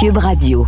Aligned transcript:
Cube 0.00 0.18
Radio. 0.18 0.64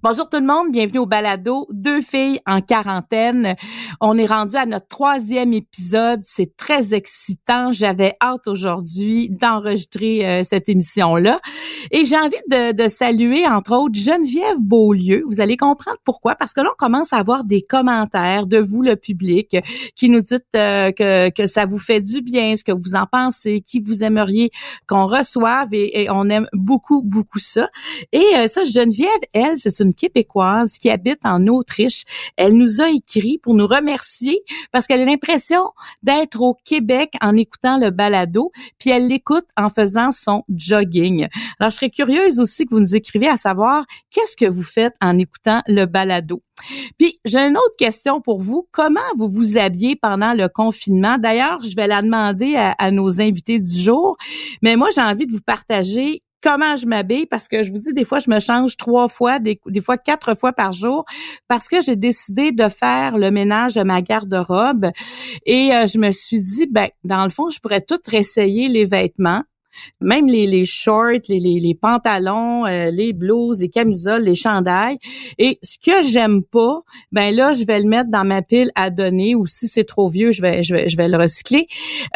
Bonjour 0.00 0.28
tout 0.28 0.38
le 0.38 0.46
monde, 0.46 0.70
bienvenue 0.70 1.00
au 1.00 1.06
balado 1.06 1.66
Deux 1.72 2.00
filles 2.02 2.40
en 2.46 2.60
quarantaine. 2.60 3.56
On 4.00 4.16
est 4.16 4.26
rendu 4.26 4.56
à 4.56 4.66
notre 4.66 4.88
troisième 4.88 5.52
épisode, 5.52 6.20
c'est 6.22 6.56
très 6.56 6.94
excitant. 6.94 7.72
J'avais 7.72 8.14
hâte 8.20 8.46
aujourd'hui 8.46 9.30
d'enregistrer 9.30 10.26
euh, 10.26 10.42
cette 10.44 10.68
émission-là. 10.68 11.40
Et 11.90 12.04
j'ai 12.04 12.16
envie 12.16 12.36
de, 12.50 12.72
de, 12.72 12.88
saluer, 12.88 13.46
entre 13.46 13.74
autres, 13.74 13.98
Geneviève 13.98 14.58
Beaulieu. 14.60 15.24
Vous 15.28 15.40
allez 15.40 15.56
comprendre 15.56 15.98
pourquoi, 16.04 16.34
parce 16.34 16.52
que 16.52 16.60
là, 16.60 16.70
on 16.72 16.76
commence 16.78 17.12
à 17.12 17.16
avoir 17.16 17.44
des 17.44 17.62
commentaires 17.62 18.46
de 18.46 18.58
vous, 18.58 18.82
le 18.82 18.96
public, 18.96 19.56
qui 19.96 20.10
nous 20.10 20.20
dites 20.20 20.44
euh, 20.54 20.92
que, 20.92 21.30
que 21.30 21.46
ça 21.46 21.66
vous 21.66 21.78
fait 21.78 22.00
du 22.00 22.22
bien, 22.22 22.56
ce 22.56 22.64
que 22.64 22.72
vous 22.72 22.94
en 22.94 23.06
pensez, 23.10 23.62
qui 23.62 23.80
vous 23.80 24.04
aimeriez 24.04 24.50
qu'on 24.86 25.06
reçoive, 25.06 25.68
et, 25.72 26.02
et, 26.02 26.10
on 26.10 26.28
aime 26.28 26.46
beaucoup, 26.52 27.02
beaucoup 27.02 27.38
ça. 27.38 27.68
Et 28.12 28.24
euh, 28.36 28.46
ça, 28.48 28.64
Geneviève, 28.64 29.08
elle, 29.34 29.58
c'est 29.58 29.80
une 29.80 29.94
québécoise 29.94 30.78
qui 30.78 30.90
habite 30.90 31.20
en 31.24 31.46
Autriche. 31.46 32.04
Elle 32.36 32.54
nous 32.54 32.80
a 32.80 32.90
écrit 32.90 33.38
pour 33.38 33.54
nous 33.54 33.66
parce 34.72 34.86
qu'elle 34.86 35.02
a 35.02 35.04
l'impression 35.04 35.70
d'être 36.02 36.40
au 36.40 36.56
Québec 36.64 37.14
en 37.20 37.36
écoutant 37.36 37.78
le 37.78 37.90
balado, 37.90 38.50
puis 38.78 38.90
elle 38.90 39.08
l'écoute 39.08 39.46
en 39.56 39.68
faisant 39.68 40.12
son 40.12 40.42
jogging. 40.48 41.28
Alors, 41.58 41.70
je 41.70 41.76
serais 41.76 41.90
curieuse 41.90 42.40
aussi 42.40 42.64
que 42.64 42.74
vous 42.74 42.80
nous 42.80 42.94
écriviez 42.94 43.28
à 43.28 43.36
savoir 43.36 43.84
qu'est-ce 44.10 44.36
que 44.36 44.50
vous 44.50 44.62
faites 44.62 44.94
en 45.00 45.18
écoutant 45.18 45.62
le 45.66 45.86
balado. 45.86 46.42
Puis, 46.98 47.18
j'ai 47.24 47.38
une 47.38 47.56
autre 47.56 47.76
question 47.78 48.20
pour 48.20 48.38
vous. 48.38 48.68
Comment 48.70 49.00
vous 49.16 49.28
vous 49.28 49.56
habillez 49.56 49.96
pendant 49.96 50.34
le 50.34 50.48
confinement? 50.48 51.16
D'ailleurs, 51.18 51.62
je 51.62 51.74
vais 51.74 51.86
la 51.86 52.02
demander 52.02 52.54
à 52.56 52.90
nos 52.90 53.20
invités 53.20 53.60
du 53.60 53.78
jour, 53.78 54.16
mais 54.62 54.76
moi, 54.76 54.88
j'ai 54.94 55.00
envie 55.00 55.26
de 55.26 55.32
vous 55.32 55.40
partager 55.40 56.20
comment 56.42 56.76
je 56.76 56.86
m'habille 56.86 57.26
parce 57.26 57.48
que 57.48 57.62
je 57.62 57.72
vous 57.72 57.78
dis 57.78 57.92
des 57.92 58.04
fois 58.04 58.18
je 58.18 58.30
me 58.30 58.40
change 58.40 58.76
trois 58.76 59.08
fois 59.08 59.38
des, 59.38 59.60
des 59.66 59.80
fois 59.80 59.96
quatre 59.96 60.34
fois 60.36 60.52
par 60.52 60.72
jour 60.72 61.04
parce 61.48 61.68
que 61.68 61.80
j'ai 61.80 61.96
décidé 61.96 62.52
de 62.52 62.68
faire 62.68 63.18
le 63.18 63.30
ménage 63.30 63.74
de 63.74 63.82
ma 63.82 64.02
garde-robe 64.02 64.90
et 65.46 65.74
euh, 65.74 65.86
je 65.86 65.98
me 65.98 66.10
suis 66.10 66.40
dit 66.40 66.66
ben 66.66 66.88
dans 67.04 67.24
le 67.24 67.30
fond 67.30 67.50
je 67.50 67.60
pourrais 67.60 67.80
tout 67.80 67.98
réessayer 68.06 68.68
les 68.68 68.84
vêtements 68.84 69.42
même 70.00 70.26
les, 70.26 70.46
les 70.46 70.64
shorts, 70.64 71.28
les, 71.28 71.40
les, 71.40 71.60
les 71.60 71.74
pantalons, 71.74 72.66
euh, 72.66 72.90
les 72.90 73.12
blouses, 73.12 73.58
les 73.60 73.68
camisoles, 73.68 74.22
les 74.22 74.34
chandails. 74.34 74.98
Et 75.38 75.58
ce 75.62 75.76
que 75.78 76.02
j'aime 76.06 76.42
pas, 76.42 76.80
ben 77.12 77.34
là, 77.34 77.52
je 77.52 77.64
vais 77.64 77.80
le 77.80 77.88
mettre 77.88 78.10
dans 78.10 78.24
ma 78.24 78.42
pile 78.42 78.70
à 78.74 78.90
donner 78.90 79.34
ou 79.34 79.46
si 79.46 79.68
c'est 79.68 79.84
trop 79.84 80.08
vieux, 80.08 80.32
je 80.32 80.42
vais, 80.42 80.62
je 80.62 80.74
vais, 80.74 80.88
je 80.88 80.96
vais 80.96 81.08
le 81.08 81.16
recycler. 81.16 81.66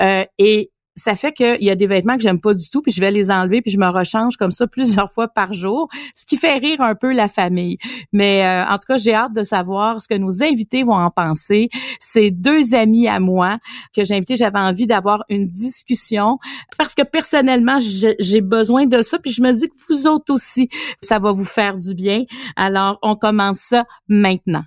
Euh, 0.00 0.24
et 0.38 0.70
ça 1.04 1.16
fait 1.16 1.32
qu'il 1.32 1.62
y 1.62 1.68
a 1.68 1.74
des 1.74 1.86
vêtements 1.86 2.16
que 2.16 2.22
j'aime 2.22 2.40
pas 2.40 2.54
du 2.54 2.70
tout, 2.70 2.80
puis 2.80 2.90
je 2.90 2.98
vais 2.98 3.10
les 3.10 3.30
enlever, 3.30 3.60
puis 3.60 3.70
je 3.70 3.78
me 3.78 3.86
rechange 3.86 4.38
comme 4.38 4.50
ça 4.50 4.66
plusieurs 4.74 5.12
fois 5.12 5.28
par 5.28 5.52
jour, 5.52 5.90
ce 6.14 6.24
qui 6.24 6.38
fait 6.38 6.56
rire 6.56 6.80
un 6.80 6.94
peu 6.94 7.12
la 7.12 7.28
famille. 7.28 7.76
Mais 8.10 8.42
euh, 8.42 8.64
en 8.66 8.78
tout 8.78 8.86
cas, 8.88 8.96
j'ai 8.96 9.12
hâte 9.12 9.34
de 9.34 9.42
savoir 9.42 10.00
ce 10.00 10.08
que 10.08 10.14
nos 10.14 10.42
invités 10.42 10.82
vont 10.82 10.94
en 10.94 11.10
penser. 11.10 11.68
C'est 12.00 12.30
deux 12.30 12.74
amis 12.74 13.06
à 13.06 13.20
moi 13.20 13.58
que 13.94 14.02
j'ai 14.02 14.14
invités. 14.14 14.34
J'avais 14.34 14.58
envie 14.58 14.86
d'avoir 14.86 15.24
une 15.28 15.46
discussion 15.46 16.38
parce 16.78 16.94
que 16.94 17.02
personnellement, 17.02 17.80
j'ai 17.80 18.40
besoin 18.40 18.86
de 18.86 19.02
ça, 19.02 19.18
puis 19.18 19.30
je 19.30 19.42
me 19.42 19.52
dis 19.52 19.68
que 19.68 19.74
vous 19.90 20.06
autres 20.06 20.32
aussi, 20.32 20.70
ça 21.02 21.18
va 21.18 21.32
vous 21.32 21.44
faire 21.44 21.76
du 21.76 21.94
bien. 21.94 22.24
Alors, 22.56 22.98
on 23.02 23.14
commence 23.14 23.58
ça 23.58 23.84
maintenant. 24.08 24.62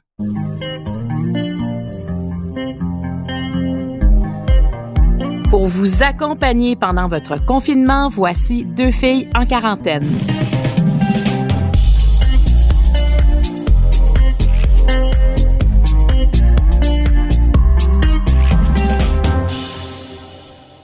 Pour 5.58 5.66
vous 5.66 6.03
accompagner 6.03 6.75
pendant 6.75 7.08
votre 7.08 7.44
confinement, 7.44 8.09
voici 8.09 8.63
deux 8.63 8.91
filles 8.91 9.27
en 9.36 9.44
quarantaine. 9.47 10.08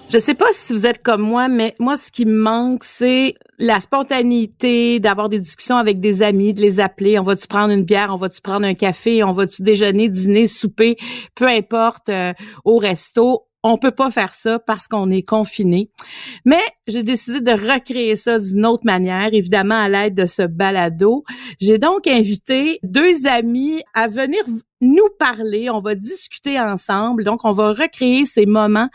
Je 0.09 0.17
sais 0.17 0.33
pas 0.33 0.47
si 0.53 0.73
vous 0.73 0.87
êtes 0.87 1.03
comme 1.03 1.21
moi, 1.21 1.47
mais 1.49 1.75
moi, 1.79 1.95
ce 1.95 2.09
qui 2.09 2.25
me 2.25 2.35
manque, 2.35 2.83
c'est 2.83 3.35
la 3.59 3.79
spontanéité, 3.79 4.99
d'avoir 4.99 5.29
des 5.29 5.37
discussions 5.37 5.75
avec 5.75 5.99
des 5.99 6.23
amis, 6.23 6.55
de 6.55 6.61
les 6.61 6.79
appeler. 6.79 7.19
On 7.19 7.23
va-tu 7.23 7.45
prendre 7.47 7.71
une 7.71 7.83
bière? 7.83 8.09
On 8.11 8.17
va-tu 8.17 8.41
prendre 8.41 8.65
un 8.65 8.73
café? 8.73 9.23
On 9.23 9.33
va-tu 9.33 9.61
déjeuner, 9.61 10.09
dîner, 10.09 10.47
souper? 10.47 10.97
Peu 11.35 11.47
importe, 11.47 12.09
euh, 12.09 12.33
au 12.65 12.79
resto 12.79 13.43
on 13.63 13.77
peut 13.77 13.91
pas 13.91 14.11
faire 14.11 14.33
ça 14.33 14.59
parce 14.59 14.87
qu'on 14.87 15.09
est 15.09 15.23
confiné. 15.23 15.89
Mais 16.45 16.61
j'ai 16.87 17.03
décidé 17.03 17.39
de 17.39 17.51
recréer 17.51 18.15
ça 18.15 18.37
d'une 18.37 18.65
autre 18.65 18.85
manière, 18.85 19.33
évidemment 19.33 19.79
à 19.79 19.89
l'aide 19.89 20.15
de 20.15 20.25
ce 20.25 20.43
balado. 20.43 21.23
J'ai 21.61 21.77
donc 21.77 22.05
invité 22.07 22.79
deux 22.83 23.25
amis 23.25 23.81
à 23.93 24.07
venir 24.07 24.43
nous 24.83 25.07
parler, 25.17 25.69
on 25.69 25.79
va 25.79 25.95
discuter 25.95 26.59
ensemble. 26.59 27.23
Donc, 27.23 27.45
on 27.45 27.53
va 27.53 27.69
recréer 27.69 28.25
ces 28.25 28.45
moments 28.45 28.89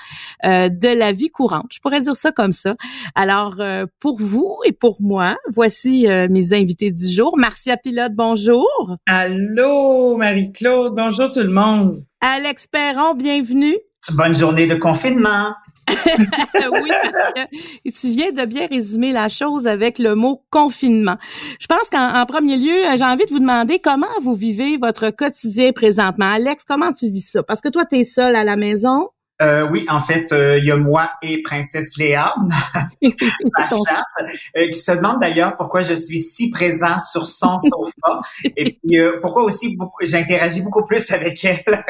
euh, 0.45 0.69
de 0.69 0.89
la 0.89 1.13
vie 1.13 1.31
courante. 1.31 1.69
Je 1.73 1.81
pourrais 1.81 2.01
dire 2.01 2.15
ça 2.15 2.31
comme 2.31 2.53
ça. 2.53 2.77
Alors, 3.15 3.57
euh, 3.61 3.87
pour 3.99 4.21
vous 4.21 4.59
et 4.67 4.73
pour 4.73 4.99
moi, 5.01 5.37
voici 5.49 6.07
euh, 6.07 6.29
mes 6.31 6.53
invités 6.53 6.91
du 6.91 7.09
jour. 7.11 7.37
Marcia 7.39 7.77
Pilote, 7.79 8.13
bonjour. 8.15 8.97
Allô, 9.09 10.17
Marie-Claude. 10.17 10.95
Bonjour 10.95 11.33
tout 11.33 11.41
le 11.41 11.49
monde. 11.49 11.97
Alex 12.21 12.67
Perron, 12.67 13.15
bienvenue. 13.15 13.77
Bonne 14.13 14.35
journée 14.35 14.67
de 14.67 14.75
confinement. 14.75 15.55
oui, 15.89 16.91
parce 17.03 17.33
que 17.33 17.91
tu 17.91 18.11
viens 18.11 18.33
de 18.33 18.45
bien 18.45 18.67
résumer 18.67 19.13
la 19.13 19.29
chose 19.29 19.67
avec 19.67 19.99
le 19.99 20.15
mot 20.15 20.45
confinement. 20.51 21.17
Je 21.59 21.67
pense 21.67 21.89
qu'en 21.91 22.25
premier 22.27 22.57
lieu, 22.57 22.83
j'ai 22.97 23.05
envie 23.05 23.25
de 23.27 23.31
vous 23.31 23.39
demander 23.39 23.79
comment 23.79 24.07
vous 24.23 24.35
vivez 24.35 24.77
votre 24.77 25.11
quotidien 25.11 25.73
présentement. 25.73 26.31
Alex, 26.31 26.65
comment 26.65 26.93
tu 26.93 27.09
vis 27.09 27.31
ça? 27.31 27.43
Parce 27.43 27.61
que 27.61 27.69
toi, 27.69 27.85
tu 27.85 27.97
es 27.97 28.05
seul 28.05 28.37
à 28.37 28.45
la 28.45 28.57
maison. 28.57 29.09
Euh, 29.41 29.69
oui, 29.71 29.87
en 29.89 30.01
fait, 30.01 30.33
euh, 30.33 30.59
il 30.59 30.67
y 30.67 30.73
a 30.73 30.77
moi 30.77 31.11
et 31.23 31.43
Princesse 31.43 31.97
Léa, 31.97 32.35
ma 33.03 33.69
chatte, 33.69 34.05
euh, 34.57 34.69
qui 34.69 34.79
se 34.79 34.91
demande 34.91 35.21
d'ailleurs 35.21 35.55
pourquoi 35.57 35.83
je 35.83 35.95
suis 35.95 36.19
si 36.19 36.51
présent 36.51 36.99
sur 36.99 37.29
son 37.29 37.59
sofa 37.61 38.21
et 38.57 38.73
puis 38.73 38.99
euh, 38.99 39.19
pourquoi 39.21 39.45
aussi 39.45 39.79
j'interagis 40.01 40.63
beaucoup 40.63 40.85
plus 40.85 41.09
avec 41.13 41.45
elle. 41.45 41.85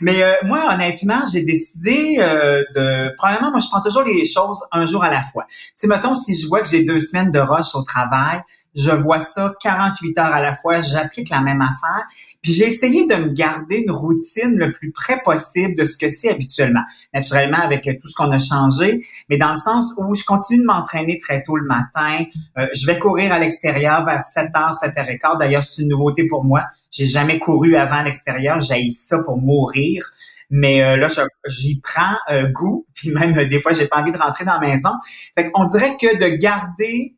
Mais 0.00 0.22
euh, 0.22 0.32
moi, 0.42 0.64
honnêtement, 0.72 1.20
j'ai 1.32 1.44
décidé 1.44 2.16
de... 2.16 3.14
Premièrement, 3.16 3.50
moi, 3.50 3.60
je 3.60 3.68
prends 3.68 3.82
toujours 3.82 4.02
les 4.02 4.24
choses 4.24 4.64
un 4.72 4.86
jour 4.86 5.04
à 5.04 5.10
la 5.10 5.22
fois. 5.22 5.44
Tu 5.48 5.72
sais, 5.76 5.86
mettons, 5.86 6.14
si 6.14 6.34
je 6.34 6.48
vois 6.48 6.62
que 6.62 6.68
j'ai 6.68 6.82
deux 6.82 6.98
semaines 6.98 7.30
de 7.30 7.38
rush 7.38 7.74
au 7.74 7.82
travail, 7.82 8.40
je 8.74 8.90
vois 8.90 9.18
ça 9.18 9.54
48 9.62 10.18
heures 10.18 10.26
à 10.26 10.40
la 10.40 10.54
fois, 10.54 10.80
j'applique 10.80 11.28
la 11.30 11.40
même 11.40 11.60
affaire. 11.60 12.06
Puis 12.42 12.52
j'ai 12.52 12.66
essayé 12.66 13.06
de 13.06 13.14
me 13.14 13.28
garder 13.30 13.84
une 13.86 13.90
routine 13.90 14.54
le 14.54 14.72
plus 14.72 14.92
près 14.92 15.20
possible 15.22 15.74
de 15.76 15.84
ce 15.84 15.96
que 15.96 16.08
c'est 16.08 16.30
habituellement. 16.30 16.82
Naturellement, 17.12 17.58
avec 17.58 17.84
tout 18.00 18.08
ce 18.08 18.14
qu'on 18.14 18.30
a 18.30 18.38
changé, 18.38 19.02
mais 19.28 19.38
dans 19.38 19.50
le 19.50 19.56
sens 19.56 19.92
où 19.96 20.14
je 20.14 20.24
continue 20.24 20.60
de 20.60 20.66
m'entraîner 20.66 21.18
très 21.18 21.42
tôt 21.42 21.56
le 21.56 21.66
matin. 21.66 22.24
Euh, 22.58 22.66
je 22.74 22.86
vais 22.86 22.98
courir 22.98 23.32
à 23.32 23.38
l'extérieur 23.38 24.04
vers 24.04 24.20
7h, 24.20 24.72
7h15. 24.80 25.38
D'ailleurs, 25.38 25.64
c'est 25.64 25.82
une 25.82 25.88
nouveauté 25.88 26.26
pour 26.26 26.44
moi. 26.44 26.64
J'ai 26.90 27.06
jamais 27.06 27.38
couru 27.38 27.76
avant 27.76 28.02
l'extérieur. 28.02 28.60
J'ai 28.60 28.88
ça 28.90 29.18
pour 29.18 29.38
mourir. 29.38 30.10
Mais 30.50 30.82
euh, 30.82 30.96
là, 30.96 31.08
j'y 31.46 31.80
prends 31.80 32.16
euh, 32.30 32.48
goût. 32.48 32.86
Puis 32.94 33.10
même, 33.10 33.32
des 33.32 33.60
fois, 33.60 33.72
j'ai 33.72 33.86
pas 33.86 34.00
envie 34.00 34.12
de 34.12 34.18
rentrer 34.18 34.44
dans 34.44 34.58
la 34.58 34.66
maison. 34.66 34.90
Fait 35.36 35.50
qu'on 35.50 35.66
dirait 35.66 35.96
que 35.96 36.18
de 36.18 36.36
garder 36.36 37.16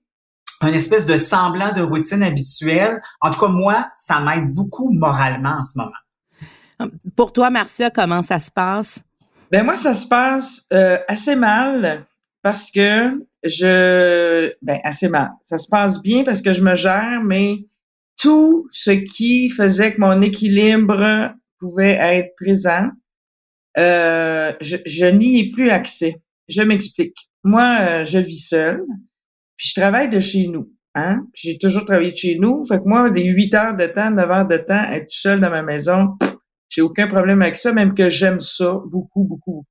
un 0.62 0.72
espèce 0.72 1.06
de 1.06 1.16
semblant 1.16 1.72
de 1.72 1.82
routine 1.82 2.22
habituelle. 2.22 3.00
En 3.20 3.30
tout 3.30 3.40
cas, 3.40 3.48
moi, 3.48 3.88
ça 3.96 4.20
m'aide 4.20 4.52
beaucoup 4.52 4.90
moralement 4.92 5.58
en 5.60 5.62
ce 5.62 5.76
moment. 5.76 6.92
Pour 7.16 7.32
toi, 7.32 7.50
Marcia, 7.50 7.90
comment 7.90 8.22
ça 8.22 8.38
se 8.38 8.50
passe? 8.50 9.02
Ben 9.50 9.64
moi, 9.64 9.76
ça 9.76 9.94
se 9.94 10.06
passe 10.06 10.66
euh, 10.72 10.98
assez 11.08 11.36
mal 11.36 12.06
parce 12.42 12.70
que 12.70 13.24
je... 13.44 14.52
Ben, 14.62 14.80
assez 14.84 15.08
mal. 15.08 15.30
Ça 15.42 15.58
se 15.58 15.68
passe 15.68 16.00
bien 16.00 16.24
parce 16.24 16.40
que 16.40 16.52
je 16.52 16.62
me 16.62 16.74
gère, 16.74 17.20
mais 17.22 17.66
tout 18.18 18.68
ce 18.70 18.90
qui 18.90 19.50
faisait 19.50 19.94
que 19.94 20.00
mon 20.00 20.22
équilibre 20.22 21.34
pouvait 21.58 21.98
être 22.00 22.34
présent, 22.36 22.88
euh, 23.78 24.52
je, 24.60 24.76
je 24.86 25.06
n'y 25.06 25.40
ai 25.40 25.50
plus 25.50 25.70
accès. 25.70 26.22
Je 26.48 26.62
m'explique. 26.62 27.30
Moi, 27.44 27.76
euh, 27.80 28.04
je 28.04 28.18
vis 28.18 28.48
seule. 28.48 28.84
Puis 29.62 29.70
je 29.76 29.80
travaille 29.80 30.10
de 30.10 30.18
chez 30.18 30.48
nous. 30.48 30.72
Hein? 30.96 31.20
J'ai 31.34 31.56
toujours 31.56 31.84
travaillé 31.84 32.10
de 32.10 32.16
chez 32.16 32.36
nous. 32.36 32.66
Fait 32.66 32.78
que 32.78 32.84
moi, 32.84 33.08
des 33.10 33.26
huit 33.26 33.54
heures 33.54 33.76
de 33.76 33.86
temps, 33.86 34.10
neuf 34.10 34.28
heures 34.28 34.48
de 34.48 34.56
temps, 34.56 34.82
être 34.90 35.04
tout 35.04 35.20
seul 35.20 35.38
dans 35.38 35.50
ma 35.50 35.62
maison, 35.62 36.16
j'ai 36.68 36.82
aucun 36.82 37.06
problème 37.06 37.42
avec 37.42 37.56
ça, 37.56 37.72
même 37.72 37.94
que 37.94 38.10
j'aime 38.10 38.40
ça 38.40 38.74
beaucoup, 38.90 39.22
beaucoup. 39.22 39.64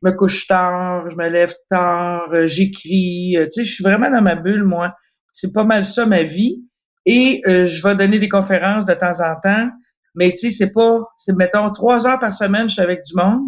Je 0.00 0.08
me 0.08 0.16
couche 0.16 0.46
tard, 0.46 1.10
je 1.10 1.16
me 1.16 1.28
lève 1.28 1.52
tard, 1.68 2.30
euh, 2.32 2.46
j'écris. 2.46 3.36
Euh, 3.36 3.44
tu 3.52 3.60
sais, 3.60 3.64
je 3.64 3.74
suis 3.74 3.84
vraiment 3.84 4.10
dans 4.10 4.22
ma 4.22 4.34
bulle, 4.34 4.64
moi. 4.64 4.94
C'est 5.30 5.52
pas 5.52 5.64
mal 5.64 5.84
ça, 5.84 6.06
ma 6.06 6.22
vie. 6.22 6.64
Et 7.04 7.42
euh, 7.46 7.66
je 7.66 7.86
vais 7.86 7.96
donner 7.96 8.18
des 8.18 8.30
conférences 8.30 8.86
de 8.86 8.94
temps 8.94 9.20
en 9.20 9.38
temps. 9.42 9.68
Mais 10.14 10.30
tu 10.30 10.38
sais, 10.38 10.50
c'est 10.50 10.72
pas... 10.72 11.00
C'est, 11.18 11.36
mettons, 11.36 11.70
trois 11.70 12.06
heures 12.06 12.18
par 12.18 12.32
semaine, 12.32 12.70
je 12.70 12.76
suis 12.76 12.82
avec 12.82 13.02
du 13.04 13.12
monde. 13.14 13.42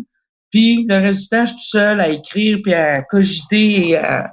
Puis 0.51 0.85
le 0.91 0.97
reste 0.97 1.21
du 1.21 1.29
temps, 1.29 1.47
je 1.47 1.53
suis 1.53 1.57
tout 1.57 1.79
seul 1.79 2.01
à 2.03 2.11
écrire, 2.11 2.59
puis 2.63 2.75
à 2.75 3.01
cogiter 3.01 3.89
et 3.89 3.97
à 3.97 4.31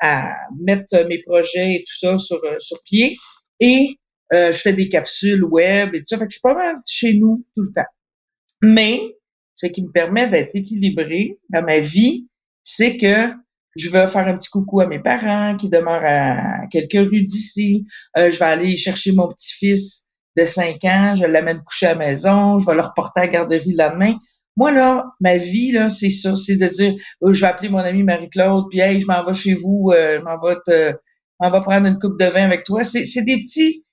à 0.00 0.34
mettre 0.60 1.06
mes 1.08 1.22
projets 1.22 1.74
et 1.74 1.84
tout 1.86 1.98
ça 1.98 2.18
sur, 2.18 2.40
sur 2.58 2.82
pied. 2.82 3.16
Et 3.60 3.98
je 4.32 4.52
fais 4.52 4.72
des 4.72 4.88
capsules 4.88 5.44
web 5.44 5.94
et 5.94 6.00
tout 6.00 6.06
ça. 6.08 6.18
Fait 6.18 6.24
que 6.26 6.30
je 6.30 6.36
suis 6.36 6.42
pas 6.42 6.54
mal 6.54 6.76
chez 6.86 7.14
nous 7.14 7.44
tout 7.56 7.62
le 7.62 7.72
temps. 7.74 7.90
Mais 8.62 9.00
ce 9.54 9.66
qui 9.66 9.82
me 9.82 9.90
permet 9.90 10.28
d'être 10.28 10.54
équilibré 10.54 11.38
dans 11.50 11.62
ma 11.62 11.80
vie, 11.80 12.28
c'est 12.62 12.96
que 12.96 13.32
je 13.76 13.90
vais 13.90 14.06
faire 14.08 14.26
un 14.26 14.36
petit 14.36 14.50
coucou 14.50 14.80
à 14.80 14.86
mes 14.86 14.98
parents 14.98 15.56
qui 15.56 15.68
demeurent 15.68 16.04
à 16.04 16.66
quelques 16.70 17.10
rues 17.10 17.24
d'ici. 17.24 17.86
Euh, 18.16 18.30
je 18.30 18.38
vais 18.38 18.44
aller 18.44 18.76
chercher 18.76 19.12
mon 19.12 19.28
petit-fils 19.28 20.06
de 20.36 20.44
5 20.44 20.84
ans, 20.84 21.14
je 21.16 21.24
l'amène 21.24 21.62
coucher 21.64 21.86
à 21.86 21.94
la 21.94 21.98
maison, 21.98 22.58
je 22.58 22.66
vais 22.66 22.74
le 22.74 22.82
reporter 22.82 23.20
à 23.20 23.26
la 23.26 23.32
garderie 23.32 23.72
le 23.72 23.84
lendemain. 23.84 24.14
Moi, 24.58 24.72
là, 24.72 25.04
ma 25.20 25.36
vie, 25.36 25.70
là, 25.70 25.88
c'est 25.88 26.10
ça, 26.10 26.34
c'est 26.34 26.56
de 26.56 26.66
dire, 26.66 26.94
oh, 27.20 27.32
je 27.32 27.42
vais 27.42 27.46
appeler 27.46 27.68
mon 27.68 27.78
amie 27.78 28.02
Marie-Claude, 28.02 28.64
puis 28.68 28.80
hey, 28.80 29.00
je 29.00 29.06
m'en 29.06 29.24
vais 29.24 29.32
chez 29.32 29.54
vous, 29.54 29.92
euh, 29.92 30.18
je 30.18 30.24
m'en 30.24 30.36
vais 30.40 30.56
te, 30.66 30.98
on 31.38 31.48
va 31.48 31.60
prendre 31.60 31.86
une 31.86 32.00
coupe 32.00 32.18
de 32.18 32.24
vin 32.24 32.44
avec 32.44 32.64
toi. 32.64 32.82
C'est, 32.82 33.04
c'est 33.04 33.22
des 33.22 33.36
petits, 33.36 33.84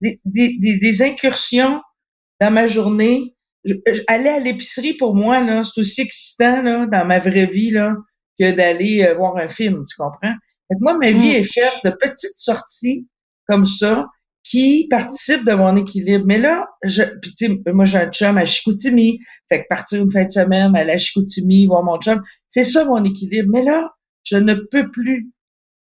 des, 0.00 0.20
des, 0.24 0.78
des, 0.78 1.02
incursions 1.02 1.80
dans 2.40 2.52
ma 2.52 2.68
journée. 2.68 3.34
aller 4.06 4.28
à 4.28 4.38
l'épicerie, 4.38 4.94
pour 4.94 5.16
moi, 5.16 5.40
là, 5.40 5.64
c'est 5.64 5.80
aussi 5.80 6.02
excitant, 6.02 6.62
là, 6.62 6.86
dans 6.86 7.04
ma 7.04 7.18
vraie 7.18 7.46
vie, 7.46 7.72
là, 7.72 7.96
que 8.38 8.52
d'aller 8.52 9.02
euh, 9.02 9.14
voir 9.14 9.36
un 9.36 9.48
film, 9.48 9.84
tu 9.84 9.96
comprends? 9.96 10.34
Fait 10.70 10.78
moi, 10.78 10.96
ma 10.96 11.10
vie 11.10 11.32
mm. 11.32 11.40
est 11.40 11.52
faite 11.52 11.74
de 11.84 11.90
petites 11.90 12.36
sorties 12.36 13.08
comme 13.48 13.64
ça 13.64 14.06
qui 14.44 14.86
participent 14.88 15.44
de 15.44 15.54
mon 15.54 15.74
équilibre. 15.76 16.24
Mais 16.26 16.38
là, 16.38 16.66
je, 16.84 17.02
pis 17.20 17.48
moi 17.72 17.86
j'ai 17.86 17.98
un 17.98 18.10
chum 18.10 18.36
à 18.36 18.44
Chicoutimi, 18.44 19.18
fait 19.48 19.62
que 19.62 19.66
partir 19.68 20.02
une 20.02 20.10
fin 20.10 20.24
de 20.24 20.30
semaine, 20.30 20.76
aller 20.76 20.92
à 20.92 20.98
Chicoutimi, 20.98 21.66
voir 21.66 21.82
mon 21.82 21.98
chum, 21.98 22.22
c'est 22.46 22.62
ça 22.62 22.84
mon 22.84 23.02
équilibre. 23.02 23.48
Mais 23.50 23.64
là, 23.64 23.90
je 24.22 24.36
ne 24.36 24.54
peux 24.54 24.90
plus. 24.90 25.30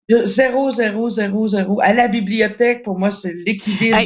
Zéro, 0.08 0.70
zéro, 0.70 1.10
zéro, 1.10 1.48
zéro. 1.48 1.80
À 1.82 1.92
la 1.92 2.06
bibliothèque, 2.06 2.84
pour 2.84 2.96
moi, 2.96 3.10
c'est 3.10 3.34
l'équilibre. 3.44 3.98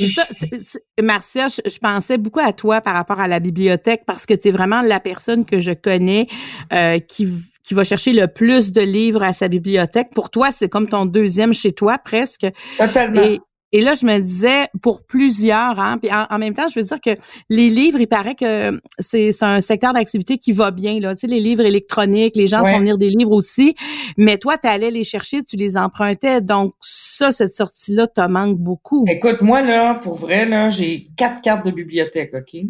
Marcia, 1.02 1.48
je, 1.48 1.78
pensais 1.78 2.16
beaucoup 2.16 2.40
à 2.40 2.54
toi 2.54 2.80
par 2.80 2.94
rapport 2.94 3.20
à 3.20 3.28
la 3.28 3.38
bibliothèque 3.38 4.04
parce 4.06 4.24
que 4.24 4.32
tu 4.32 4.48
es 4.48 4.50
vraiment 4.50 4.80
la 4.80 4.98
personne 4.98 5.44
que 5.44 5.60
je 5.60 5.72
connais 5.72 6.26
euh, 6.72 6.98
qui 7.00 7.28
qui 7.62 7.74
va 7.74 7.84
chercher 7.84 8.14
le 8.14 8.26
plus 8.26 8.72
de 8.72 8.80
livres 8.80 9.22
à 9.22 9.34
sa 9.34 9.46
bibliothèque. 9.46 10.08
Pour 10.14 10.30
toi, 10.30 10.50
c'est 10.50 10.70
comme 10.70 10.88
ton 10.88 11.04
deuxième 11.04 11.52
chez 11.52 11.72
toi 11.72 11.98
presque. 11.98 12.46
Totalement. 12.78 13.22
Et, 13.22 13.38
et 13.72 13.80
là, 13.82 13.94
je 13.94 14.04
me 14.04 14.18
disais, 14.18 14.66
pour 14.82 15.04
plusieurs, 15.04 15.78
hein, 15.78 15.98
puis 15.98 16.10
en, 16.12 16.38
même 16.38 16.54
temps, 16.54 16.68
je 16.68 16.80
veux 16.80 16.84
dire 16.84 17.00
que 17.00 17.10
les 17.48 17.70
livres, 17.70 18.00
il 18.00 18.08
paraît 18.08 18.34
que 18.34 18.80
c'est 18.98 19.30
un 19.42 19.60
secteur 19.60 19.92
d'activité 19.92 20.38
qui 20.38 20.52
va 20.52 20.70
bien. 20.70 20.98
Là. 20.98 21.14
Tu 21.14 21.20
sais, 21.20 21.26
les 21.28 21.40
livres 21.40 21.64
électroniques, 21.64 22.34
les 22.34 22.48
gens 22.48 22.62
vont 22.62 22.78
venir 22.78 22.98
des 22.98 23.10
livres 23.10 23.32
aussi. 23.32 23.74
Mais 24.16 24.38
toi, 24.38 24.58
tu 24.58 24.68
allais 24.68 24.90
les 24.90 25.04
chercher, 25.04 25.44
tu 25.44 25.56
les 25.56 25.76
empruntais. 25.76 26.40
Donc, 26.40 26.72
ça, 26.80 27.32
cette 27.32 27.54
sortie-là, 27.54 28.06
te 28.08 28.26
manque 28.26 28.58
beaucoup. 28.58 29.04
Écoute, 29.06 29.40
moi, 29.42 29.62
là, 29.62 29.94
pour 29.94 30.14
vrai, 30.14 30.46
là, 30.46 30.70
j'ai 30.70 31.08
quatre 31.16 31.40
cartes 31.42 31.64
de 31.64 31.70
bibliothèque, 31.70 32.34
OK? 32.34 32.60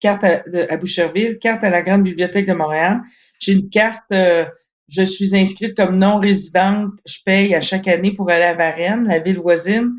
Carte 0.00 0.24
à, 0.24 0.42
à 0.68 0.76
Boucherville, 0.76 1.38
carte 1.38 1.62
à 1.64 1.70
la 1.70 1.82
Grande 1.82 2.02
Bibliothèque 2.02 2.46
de 2.46 2.54
Montréal, 2.54 3.00
j'ai 3.38 3.52
une 3.52 3.70
carte, 3.70 4.02
euh, 4.12 4.44
je 4.88 5.02
suis 5.02 5.36
inscrite 5.36 5.76
comme 5.76 5.98
non 5.98 6.18
résidente, 6.18 6.92
je 7.06 7.18
paye 7.24 7.54
à 7.54 7.60
chaque 7.60 7.88
année 7.88 8.12
pour 8.12 8.30
aller 8.30 8.44
à 8.44 8.54
Varennes, 8.54 9.06
la 9.08 9.18
ville 9.18 9.38
voisine. 9.38 9.92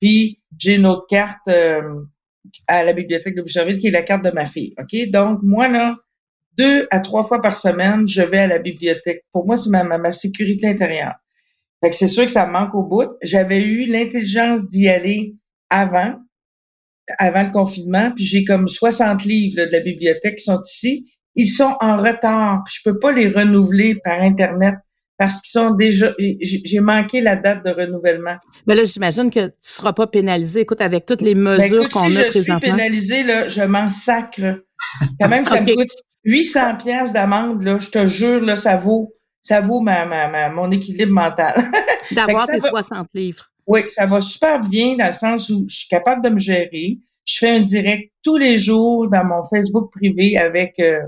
Puis 0.00 0.40
j'ai 0.58 0.76
une 0.76 0.86
autre 0.86 1.06
carte 1.08 1.48
euh, 1.48 2.02
à 2.66 2.84
la 2.84 2.92
bibliothèque 2.92 3.34
de 3.34 3.42
Boucherville 3.42 3.78
qui 3.78 3.88
est 3.88 3.92
la 3.92 4.02
carte 4.02 4.24
de 4.24 4.30
ma 4.30 4.46
fille. 4.46 4.74
OK? 4.78 5.10
Donc, 5.10 5.40
moi, 5.42 5.68
là, 5.68 5.96
deux 6.56 6.86
à 6.90 7.00
trois 7.00 7.22
fois 7.22 7.40
par 7.40 7.56
semaine, 7.56 8.06
je 8.08 8.22
vais 8.22 8.38
à 8.38 8.46
la 8.46 8.58
bibliothèque. 8.58 9.24
Pour 9.32 9.46
moi, 9.46 9.56
c'est 9.56 9.70
ma, 9.70 9.84
ma, 9.84 10.10
sécurité 10.10 10.68
intérieure. 10.68 11.14
Fait 11.82 11.90
que 11.90 11.96
c'est 11.96 12.08
sûr 12.08 12.24
que 12.24 12.30
ça 12.30 12.46
me 12.46 12.52
manque 12.52 12.74
au 12.74 12.82
bout. 12.82 13.16
J'avais 13.22 13.62
eu 13.64 13.86
l'intelligence 13.86 14.68
d'y 14.68 14.88
aller 14.88 15.34
avant, 15.70 16.16
avant 17.18 17.44
le 17.44 17.50
confinement, 17.50 18.12
puis 18.14 18.24
j'ai 18.24 18.44
comme 18.44 18.68
60 18.68 19.24
livres 19.24 19.64
de 19.64 19.70
la 19.70 19.80
bibliothèque 19.80 20.36
qui 20.36 20.44
sont 20.44 20.60
ici 20.62 21.06
ils 21.34 21.46
sont 21.46 21.76
en 21.80 21.96
retard. 21.96 22.64
Je 22.70 22.80
peux 22.84 22.98
pas 22.98 23.12
les 23.12 23.28
renouveler 23.28 23.96
par 24.02 24.20
Internet 24.20 24.74
parce 25.20 25.42
qu'ils 25.42 25.50
sont 25.50 25.72
déjà, 25.72 26.14
j'ai 26.18 26.80
manqué 26.80 27.20
la 27.20 27.36
date 27.36 27.62
de 27.62 27.70
renouvellement. 27.70 28.36
Mais 28.66 28.74
là, 28.74 28.84
j'imagine 28.84 29.30
que 29.30 29.48
tu 29.48 29.54
seras 29.60 29.92
pas 29.92 30.06
pénalisé. 30.06 30.60
Écoute, 30.60 30.80
avec 30.80 31.04
toutes 31.04 31.20
les 31.20 31.34
ben, 31.34 31.42
mesures 31.42 31.90
qu'on 31.90 32.08
si 32.08 32.16
a 32.16 32.22
présentement. 32.22 32.30
Si 32.30 32.38
je 32.38 32.42
suis 32.42 32.60
pénalisé, 32.60 33.22
là, 33.24 33.46
je 33.46 33.60
m'en 33.60 33.90
sacre. 33.90 34.62
Quand 35.20 35.28
même, 35.28 35.44
ça 35.44 35.60
me 35.60 35.74
coûte 35.74 35.90
800 36.24 36.76
pièces 36.76 37.12
d'amende, 37.12 37.60
là. 37.62 37.78
Je 37.78 37.90
te 37.90 38.06
jure, 38.06 38.40
là, 38.40 38.56
ça 38.56 38.78
vaut, 38.78 39.12
ça 39.42 39.60
vaut 39.60 39.82
ma, 39.82 40.06
ma, 40.06 40.48
mon 40.48 40.70
équilibre 40.70 41.12
mental. 41.12 41.70
D'avoir 42.12 42.46
tes 42.46 42.58
60 42.58 43.08
livres. 43.12 43.44
Oui, 43.66 43.82
ça 43.88 44.06
va 44.06 44.22
super 44.22 44.58
bien 44.60 44.96
dans 44.96 45.08
le 45.08 45.12
sens 45.12 45.50
où 45.50 45.66
je 45.68 45.76
suis 45.80 45.88
capable 45.88 46.24
de 46.24 46.30
me 46.30 46.38
gérer. 46.38 46.96
Je 47.26 47.36
fais 47.36 47.50
un 47.50 47.60
direct 47.60 48.10
tous 48.24 48.38
les 48.38 48.56
jours 48.56 49.10
dans 49.10 49.26
mon 49.26 49.42
Facebook 49.42 49.92
privé 49.92 50.38
avec 50.38 50.78
euh, 50.78 51.02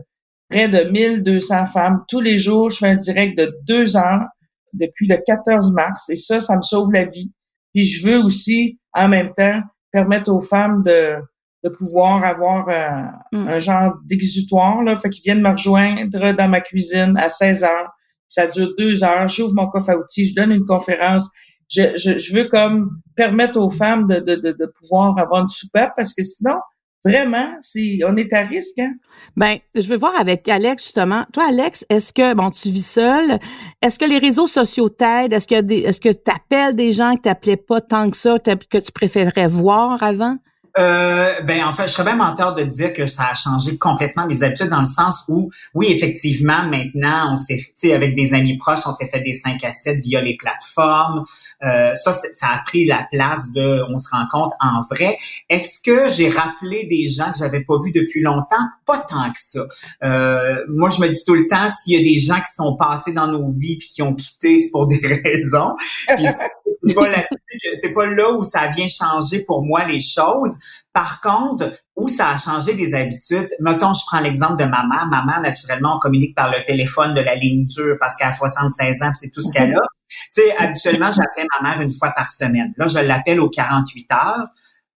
près 0.52 0.68
de 0.68 0.90
1200 0.90 1.64
femmes 1.66 2.04
tous 2.08 2.20
les 2.20 2.38
jours. 2.38 2.70
Je 2.70 2.78
fais 2.78 2.88
un 2.88 2.96
direct 2.96 3.38
de 3.38 3.52
deux 3.66 3.96
heures 3.96 4.26
depuis 4.74 5.06
le 5.06 5.18
14 5.24 5.72
mars 5.72 6.08
et 6.10 6.16
ça, 6.16 6.40
ça 6.40 6.56
me 6.56 6.62
sauve 6.62 6.92
la 6.92 7.04
vie. 7.04 7.32
Puis 7.74 7.84
je 7.84 8.06
veux 8.06 8.18
aussi, 8.18 8.78
en 8.92 9.08
même 9.08 9.32
temps, 9.36 9.60
permettre 9.92 10.30
aux 10.30 10.40
femmes 10.42 10.82
de, 10.82 11.16
de 11.64 11.68
pouvoir 11.70 12.24
avoir 12.24 12.68
un, 12.68 13.12
mm. 13.32 13.48
un 13.48 13.58
genre 13.60 13.94
d'exutoire, 14.06 14.82
là. 14.82 14.98
Fait 14.98 15.10
qu'ils 15.10 15.22
viennent 15.22 15.42
me 15.42 15.50
rejoindre 15.50 16.32
dans 16.36 16.48
ma 16.48 16.60
cuisine 16.60 17.16
à 17.16 17.28
16 17.28 17.64
heures. 17.64 17.90
Ça 18.28 18.46
dure 18.46 18.72
deux 18.78 19.04
heures. 19.04 19.28
J'ouvre 19.28 19.54
mon 19.54 19.68
coffre 19.68 19.90
à 19.90 19.96
outils. 19.96 20.26
Je 20.26 20.34
donne 20.34 20.52
une 20.52 20.64
conférence. 20.64 21.30
Je, 21.70 21.96
je, 21.96 22.18
je 22.18 22.34
veux 22.34 22.44
comme 22.44 22.90
permettre 23.16 23.58
aux 23.58 23.70
femmes 23.70 24.06
de, 24.06 24.20
de, 24.20 24.36
de, 24.36 24.52
de 24.52 24.72
pouvoir 24.78 25.18
avoir 25.18 25.42
une 25.42 25.48
soupape 25.48 25.92
parce 25.96 26.14
que 26.14 26.22
sinon, 26.22 26.56
Vraiment, 27.04 27.56
si 27.58 28.00
on 28.06 28.16
est 28.16 28.32
à 28.32 28.42
risque. 28.42 28.78
Hein? 28.78 28.92
Ben, 29.36 29.58
je 29.74 29.86
veux 29.88 29.96
voir 29.96 30.18
avec 30.20 30.48
Alex 30.48 30.84
justement. 30.84 31.24
Toi, 31.32 31.46
Alex, 31.48 31.84
est-ce 31.88 32.12
que 32.12 32.34
bon, 32.34 32.50
tu 32.50 32.68
vis 32.68 32.86
seul? 32.86 33.38
Est-ce 33.82 33.98
que 33.98 34.04
les 34.04 34.18
réseaux 34.18 34.46
sociaux 34.46 34.88
t'aident? 34.88 35.32
Est-ce 35.32 35.48
que 35.48 35.72
est-ce 35.72 36.00
que 36.00 36.10
tu 36.10 36.30
appelles 36.30 36.76
des 36.76 36.92
gens 36.92 37.16
que 37.16 37.22
t'appelais 37.22 37.56
pas 37.56 37.80
tant 37.80 38.08
que 38.08 38.16
ça, 38.16 38.38
que 38.38 38.78
tu 38.78 38.92
préférerais 38.92 39.48
voir 39.48 40.00
avant? 40.02 40.36
Euh, 40.78 41.40
ben 41.42 41.64
en 41.64 41.72
fait, 41.72 41.84
je 41.84 41.92
serais 41.92 42.04
même 42.04 42.18
menteur 42.18 42.54
de 42.54 42.62
dire 42.62 42.92
que 42.92 43.06
ça 43.06 43.24
a 43.30 43.34
changé 43.34 43.76
complètement 43.76 44.26
mes 44.26 44.42
habitudes 44.42 44.68
dans 44.68 44.80
le 44.80 44.86
sens 44.86 45.24
où, 45.28 45.50
oui, 45.74 45.88
effectivement, 45.90 46.64
maintenant, 46.64 47.32
on 47.32 47.36
s'est, 47.36 47.60
tu 47.78 47.92
avec 47.92 48.14
des 48.14 48.32
amis 48.34 48.56
proches, 48.56 48.86
on 48.86 48.92
s'est 48.92 49.06
fait 49.06 49.20
des 49.20 49.32
5 49.32 49.62
à 49.64 49.72
7 49.72 49.98
via 50.00 50.20
les 50.20 50.36
plateformes. 50.36 51.24
Euh, 51.62 51.94
ça, 51.94 52.12
ça 52.12 52.46
a 52.48 52.62
pris 52.64 52.86
la 52.86 53.06
place 53.10 53.52
de, 53.52 53.82
on 53.92 53.98
se 53.98 54.08
rencontre 54.10 54.56
en 54.60 54.80
vrai. 54.90 55.18
Est-ce 55.48 55.80
que 55.82 56.08
j'ai 56.10 56.30
rappelé 56.30 56.86
des 56.86 57.08
gens 57.08 57.30
que 57.32 57.38
j'avais 57.38 57.62
pas 57.62 57.74
vus 57.82 57.92
depuis 57.92 58.22
longtemps? 58.22 58.64
Pas 58.86 58.98
tant 58.98 59.30
que 59.30 59.38
ça. 59.38 59.66
Euh, 60.02 60.56
moi, 60.68 60.90
je 60.90 61.00
me 61.00 61.08
dis 61.08 61.24
tout 61.26 61.34
le 61.34 61.46
temps, 61.46 61.68
s'il 61.68 61.98
y 61.98 62.00
a 62.00 62.02
des 62.02 62.18
gens 62.18 62.40
qui 62.40 62.52
sont 62.54 62.76
passés 62.76 63.12
dans 63.12 63.28
nos 63.28 63.48
vies 63.52 63.76
puis 63.78 63.88
qui 63.88 64.02
ont 64.02 64.14
quitté, 64.14 64.58
c'est 64.58 64.70
pour 64.70 64.86
des 64.86 65.00
raisons. 65.24 65.74
C'est 66.84 67.92
pas 67.92 68.06
là 68.06 68.32
où 68.32 68.42
ça 68.42 68.68
vient 68.68 68.88
changer 68.88 69.44
pour 69.44 69.64
moi 69.64 69.84
les 69.84 70.00
choses. 70.00 70.54
Par 70.92 71.20
contre, 71.20 71.72
où 71.96 72.08
ça 72.08 72.30
a 72.30 72.36
changé 72.36 72.74
des 72.74 72.94
habitudes, 72.94 73.46
mettons, 73.60 73.92
je 73.92 74.00
prends 74.06 74.20
l'exemple 74.20 74.56
de 74.56 74.64
ma 74.64 74.84
mère. 74.86 75.06
Ma 75.10 75.24
mère, 75.24 75.40
naturellement, 75.40 75.96
on 75.96 75.98
communique 75.98 76.34
par 76.34 76.50
le 76.50 76.64
téléphone 76.64 77.14
de 77.14 77.20
la 77.20 77.34
ligne 77.34 77.66
dure 77.66 77.96
parce 78.00 78.16
qu'elle 78.16 78.28
a 78.28 78.32
76 78.32 79.02
ans, 79.02 79.12
c'est 79.14 79.30
tout 79.30 79.40
ce 79.40 79.52
qu'elle 79.52 79.74
a. 79.74 79.82
Tu 80.34 80.42
sais, 80.42 80.56
habituellement, 80.56 81.10
j'appelle 81.10 81.46
ma 81.60 81.70
mère 81.70 81.80
une 81.80 81.90
fois 81.90 82.10
par 82.10 82.30
semaine. 82.30 82.72
Là, 82.76 82.86
je 82.86 82.98
l'appelle 82.98 83.40
aux 83.40 83.48
48 83.48 84.12
heures 84.12 84.48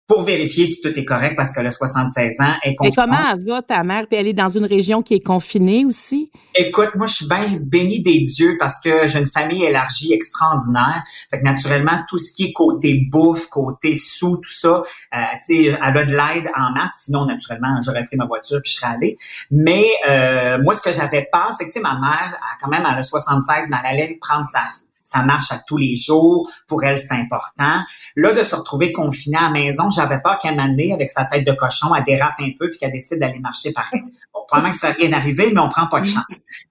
pour 0.07 0.23
vérifier 0.23 0.67
si 0.67 0.83
tout 0.83 0.93
est 0.95 1.05
correct 1.05 1.35
parce 1.37 1.53
que 1.53 1.61
le 1.61 1.71
76 1.71 2.41
ans 2.41 2.55
est 2.63 2.75
confiné. 2.75 2.93
Et 2.93 2.95
comment 2.95 3.37
va 3.47 3.63
ta 3.63 3.83
mère? 3.83 4.07
Puis 4.07 4.19
elle 4.19 4.27
est 4.27 4.35
dans 4.35 4.51
une 4.51 4.67
région 4.67 5.03
qui 5.03 5.15
est 5.15 5.25
confinée 5.25 5.87
aussi? 5.87 6.31
Écoute, 6.55 6.91
moi, 6.95 7.07
je 7.07 7.15
suis 7.15 7.29
bien 7.29 7.45
béni 7.63 8.03
des 8.03 8.21
dieux 8.21 8.57
parce 8.59 8.81
que 8.81 9.07
j'ai 9.07 9.19
une 9.19 9.27
famille 9.27 9.65
élargie 9.65 10.13
extraordinaire. 10.13 11.03
Fait 11.31 11.41
que 11.41 11.45
naturellement, 11.45 12.05
tout 12.09 12.19
ce 12.19 12.35
qui 12.35 12.45
est 12.45 12.53
côté 12.53 13.07
bouffe, 13.11 13.49
côté 13.49 13.95
sous, 13.95 14.37
tout 14.37 14.53
ça, 14.53 14.83
euh, 15.15 15.19
tu 15.47 15.65
sais, 15.65 15.79
elle 15.83 15.97
a 15.97 16.05
de 16.05 16.13
l'aide 16.13 16.51
en 16.55 16.73
masse. 16.73 17.05
Sinon, 17.05 17.25
naturellement, 17.25 17.81
j'aurais 17.83 18.05
pris 18.05 18.17
ma 18.17 18.27
voiture 18.27 18.61
puis 18.63 18.73
je 18.73 18.77
serais 18.79 18.95
allée. 18.95 19.17
Mais 19.51 19.87
euh, 20.09 20.59
moi, 20.63 20.75
ce 20.75 20.83
que 20.83 20.93
j'avais 20.93 21.27
peur, 21.33 21.55
c'est 21.57 21.65
que, 21.65 21.73
tu 21.73 21.79
sais, 21.79 21.81
ma 21.81 21.99
mère, 21.99 22.37
quand 22.61 22.69
même, 22.69 22.85
elle 22.91 22.99
a 22.99 23.03
76, 23.03 23.69
mais 23.71 23.77
elle 23.83 24.01
allait 24.01 24.19
prendre 24.21 24.47
sa 24.47 24.61
ça 25.05 25.23
marche 25.23 25.53
à 25.53 25.59
tous 25.67 25.77
les 25.77 25.95
jours. 25.95 26.51
Pour 26.67 26.83
elle, 26.83 26.99
c'est 26.99 27.15
important. 27.15 27.83
Là, 28.17 28.33
de 28.33 28.43
se 28.43 28.57
retrouver 28.57 28.91
confinée 28.91 29.37
à 29.37 29.43
la 29.43 29.51
maison, 29.51 29.91
j'avais 29.91 30.19
peur 30.21 30.39
qu'elle 30.39 30.57
m'année 30.57 30.93
avec 30.93 31.09
sa 31.09 31.27
tête 31.27 31.47
de 31.47 31.53
cochon, 31.53 31.95
elle 31.95 32.05
dérape 32.05 32.35
un 32.41 32.51
peu 32.59 32.71
puis 32.71 32.79
qu'elle 32.79 32.91
décide 32.91 33.21
d'aller 33.21 33.39
marcher 33.39 33.73
pareil. 33.73 34.03
Bon, 34.35 34.41
probablement 34.49 34.73
que 34.73 34.81
ça 34.81 34.89
va 34.89 34.95
rien 34.95 35.13
arriver, 35.13 35.53
mais 35.55 35.61
on 35.61 35.69
prend 35.69 35.87
pas 35.87 36.01
de 36.01 36.07
chance. 36.07 36.25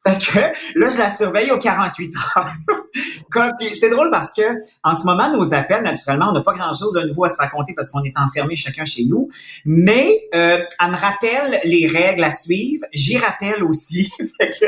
Fait 0.06 0.18
que 0.18 0.40
là, 0.78 0.90
je 0.92 0.98
la 0.98 1.10
surveille 1.10 1.50
aux 1.52 1.58
48 1.58 2.13
heures. 2.36 2.54
c'est 3.74 3.90
drôle 3.90 4.10
parce 4.12 4.34
que 4.34 4.42
en 4.84 4.96
ce 4.96 5.06
moment, 5.06 5.32
nos 5.32 5.54
appels, 5.54 5.82
naturellement, 5.82 6.30
on 6.30 6.34
n'a 6.34 6.42
pas 6.42 6.54
grand-chose 6.54 6.94
de 6.94 7.08
nouveau 7.08 7.24
à 7.24 7.30
se 7.30 7.38
raconter 7.38 7.74
parce 7.74 7.90
qu'on 7.90 8.04
est 8.04 8.18
enfermés 8.18 8.58
chacun 8.58 8.84
chez 8.84 9.06
nous. 9.06 9.30
Mais 9.66 10.28
euh, 10.36 10.60
elle 10.82 10.92
me 10.92 10.98
rappelle 10.98 11.62
les 11.63 11.88
règles 11.88 12.24
à 12.24 12.32
suivre. 12.32 12.86
J'y 12.92 13.18
rappelle 13.18 13.63
aussi. 13.63 14.12
fait 14.40 14.52
que 14.60 14.66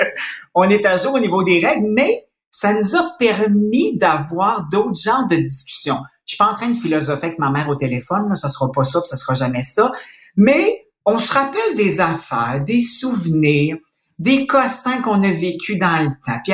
on 0.53 0.69
est 0.69 0.85
à 0.85 0.97
jour 0.97 1.15
au 1.15 1.19
niveau 1.19 1.43
des 1.43 1.65
règles, 1.65 1.87
mais 1.89 2.25
ça 2.57 2.71
nous 2.71 2.95
a 2.95 3.17
permis 3.19 3.97
d'avoir 3.97 4.69
d'autres 4.71 5.01
genres 5.03 5.27
de 5.27 5.35
discussions. 5.35 5.97
Je 6.25 6.35
suis 6.35 6.37
pas 6.37 6.49
en 6.49 6.55
train 6.55 6.69
de 6.69 6.77
philosopher 6.77 7.25
avec 7.25 7.37
ma 7.37 7.51
mère 7.51 7.67
au 7.67 7.75
téléphone, 7.75 8.29
là, 8.29 8.35
ça 8.35 8.47
sera 8.47 8.71
pas 8.71 8.85
ça, 8.85 9.01
puis 9.01 9.09
ça 9.09 9.17
sera 9.17 9.33
jamais 9.33 9.61
ça. 9.61 9.91
Mais 10.37 10.87
on 11.05 11.19
se 11.19 11.33
rappelle 11.33 11.75
des 11.75 11.99
affaires, 11.99 12.61
des 12.65 12.79
souvenirs, 12.81 13.75
des 14.19 14.47
cossins 14.47 15.01
qu'on 15.01 15.21
a 15.23 15.31
vécu 15.31 15.77
dans 15.77 15.97
le 15.97 16.11
temps, 16.25 16.39
puis 16.45 16.53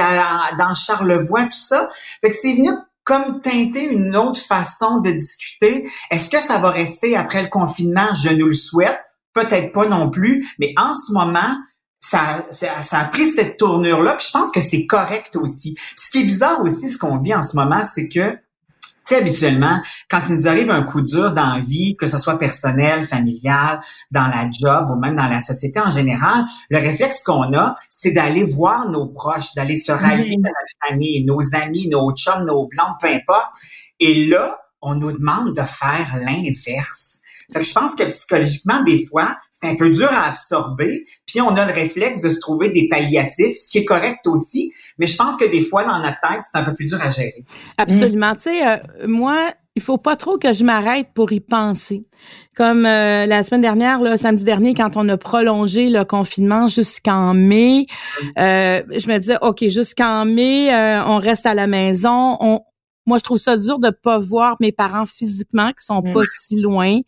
dans 0.57 0.73
Charlevoix, 0.73 1.43
tout 1.43 1.51
ça. 1.53 1.87
Fait 2.21 2.31
que 2.31 2.35
c'est 2.35 2.55
venu 2.55 2.71
comme 3.03 3.39
teinter 3.39 3.93
une 3.93 4.15
autre 4.15 4.41
façon 4.41 5.01
de 5.01 5.11
discuter. 5.11 5.87
Est-ce 6.09 6.31
que 6.31 6.39
ça 6.39 6.57
va 6.57 6.71
rester 6.71 7.15
après 7.15 7.43
le 7.43 7.49
confinement? 7.49 8.07
Je 8.15 8.29
nous 8.29 8.47
le 8.47 8.53
souhaite. 8.53 8.99
Peut-être 9.33 9.71
pas 9.71 9.87
non 9.87 10.09
plus, 10.09 10.51
mais 10.59 10.73
en 10.77 10.95
ce 10.95 11.13
moment, 11.13 11.55
ça, 12.03 12.45
ça, 12.49 12.81
ça, 12.81 12.99
a 12.99 13.05
pris 13.05 13.29
cette 13.29 13.57
tournure-là, 13.57 14.15
puis 14.15 14.27
je 14.27 14.31
pense 14.33 14.51
que 14.51 14.59
c'est 14.59 14.87
correct 14.87 15.35
aussi. 15.35 15.75
Puis 15.75 15.95
ce 15.97 16.11
qui 16.11 16.21
est 16.21 16.25
bizarre 16.25 16.61
aussi, 16.61 16.89
ce 16.89 16.97
qu'on 16.97 17.19
vit 17.19 17.35
en 17.35 17.43
ce 17.43 17.55
moment, 17.55 17.83
c'est 17.85 18.07
que 18.09 18.37
tu 19.07 19.15
sais, 19.15 19.21
habituellement, 19.21 19.81
quand 20.09 20.21
il 20.29 20.35
nous 20.35 20.47
arrive 20.47 20.69
un 20.69 20.83
coup 20.83 21.01
dur 21.01 21.33
dans 21.33 21.55
la 21.55 21.59
vie, 21.59 21.95
que 21.95 22.05
ce 22.05 22.19
soit 22.19 22.37
personnel, 22.37 23.03
familial, 23.03 23.81
dans 24.11 24.27
la 24.27 24.47
job 24.51 24.89
ou 24.91 24.99
même 24.99 25.15
dans 25.15 25.25
la 25.25 25.39
société 25.39 25.79
en 25.79 25.89
général, 25.89 26.45
le 26.69 26.77
réflexe 26.77 27.23
qu'on 27.23 27.51
a, 27.53 27.75
c'est 27.89 28.11
d'aller 28.11 28.43
voir 28.43 28.89
nos 28.89 29.07
proches, 29.07 29.55
d'aller 29.55 29.75
se 29.75 29.91
rallier 29.91 30.35
à 30.35 30.49
notre 30.49 30.87
famille, 30.87 31.25
nos 31.25 31.39
amis, 31.53 31.87
nos 31.89 32.13
chums, 32.15 32.45
nos 32.45 32.67
blancs, 32.67 32.97
peu 32.99 33.07
importe. 33.07 33.51
Et 33.99 34.27
là, 34.27 34.59
on 34.81 34.95
nous 34.95 35.11
demande 35.11 35.55
de 35.55 35.63
faire 35.63 36.19
l'inverse. 36.23 37.20
Fait 37.53 37.59
que 37.59 37.65
je 37.65 37.73
pense 37.73 37.95
que 37.95 38.03
psychologiquement, 38.03 38.81
des 38.83 39.05
fois, 39.05 39.35
c'est 39.51 39.67
un 39.67 39.75
peu 39.75 39.89
dur 39.89 40.07
à 40.11 40.29
absorber, 40.29 41.03
puis 41.25 41.41
on 41.41 41.49
a 41.49 41.65
le 41.65 41.73
réflexe 41.73 42.21
de 42.21 42.29
se 42.29 42.39
trouver 42.39 42.69
des 42.69 42.87
palliatifs, 42.87 43.57
ce 43.57 43.69
qui 43.69 43.79
est 43.79 43.85
correct 43.85 44.25
aussi, 44.25 44.71
mais 44.97 45.07
je 45.07 45.17
pense 45.17 45.37
que 45.37 45.49
des 45.49 45.61
fois, 45.61 45.83
dans 45.83 45.99
notre 45.99 46.19
tête, 46.21 46.41
c'est 46.43 46.57
un 46.57 46.63
peu 46.63 46.73
plus 46.73 46.85
dur 46.85 47.01
à 47.01 47.09
gérer. 47.09 47.43
Absolument. 47.77 48.35
Tu 48.35 48.43
sais, 48.43 48.67
euh, 48.67 48.77
moi, 49.07 49.51
il 49.75 49.81
faut 49.81 49.97
pas 49.97 50.15
trop 50.15 50.37
que 50.37 50.53
je 50.53 50.63
m'arrête 50.63 51.07
pour 51.13 51.31
y 51.31 51.39
penser. 51.39 52.05
Comme 52.55 52.85
euh, 52.85 53.25
la 53.25 53.43
semaine 53.43 53.61
dernière, 53.61 54.01
le 54.01 54.17
samedi 54.17 54.43
dernier, 54.43 54.73
quand 54.73 54.95
on 54.95 55.07
a 55.09 55.17
prolongé 55.17 55.89
le 55.89 56.03
confinement 56.03 56.67
jusqu'en 56.67 57.33
mai, 57.33 57.85
euh, 58.37 58.81
je 58.89 59.07
me 59.07 59.17
disais, 59.17 59.37
OK, 59.41 59.63
jusqu'en 59.69 60.25
mai, 60.25 60.69
on 61.05 61.17
reste 61.17 61.45
à 61.45 61.53
la 61.53 61.67
maison, 61.67 62.37
on, 62.39 62.61
moi, 63.05 63.17
je 63.17 63.23
trouve 63.23 63.37
ça 63.37 63.57
dur 63.57 63.79
de 63.79 63.89
pas 63.89 64.19
voir 64.19 64.55
mes 64.59 64.71
parents 64.71 65.05
physiquement 65.05 65.69
qui 65.69 65.83
sont 65.83 66.01
pas 66.01 66.21
si 66.39 66.59
loin. 66.59 66.99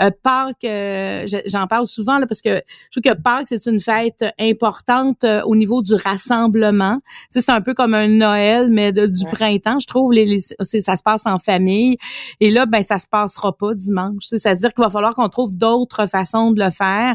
Euh, 0.00 0.10
Pâques, 0.22 0.64
euh, 0.64 1.26
j'en 1.46 1.66
parle 1.66 1.86
souvent 1.86 2.18
là, 2.18 2.26
parce 2.26 2.40
que 2.40 2.62
je 2.90 3.00
trouve 3.00 3.12
que 3.12 3.20
Pâques, 3.20 3.48
c'est 3.48 3.66
une 3.66 3.80
fête 3.80 4.24
importante 4.40 5.24
euh, 5.24 5.42
au 5.42 5.54
niveau 5.54 5.82
du 5.82 5.94
rassemblement. 5.94 6.98
Tu 7.04 7.26
sais, 7.32 7.40
c'est 7.42 7.52
un 7.52 7.60
peu 7.60 7.74
comme 7.74 7.92
un 7.92 8.08
Noël, 8.08 8.70
mais 8.70 8.92
du 8.92 9.24
printemps. 9.26 9.78
Je 9.78 9.86
trouve 9.86 10.12
les, 10.12 10.38
ça 10.38 10.96
se 10.96 11.02
passe 11.02 11.26
en 11.26 11.38
famille. 11.38 11.96
Et 12.40 12.50
là, 12.50 12.66
ben 12.66 12.82
ça 12.82 12.98
se 12.98 13.06
passera 13.06 13.56
pas 13.56 13.74
dimanche. 13.74 14.24
C'est-à-dire 14.24 14.72
qu'il 14.72 14.82
va 14.82 14.90
falloir 14.90 15.14
qu'on 15.14 15.28
trouve 15.28 15.54
d'autres 15.54 16.06
façons 16.06 16.52
de 16.52 16.64
le 16.64 16.70
faire. 16.70 17.14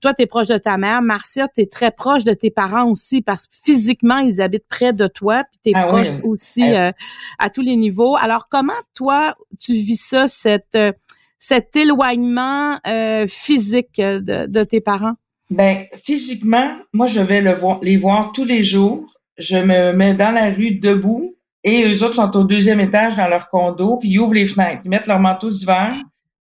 Toi, 0.00 0.14
tu 0.14 0.22
es 0.22 0.26
proche 0.26 0.48
de 0.48 0.58
ta 0.58 0.78
mère. 0.78 1.02
Marcia, 1.02 1.48
tu 1.48 1.62
es 1.62 1.66
très 1.66 1.90
proche 1.90 2.24
de 2.24 2.32
tes 2.32 2.50
parents 2.50 2.88
aussi 2.88 3.22
parce 3.22 3.46
que 3.46 3.54
physiquement, 3.62 4.18
ils 4.18 4.40
habitent 4.40 4.68
près 4.68 4.92
de 4.92 5.06
toi. 5.06 5.44
Puis 5.44 5.60
tu 5.64 5.70
es 5.70 5.72
ah 5.74 5.86
proche 5.86 6.08
aussi 6.22 6.74
euh, 6.74 6.92
à 7.38 7.50
tous 7.50 7.62
les 7.62 7.76
Alors, 8.20 8.48
comment 8.48 8.72
toi, 8.94 9.34
tu 9.58 9.74
vis 9.74 10.00
ça, 10.00 10.26
cette, 10.26 10.74
euh, 10.74 10.92
cet 11.38 11.74
éloignement 11.76 12.78
euh, 12.86 13.26
physique 13.26 13.96
de, 13.98 14.46
de, 14.46 14.64
tes 14.64 14.80
parents? 14.80 15.14
Ben, 15.50 15.86
physiquement, 15.96 16.76
moi, 16.92 17.06
je 17.06 17.20
vais 17.20 17.40
le 17.40 17.54
les 17.82 17.96
voir 17.96 18.32
tous 18.32 18.44
les 18.44 18.62
jours. 18.62 19.12
Je 19.38 19.56
me 19.56 19.92
mets 19.92 20.14
dans 20.14 20.30
la 20.30 20.50
rue 20.50 20.76
debout 20.76 21.36
et 21.64 21.84
eux 21.84 22.02
autres 22.02 22.16
sont 22.16 22.36
au 22.36 22.44
deuxième 22.44 22.80
étage 22.80 23.16
dans 23.16 23.28
leur 23.28 23.48
condo, 23.48 23.96
puis 23.96 24.10
ils 24.10 24.18
ouvrent 24.18 24.34
les 24.34 24.46
fenêtres. 24.46 24.82
Ils 24.84 24.88
mettent 24.88 25.06
leur 25.06 25.20
manteau 25.20 25.50
d'hiver, 25.50 25.94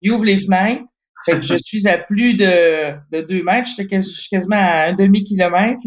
ils 0.02 0.12
ouvrent 0.12 0.26
les 0.26 0.38
fenêtres. 0.38 0.84
Fait 1.26 1.34
que 1.34 1.42
je 1.42 1.56
suis 1.64 1.88
à 1.88 1.98
plus 1.98 2.36
de, 2.36 2.94
de 3.12 3.22
deux 3.22 3.44
mètres, 3.44 3.70
je 3.78 4.00
suis 4.00 4.30
quasiment 4.30 4.56
à 4.56 4.90
un 4.90 4.94
demi-kilomètre. 4.94 5.84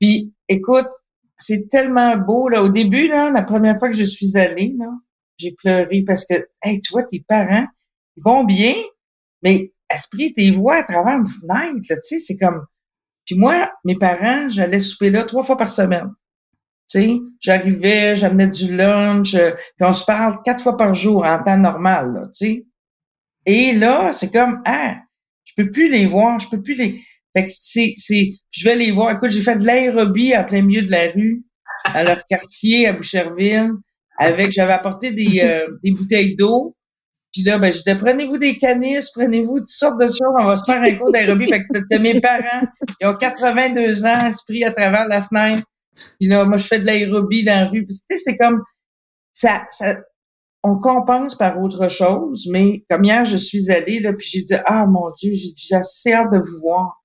Puis, 0.00 0.32
écoute, 0.48 0.88
c'est 1.38 1.68
tellement 1.68 2.16
beau. 2.16 2.48
Là. 2.48 2.62
Au 2.62 2.68
début, 2.68 3.08
là, 3.08 3.30
la 3.30 3.42
première 3.42 3.78
fois 3.78 3.90
que 3.90 3.96
je 3.96 4.04
suis 4.04 4.36
allée, 4.36 4.74
là, 4.78 4.90
j'ai 5.38 5.52
pleuré 5.52 6.02
parce 6.06 6.26
que, 6.26 6.34
hey, 6.62 6.80
tu 6.80 6.92
vois, 6.92 7.04
tes 7.04 7.24
parents, 7.26 7.66
ils 8.16 8.22
vont 8.22 8.44
bien, 8.44 8.74
mais 9.42 9.72
esprit, 9.92 10.32
tes 10.32 10.50
voix 10.50 10.76
à 10.76 10.82
travers 10.82 11.18
une 11.18 11.26
fenêtre, 11.26 11.80
tu 11.88 11.94
sais, 12.02 12.18
c'est 12.18 12.36
comme... 12.36 12.66
Puis 13.24 13.38
moi, 13.38 13.70
mes 13.84 13.96
parents, 13.96 14.48
j'allais 14.48 14.80
souper 14.80 15.10
là 15.10 15.24
trois 15.24 15.42
fois 15.42 15.56
par 15.56 15.70
semaine. 15.70 16.10
Tu 16.90 17.00
sais, 17.00 17.20
j'arrivais, 17.40 18.16
j'amenais 18.16 18.48
du 18.48 18.74
lunch, 18.74 19.34
euh, 19.34 19.52
puis 19.76 19.86
on 19.86 19.92
se 19.92 20.04
parle 20.06 20.42
quatre 20.44 20.62
fois 20.62 20.76
par 20.76 20.94
jour 20.94 21.24
en 21.24 21.42
temps 21.42 21.58
normal, 21.58 22.14
là, 22.14 22.20
tu 22.28 22.46
sais. 22.46 22.66
Et 23.44 23.72
là, 23.72 24.12
c'est 24.12 24.32
comme, 24.32 24.62
ah, 24.64 24.96
je 25.44 25.52
peux 25.56 25.70
plus 25.70 25.90
les 25.90 26.06
voir, 26.06 26.38
je 26.38 26.48
peux 26.48 26.62
plus 26.62 26.74
les... 26.74 27.02
Fait 27.36 27.46
que 27.46 27.52
c'est, 27.58 27.94
c'est, 27.96 28.30
je 28.50 28.68
vais 28.68 28.76
les 28.76 28.90
voir. 28.90 29.12
Écoute, 29.12 29.30
j'ai 29.30 29.42
fait 29.42 29.56
de 29.56 29.64
l'aérobie 29.64 30.32
à 30.32 30.44
plein 30.44 30.62
milieu 30.62 30.82
de 30.82 30.90
la 30.90 31.10
rue, 31.10 31.44
à 31.84 32.02
leur 32.02 32.26
quartier, 32.26 32.86
à 32.86 32.92
Boucherville, 32.92 33.72
avec, 34.18 34.52
j'avais 34.52 34.72
apporté 34.72 35.10
des, 35.10 35.40
euh, 35.42 35.66
des 35.82 35.92
bouteilles 35.92 36.36
d'eau. 36.36 36.74
Puis 37.32 37.42
là, 37.42 37.58
ben, 37.58 37.70
je 37.70 37.78
disais, 37.78 37.96
prenez-vous 37.96 38.38
des 38.38 38.56
canisses, 38.56 39.10
prenez-vous 39.10 39.58
toutes 39.58 39.68
sortes 39.68 40.00
de 40.00 40.06
choses, 40.06 40.34
on 40.38 40.44
va 40.44 40.56
se 40.56 40.64
faire 40.64 40.80
un 40.80 40.94
cours 40.94 41.12
d'aérobie. 41.12 41.46
fait 41.48 41.60
que 41.60 41.78
t'as 41.88 41.98
mes 41.98 42.20
parents, 42.20 42.66
ils 43.00 43.06
ont 43.06 43.14
82 43.14 44.06
ans, 44.06 44.26
esprit 44.26 44.64
à 44.64 44.72
travers 44.72 45.06
la 45.06 45.22
fenêtre. 45.22 45.62
Puis 46.18 46.28
là, 46.28 46.44
moi, 46.44 46.56
je 46.56 46.66
fais 46.66 46.80
de 46.80 46.86
l'aérobie 46.86 47.44
dans 47.44 47.64
la 47.64 47.66
rue. 47.66 47.84
tu 47.84 47.92
sais, 47.92 48.16
c'est 48.16 48.36
comme, 48.38 48.62
ça, 49.32 49.66
ça, 49.68 49.98
on 50.62 50.78
compense 50.78 51.34
par 51.34 51.60
autre 51.60 51.88
chose, 51.88 52.48
mais 52.50 52.84
comme 52.90 53.04
hier, 53.04 53.24
je 53.24 53.36
suis 53.36 53.70
allée, 53.70 54.00
là, 54.00 54.12
puis 54.12 54.26
j'ai 54.28 54.42
dit, 54.42 54.54
ah, 54.64 54.86
mon 54.86 55.12
Dieu, 55.20 55.32
j'ai 55.34 55.76
assez 55.76 56.12
hâte 56.12 56.32
de 56.32 56.38
vous 56.38 56.60
voir. 56.62 57.02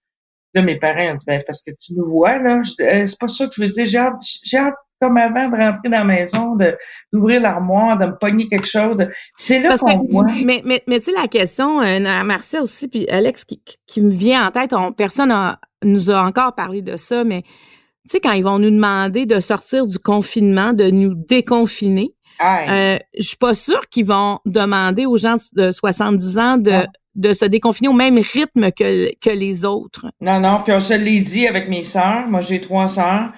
Là, 0.54 0.62
mes 0.62 0.78
parents 0.78 1.12
ont 1.12 1.16
dit, 1.16 1.26
ben, 1.26 1.40
c'est 1.40 1.46
parce 1.46 1.62
que 1.62 1.72
tu 1.72 1.94
nous 1.94 2.10
vois, 2.10 2.38
là. 2.38 2.62
Euh, 2.82 3.06
c'est 3.06 3.20
pas 3.20 3.28
ça 3.28 3.48
que 3.48 3.54
je 3.56 3.62
veux 3.62 3.70
dire. 3.70 3.86
J'ai 3.86 3.98
hâte, 3.98 4.16
j'ai 4.44 4.58
hâte, 4.58 4.76
comme 5.02 5.18
avant, 5.18 5.50
de 5.50 5.56
rentrer 5.56 5.90
dans 5.90 6.00
la 6.00 6.04
maison, 6.04 6.56
de, 6.56 6.76
d'ouvrir 7.12 7.42
l'armoire, 7.42 7.98
de 7.98 8.06
me 8.06 8.18
pogner 8.18 8.48
quelque 8.48 8.68
chose. 8.68 8.98
C'est 9.38 9.60
là 9.60 9.78
qu'on 9.78 10.08
voit. 10.10 10.26
Mais, 10.46 10.62
mais, 10.64 10.84
mais 10.88 11.00
tu 11.00 11.06
sais, 11.06 11.12
la 11.12 11.28
question, 11.28 11.82
euh, 11.82 12.24
Marcia 12.24 12.62
aussi, 12.62 12.88
puis 12.88 13.08
Alex, 13.10 13.44
qui, 13.44 13.62
qui 13.88 14.02
me 14.02 14.12
vient 14.12 14.48
en 14.48 14.52
tête, 14.52 14.74
personne 14.96 15.32
a, 15.32 15.60
nous 15.84 16.12
a 16.12 16.24
encore 16.24 16.56
parlé 16.56 16.82
de 16.82 16.98
ça, 16.98 17.24
mais 17.24 17.42
tu 17.42 18.12
sais, 18.12 18.20
quand 18.20 18.34
ils 18.34 18.44
vont 18.44 18.60
nous 18.60 18.70
demander 18.70 19.26
de 19.26 19.40
sortir 19.40 19.88
du 19.88 19.98
confinement, 19.98 20.74
de 20.74 20.90
nous 20.90 21.16
déconfiner, 21.16 22.14
euh, 22.42 22.98
je 23.18 23.24
suis 23.24 23.38
pas 23.38 23.54
sûre 23.54 23.88
qu'ils 23.90 24.06
vont 24.06 24.40
demander 24.46 25.06
aux 25.06 25.18
gens 25.18 25.38
de 25.54 25.72
70 25.72 26.38
ans 26.38 26.58
de, 26.58 26.86
de 27.16 27.34
se 27.34 27.46
déconfiner 27.46 27.88
au 27.88 27.94
même 27.94 28.18
rythme 28.18 28.72
que, 28.72 29.14
que 29.20 29.30
les 29.30 29.66
autres. 29.66 30.08
Non, 30.22 30.40
non, 30.40 30.62
puis 30.64 30.74
on 30.74 30.80
se 30.80 30.94
l'est 30.94 31.22
dit 31.22 31.48
avec 31.48 31.70
mes 31.70 31.84
sœurs. 31.84 32.28
Moi, 32.28 32.42
j'ai 32.42 32.62
trois 32.62 32.88
sœurs. 32.88 33.32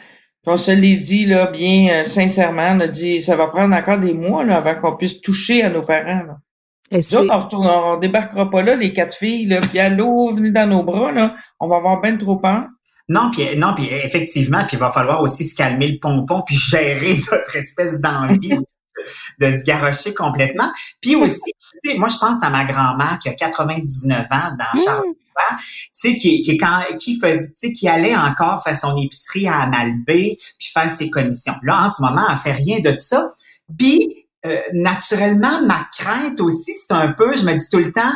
Puis 0.43 0.53
on 0.53 0.57
se 0.57 0.71
l'est 0.71 0.97
dit 0.97 1.25
là, 1.25 1.47
bien 1.47 1.89
euh, 1.89 2.03
sincèrement. 2.03 2.75
On 2.75 2.79
a 2.81 2.87
dit 2.87 3.21
ça 3.21 3.35
va 3.35 3.47
prendre 3.47 3.75
encore 3.75 3.99
des 3.99 4.13
mois 4.13 4.43
là, 4.43 4.57
avant 4.57 4.75
qu'on 4.75 4.95
puisse 4.95 5.21
toucher 5.21 5.63
à 5.63 5.69
nos 5.69 5.81
parents. 5.81 6.23
Là. 6.27 6.37
Et 6.91 6.99
Nous 7.11 7.27
on, 7.59 7.97
débarquera 7.97 8.49
pas 8.49 8.61
là, 8.61 8.75
les 8.75 8.93
quatre 8.93 9.15
filles, 9.15 9.47
là, 9.47 9.59
puis 9.59 9.79
allô, 9.79 10.31
venez 10.31 10.51
dans 10.51 10.67
nos 10.67 10.83
bras, 10.83 11.11
là. 11.11 11.35
On 11.59 11.67
va 11.67 11.77
avoir 11.77 11.99
bien 11.99 12.15
trop 12.15 12.35
peur. 12.35 12.65
Non, 13.09 13.31
puis 13.31 13.57
non, 13.57 13.73
puis 13.75 13.87
effectivement, 13.91 14.65
puis 14.67 14.77
il 14.77 14.79
va 14.79 14.91
falloir 14.91 15.21
aussi 15.21 15.45
se 15.45 15.55
calmer 15.55 15.87
le 15.87 15.99
pompon 15.99 16.43
puis 16.45 16.55
gérer 16.55 17.17
notre 17.31 17.55
espèce 17.55 17.99
d'envie 17.99 18.59
de 19.39 19.51
se 19.51 19.63
garrocher 19.63 20.13
complètement. 20.13 20.71
Puis 21.01 21.15
aussi, 21.15 21.51
moi, 21.97 22.09
je 22.09 22.17
pense 22.17 22.41
à 22.41 22.49
ma 22.49 22.65
grand-mère 22.65 23.19
qui 23.21 23.29
a 23.29 23.33
99 23.33 24.25
ans 24.31 24.51
dans 24.57 24.79
mmh. 24.79 24.83
Charlevoix, 24.83 25.15
tu 25.59 25.89
sais, 25.93 26.15
qui, 26.15 26.41
qui, 26.41 26.57
quand, 26.57 26.81
qui 26.99 27.19
faisait, 27.19 27.47
tu 27.47 27.53
sais, 27.55 27.73
qui 27.73 27.87
allait 27.87 28.15
encore 28.15 28.63
faire 28.63 28.75
son 28.75 28.95
épicerie 28.97 29.47
à 29.47 29.67
Malbé, 29.67 30.37
puis 30.59 30.69
faire 30.73 30.89
ses 30.89 31.09
commissions. 31.09 31.55
Là, 31.63 31.85
en 31.85 31.89
ce 31.89 32.01
moment, 32.01 32.25
elle 32.29 32.37
fait 32.37 32.51
rien 32.51 32.79
de 32.79 32.97
ça. 32.97 33.33
Puis, 33.77 34.25
euh, 34.45 34.59
naturellement, 34.73 35.61
ma 35.65 35.87
crainte 35.97 36.39
aussi, 36.39 36.73
c'est 36.73 36.93
un 36.93 37.11
peu, 37.13 37.35
je 37.35 37.43
me 37.45 37.53
dis 37.53 37.69
tout 37.71 37.79
le 37.79 37.91
temps, 37.91 38.13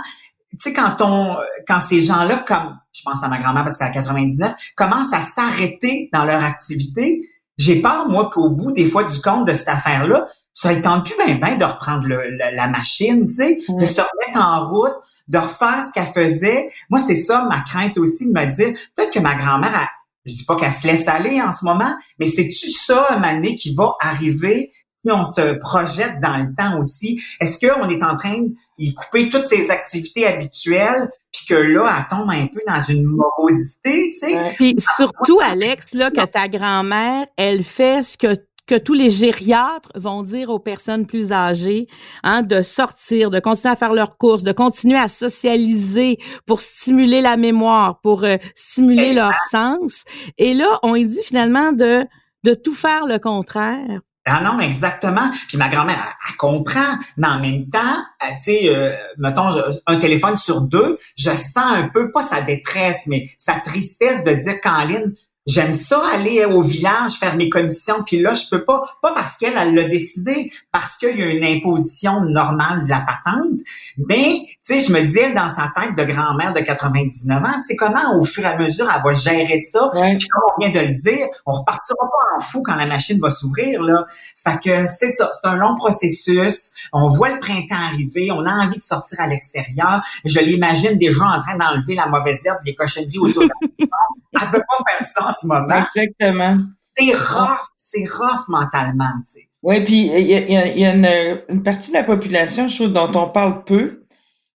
tu 0.52 0.58
sais, 0.60 0.74
quand 0.74 0.98
on, 1.02 1.38
quand 1.68 1.80
ces 1.80 2.02
gens-là, 2.02 2.44
comme, 2.48 2.78
je 2.92 3.02
pense 3.04 3.24
à 3.24 3.28
ma 3.28 3.38
grand-mère 3.38 3.64
parce 3.64 3.78
qu'elle 3.78 3.88
a 3.88 3.92
99, 3.92 4.54
commencent 4.76 5.14
à 5.14 5.22
s'arrêter 5.22 6.10
dans 6.14 6.26
leur 6.26 6.44
activité, 6.44 7.22
j'ai 7.58 7.82
peur, 7.82 8.10
moi, 8.10 8.30
qu'au 8.32 8.50
bout 8.50 8.72
des 8.72 8.90
fois 8.90 9.04
du 9.04 9.20
compte 9.22 9.48
de 9.48 9.54
cette 9.54 9.68
affaire-là, 9.68 10.28
ça 10.54 10.74
ne 10.74 10.82
tente 10.82 11.06
plus 11.06 11.16
bien 11.26 11.36
ben 11.36 11.58
de 11.58 11.64
reprendre 11.64 12.08
la 12.08 12.68
machine, 12.68 13.28
tu 13.28 13.34
sais, 13.34 13.60
de 13.70 13.86
se 13.86 14.02
remettre 14.02 14.46
en 14.46 14.70
route, 14.70 14.96
de 15.28 15.38
refaire 15.38 15.86
ce 15.88 15.94
qu'elle 15.94 16.12
faisait. 16.12 16.70
Moi, 16.90 17.00
c'est 17.00 17.16
ça 17.16 17.46
ma 17.50 17.62
crainte 17.62 17.98
aussi 17.98 18.28
de 18.28 18.34
me 18.34 18.46
dire, 18.52 18.74
peut-être 18.96 19.14
que 19.14 19.20
ma 19.20 19.36
grand-mère, 19.36 19.88
je 20.26 20.34
dis 20.34 20.46
pas 20.46 20.56
qu'elle 20.56 20.72
se 20.72 20.86
laisse 20.86 21.08
aller 21.08 21.42
en 21.42 21.54
ce 21.54 21.66
moment, 21.66 21.96
mais 22.20 22.28
c'est-tu 22.28 22.70
ça, 22.70 23.08
moment 23.20 23.56
qui 23.56 23.74
va 23.74 23.94
arriver 24.02 24.72
si 25.02 25.12
on 25.12 25.24
se 25.24 25.54
projette 25.60 26.20
dans 26.22 26.36
le 26.36 26.54
temps 26.56 26.78
aussi? 26.78 27.22
Est-ce 27.40 27.66
qu'on 27.66 27.88
est 27.88 28.04
en 28.04 28.18
train 28.18 28.42
de 28.42 28.94
couper 28.94 29.30
toutes 29.30 29.46
ses 29.46 29.72
activités 29.72 30.28
habituelles 30.28 31.10
puis 31.32 31.46
que 31.48 31.54
là, 31.54 31.90
elle 31.96 32.18
tombe 32.18 32.30
un 32.30 32.48
peu 32.48 32.60
dans 32.68 32.82
une 32.82 33.04
morosité, 33.04 34.12
tu 34.14 34.28
sais? 34.28 34.56
Puis 34.58 34.76
surtout, 34.98 35.40
Alex, 35.42 35.94
là, 35.94 36.10
que 36.12 36.26
ta 36.26 36.50
grand-mère, 36.50 37.28
elle 37.38 37.64
fait 37.64 38.04
ce 38.04 38.18
que 38.18 38.36
que 38.70 38.76
tous 38.76 38.94
les 38.94 39.10
gériatres 39.10 39.90
vont 39.96 40.22
dire 40.22 40.52
aux 40.52 40.60
personnes 40.60 41.08
plus 41.08 41.32
âgées 41.32 41.88
hein, 42.22 42.44
de 42.44 42.62
sortir, 42.62 43.32
de 43.32 43.40
continuer 43.40 43.74
à 43.74 43.76
faire 43.76 43.94
leurs 43.94 44.16
courses, 44.16 44.44
de 44.44 44.52
continuer 44.52 45.00
à 45.00 45.08
socialiser 45.08 46.20
pour 46.46 46.62
stimuler 46.62 47.22
la 47.22 47.36
mémoire, 47.36 48.00
pour 48.02 48.24
euh, 48.24 48.38
stimuler 48.54 49.14
leur 49.14 49.34
sens. 49.50 50.04
Et 50.38 50.54
là, 50.54 50.80
on 50.84 50.94
dit 50.94 51.24
finalement 51.24 51.72
de 51.72 52.06
de 52.46 52.54
tout 52.54 52.74
faire 52.74 53.06
le 53.06 53.18
contraire 53.18 54.00
ah 54.32 54.42
non, 54.44 54.60
exactement. 54.60 55.32
Puis 55.48 55.58
ma 55.58 55.70
grand-mère, 55.70 56.16
elle, 56.28 56.36
comprend, 56.36 56.98
mais 57.18 57.28
en 57.28 57.40
même 57.40 57.68
temps, 57.68 57.98
tu 58.22 58.28
sais, 58.38 58.70
euh, 58.70 58.96
mettons, 59.18 59.50
un 59.88 59.98
téléphone 59.98 60.38
sur 60.38 60.62
deux, 60.62 61.00
je 61.18 61.32
sens 61.32 61.58
un 61.58 61.90
peu, 61.92 62.12
pas 62.12 62.22
sa 62.22 62.42
détresse, 62.42 63.08
mais 63.08 63.24
sa 63.40 63.56
tristesse 63.56 64.24
de 64.24 64.34
dire 64.34 64.62
qu'Anline, 64.62 65.16
J'aime 65.50 65.74
ça 65.74 66.00
aller 66.14 66.46
au 66.46 66.62
village 66.62 67.14
faire 67.14 67.36
mes 67.36 67.50
commissions, 67.50 68.04
puis 68.06 68.20
là 68.20 68.36
je 68.36 68.48
peux 68.52 68.64
pas, 68.64 68.84
pas 69.02 69.14
parce 69.14 69.36
qu'elle 69.36 69.54
elle 69.58 69.74
l'a 69.74 69.86
décidé, 69.86 70.52
parce 70.72 70.96
qu'il 70.96 71.18
y 71.18 71.24
a 71.24 71.26
une 71.26 71.44
imposition 71.44 72.22
normale 72.22 72.84
de 72.84 72.90
la 72.90 73.02
patente, 73.02 73.60
mais 73.98 74.44
tu 74.46 74.58
sais 74.62 74.80
je 74.80 74.94
me 74.94 75.02
dis 75.02 75.18
elle 75.18 75.34
dans 75.34 75.50
sa 75.50 75.72
tête 75.76 75.96
de 75.96 76.04
grand-mère 76.04 76.54
de 76.54 76.60
99 76.60 77.44
ans, 77.44 77.48
tu 77.62 77.66
sais 77.66 77.76
comment 77.76 78.20
au 78.20 78.24
fur 78.24 78.44
et 78.44 78.48
à 78.48 78.58
mesure 78.58 78.88
elle 78.96 79.02
va 79.02 79.14
gérer 79.16 79.60
ça, 79.60 79.90
puis 79.92 80.28
comme 80.28 80.44
on 80.56 80.60
vient 80.62 80.82
de 80.84 80.88
le 80.88 80.94
dire, 80.94 81.26
on 81.48 81.54
repartira 81.54 81.98
pas 81.98 82.38
en 82.38 82.40
fou 82.42 82.62
quand 82.64 82.76
la 82.76 82.86
machine 82.86 83.20
va 83.20 83.32
s'ouvrir 83.32 83.82
là. 83.82 84.06
Fait 84.36 84.60
que 84.60 84.86
c'est 84.86 85.10
ça, 85.10 85.32
c'est 85.34 85.48
un 85.48 85.56
long 85.56 85.74
processus. 85.76 86.74
On 86.94 87.10
voit 87.10 87.30
le 87.30 87.40
printemps 87.40 87.76
arriver, 87.92 88.30
on 88.32 88.46
a 88.46 88.52
envie 88.66 88.78
de 88.78 88.84
sortir 88.84 89.20
à 89.22 89.28
l'extérieur. 89.28 90.04
Je 90.26 90.40
l'imagine 90.40 90.98
déjà 91.00 91.24
en 91.24 91.42
train 91.42 91.58
d'enlever 91.58 91.96
la 91.96 92.08
mauvaise 92.08 92.46
herbe, 92.46 92.60
les 92.66 92.76
cochonneries 92.76 93.18
autour 93.20 93.44
de 93.44 93.50
la 93.80 93.88
Elle 94.42 94.48
peut 94.52 94.62
pas 94.62 94.92
faire 94.92 95.08
ça 95.08 95.32
moment. 95.48 95.86
Exactement. 95.96 96.58
C'est 96.96 97.14
rough, 97.14 97.60
c'est 97.78 98.06
rough 98.06 98.48
mentalement, 98.48 99.12
tu 99.26 99.42
sais. 99.42 99.50
Oui, 99.62 99.84
puis 99.84 100.08
il 100.08 100.28
y 100.28 100.36
a, 100.36 100.68
y 100.76 100.86
a 100.86 100.94
une, 100.94 101.42
une, 101.50 101.64
partie 101.64 101.92
de 101.92 101.98
la 101.98 102.04
population, 102.04 102.68
je 102.68 102.76
trouve, 102.76 102.94
dont 102.94 103.12
on 103.16 103.30
parle 103.30 103.64
peu, 103.66 104.06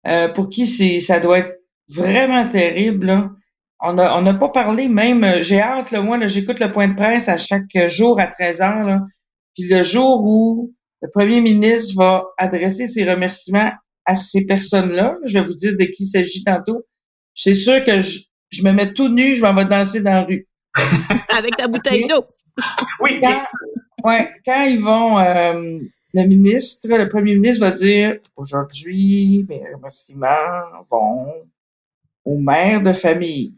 euh, 0.07 0.29
pour 0.29 0.51
qui 0.51 0.67
c'est 0.67 1.01
ça 1.01 1.21
doit 1.21 1.39
être 1.39 1.59
vraiment 1.89 2.47
terrible. 2.49 3.07
Là. 3.07 3.31
On 3.81 3.95
n'a 3.95 4.17
on 4.19 4.27
a 4.27 4.35
pas 4.35 4.51
parlé 4.51 4.89
même, 4.89 5.25
euh, 5.25 5.43
j'ai 5.43 5.61
hâte, 5.61 5.91
là, 5.91 6.03
moi, 6.03 6.19
là, 6.19 6.27
j'écoute 6.27 6.61
le 6.61 6.71
point 6.71 6.89
de 6.89 6.95
presse 6.95 7.29
à 7.29 7.39
chaque 7.39 7.89
jour 7.89 8.21
à 8.21 8.27
13 8.27 8.61
heures. 8.61 8.85
Là, 8.85 9.01
puis 9.55 9.65
le 9.69 9.83
jour 9.83 10.23
où 10.25 10.75
le 11.03 11.09
premier 11.11 11.41
ministre 11.41 11.95
va 11.97 12.25
adresser 12.37 12.87
ses 12.87 13.11
remerciements 13.11 13.73
à 14.05 14.15
ces 14.15 14.45
personnes-là, 14.45 15.17
je 15.25 15.39
vais 15.39 15.47
vous 15.47 15.55
dire 15.55 15.73
de 15.79 15.85
qui 15.85 16.05
il 16.05 16.07
s'agit 16.07 16.45
tantôt, 16.45 16.85
c'est 17.35 17.55
sûr 17.55 17.85
que 17.85 18.01
je, 18.01 18.21
je 18.51 18.63
me 18.65 18.73
mets 18.73 18.93
tout 18.93 19.09
nu, 19.09 19.35
je 19.35 19.43
m'en 19.43 19.55
vais 19.55 19.65
danser 19.65 20.01
dans 20.01 20.15
la 20.15 20.25
rue. 20.25 20.49
Avec 21.29 21.57
ta 21.57 21.69
bouteille 21.69 22.07
d'eau. 22.07 22.25
oui, 23.01 23.21
quand, 23.21 23.43
ouais, 24.05 24.29
quand 24.45 24.65
ils 24.65 24.81
vont, 24.81 25.19
euh, 25.19 25.79
le 26.15 26.27
ministre, 26.27 26.89
le 26.89 27.09
premier 27.09 27.35
ministre 27.35 27.65
va 27.65 27.71
dire 27.71 28.17
aujourd'hui, 28.37 29.47
mes 29.49 29.63
remerciements 29.75 30.83
vont 30.91 31.33
aux 32.25 32.39
mères 32.39 32.83
de 32.83 32.93
famille. 32.93 33.55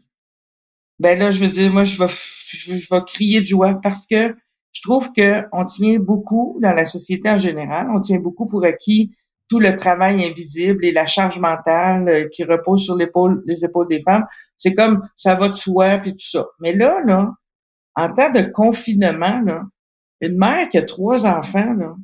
Ben 0.99 1.17
là, 1.17 1.31
je 1.31 1.43
veux 1.43 1.49
dire, 1.49 1.71
moi, 1.71 1.83
je 1.83 1.97
vais, 1.97 2.07
je, 2.09 2.73
vais 2.73 3.01
crier 3.05 3.41
de 3.41 3.45
joie 3.45 3.79
parce 3.81 4.05
que 4.05 4.35
je 4.71 4.81
trouve 4.81 5.11
que 5.11 5.43
on 5.51 5.65
tient 5.65 5.99
beaucoup 5.99 6.57
dans 6.61 6.73
la 6.73 6.85
société 6.85 7.29
en 7.29 7.39
général, 7.39 7.87
on 7.93 7.99
tient 7.99 8.19
beaucoup 8.19 8.45
pour 8.45 8.63
acquis 8.63 9.11
tout 9.49 9.59
le 9.59 9.75
travail 9.75 10.25
invisible 10.25 10.85
et 10.85 10.91
la 10.91 11.05
charge 11.05 11.39
mentale 11.39 12.07
euh, 12.07 12.27
qui 12.31 12.43
repose 12.43 12.83
sur 12.83 12.95
l'épaule, 12.95 13.41
les 13.45 13.65
épaules 13.65 13.87
des 13.87 14.01
femmes. 14.01 14.25
C'est 14.57 14.73
comme 14.73 15.01
ça 15.15 15.35
va 15.35 15.49
de 15.49 15.55
soi 15.55 15.97
puis 15.97 16.11
tout 16.11 16.29
ça. 16.29 16.45
Mais 16.59 16.73
là, 16.73 17.01
là, 17.05 17.31
en 17.95 18.13
temps 18.13 18.31
de 18.31 18.41
confinement, 18.41 19.41
là, 19.45 19.63
une 20.21 20.37
mère 20.37 20.69
qui 20.69 20.77
a 20.77 20.83
trois 20.83 21.25
enfants, 21.25 21.73
là, 21.73 21.95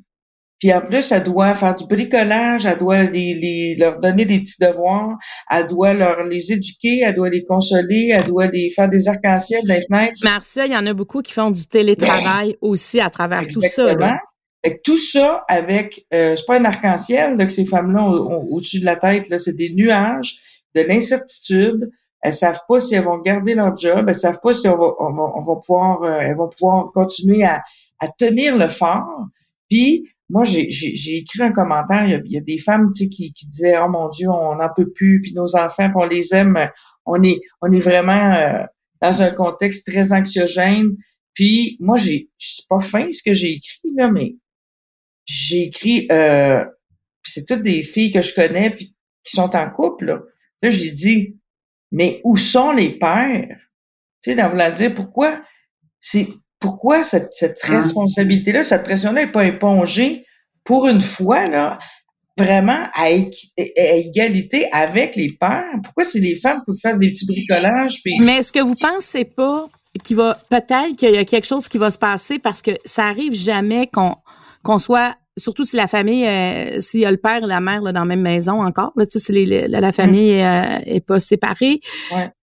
puis 0.59 0.73
en 0.73 0.81
plus, 0.81 1.13
elle 1.13 1.23
doit 1.23 1.55
faire 1.55 1.73
du 1.73 1.85
bricolage, 1.85 2.65
elle 2.65 2.77
doit 2.77 3.03
les, 3.03 3.75
leur 3.79 3.99
donner 4.01 4.25
des 4.25 4.39
petits 4.39 4.61
devoirs, 4.61 5.17
elle 5.49 5.67
doit 5.67 5.93
leur 5.93 6.23
les 6.23 6.51
éduquer, 6.51 6.99
elle 6.99 7.15
doit 7.15 7.29
les 7.29 7.45
consoler, 7.45 8.09
elle 8.13 8.25
doit 8.25 8.47
les 8.47 8.69
faire 8.69 8.89
des 8.89 9.07
arcs-en-ciel 9.07 9.61
les 9.63 9.81
fenêtres. 9.89 10.19
Marcia, 10.21 10.65
il 10.65 10.73
y 10.73 10.75
en 10.75 10.85
a 10.85 10.93
beaucoup 10.93 11.21
qui 11.21 11.31
font 11.31 11.49
du 11.49 11.65
télétravail 11.65 12.57
aussi 12.59 12.99
à 12.99 13.09
travers 13.09 13.47
tout 13.47 13.61
ça. 13.61 13.93
Là. 13.93 14.19
Et 14.63 14.81
tout 14.81 14.97
ça 14.97 15.45
avec, 15.47 16.05
euh, 16.13 16.35
c'est 16.35 16.45
pas 16.45 16.59
un 16.59 16.65
arc-en-ciel 16.65 17.37
que 17.37 17.49
ces 17.49 17.65
femmes-là 17.65 18.03
ont, 18.03 18.47
au-dessus 18.49 18.79
de 18.81 18.85
la 18.85 18.97
tête, 18.97 19.29
là, 19.29 19.37
c'est 19.37 19.55
des 19.55 19.73
nuages, 19.73 20.39
de 20.75 20.81
l'incertitude. 20.81 21.91
Elles 22.21 22.33
savent 22.33 22.61
pas 22.67 22.79
si 22.81 22.95
elles 22.95 23.05
vont 23.05 23.19
garder 23.19 23.55
leur 23.55 23.77
job, 23.77 24.05
elles 24.09 24.15
savent 24.15 24.41
pas 24.41 24.53
si 24.53 24.67
on 24.67 24.77
va, 24.77 24.93
on 24.99 25.41
va, 25.41 25.55
pouvoir, 25.55 26.03
euh, 26.03 26.19
elles 26.19 26.35
vont 26.35 26.49
pouvoir 26.49 26.91
continuer 26.91 27.45
à, 27.45 27.63
à 27.99 28.09
tenir 28.09 28.57
le 28.57 28.67
fort. 28.67 29.27
Puis 29.69 30.09
moi, 30.29 30.43
j'ai, 30.43 30.69
j'ai, 30.69 31.17
écrit 31.17 31.41
un 31.41 31.51
commentaire. 31.51 32.05
Il 32.05 32.31
y 32.31 32.37
a, 32.37 32.41
des 32.41 32.59
femmes 32.59 32.91
qui, 32.91 33.09
qui 33.09 33.47
disaient 33.47 33.77
Oh 33.83 33.89
mon 33.89 34.09
Dieu, 34.09 34.29
on 34.29 34.55
n'en 34.55 34.69
peut 34.75 34.91
plus, 34.91 35.21
puis 35.21 35.33
nos 35.33 35.55
enfants, 35.55 35.89
on 35.95 36.05
les 36.05 36.33
aime. 36.33 36.55
On 37.05 37.21
est, 37.23 37.39
on 37.61 37.71
est 37.71 37.79
vraiment 37.79 38.33
euh, 38.33 38.63
dans 39.01 39.21
un 39.21 39.31
contexte 39.31 39.87
très 39.87 40.13
anxiogène. 40.13 40.97
Puis 41.33 41.77
moi, 41.79 41.97
j'ai 41.97 42.29
c'est 42.37 42.67
pas 42.67 42.79
fin 42.79 43.11
ce 43.11 43.23
que 43.23 43.33
j'ai 43.33 43.53
écrit, 43.53 43.91
là, 43.95 44.11
mais 44.11 44.35
j'ai 45.29 45.61
écrit, 45.65 46.07
euh, 46.11 46.65
c'est 47.21 47.45
toutes 47.45 47.61
des 47.61 47.83
filles 47.83 48.11
que 48.11 48.23
je 48.23 48.33
connais 48.33 48.71
puis 48.71 48.95
qui 49.23 49.35
sont 49.35 49.55
en 49.55 49.69
couple. 49.69 50.05
Là, 50.05 50.19
là 50.63 50.71
j'ai 50.71 50.89
dit, 50.89 51.37
mais 51.91 52.19
où 52.23 52.35
sont 52.35 52.71
les 52.71 52.97
pères? 52.97 53.55
Tu 54.23 54.31
sais, 54.31 54.35
dans 54.35 54.49
vouloir 54.49 54.73
dire 54.73 54.93
pourquoi 54.93 55.39
c'est 55.99 56.27
pourquoi 56.59 57.03
cette, 57.03 57.29
cette 57.33 57.59
hein? 57.63 57.75
responsabilité-là, 57.75 58.63
cette 58.63 58.83
pression-là 58.83 59.25
n'est 59.25 59.31
pas 59.31 59.45
épongée 59.45 60.25
pour 60.63 60.87
une 60.87 60.99
fois, 60.99 61.47
là, 61.47 61.77
vraiment 62.35 62.89
à, 62.95 63.09
égalité 63.57 64.67
avec 64.71 65.15
les 65.15 65.37
pères? 65.39 65.63
Pourquoi 65.83 66.05
c'est 66.05 66.19
les 66.19 66.37
femmes 66.37 66.61
qui 66.65 66.73
fassent 66.81 66.97
des 66.97 67.11
petits 67.11 67.27
bricolages? 67.27 68.01
Puis... 68.03 68.15
Mais 68.21 68.37
est-ce 68.37 68.51
que 68.51 68.61
vous 68.61 68.75
pensez 68.75 69.25
pas 69.25 69.67
qu'il 70.03 70.15
va 70.15 70.35
peut-être 70.49 70.95
qu'il 70.95 71.13
y 71.13 71.17
a 71.17 71.25
quelque 71.25 71.47
chose 71.47 71.69
qui 71.69 71.77
va 71.77 71.91
se 71.91 71.99
passer 71.99 72.39
parce 72.39 72.63
que 72.63 72.71
ça 72.83 73.05
arrive 73.05 73.33
jamais 73.33 73.87
qu'on 73.87 74.15
qu'on 74.63 74.79
soit 74.79 75.15
surtout 75.39 75.63
si 75.63 75.75
la 75.75 75.87
famille, 75.87 76.25
euh, 76.25 76.79
s'il 76.81 76.99
y 76.99 77.05
a 77.05 77.11
le 77.11 77.17
père 77.17 77.43
et 77.43 77.47
la 77.47 77.61
mère 77.61 77.81
là, 77.81 77.91
dans 77.91 78.01
la 78.01 78.05
même 78.05 78.21
maison 78.21 78.61
encore, 78.61 78.91
là, 78.95 79.05
si 79.09 79.45
la, 79.45 79.91
famille 79.91 80.37
mm. 80.37 80.45
euh, 80.45 80.79
est 80.85 81.05
pas 81.05 81.19
séparée. 81.19 81.81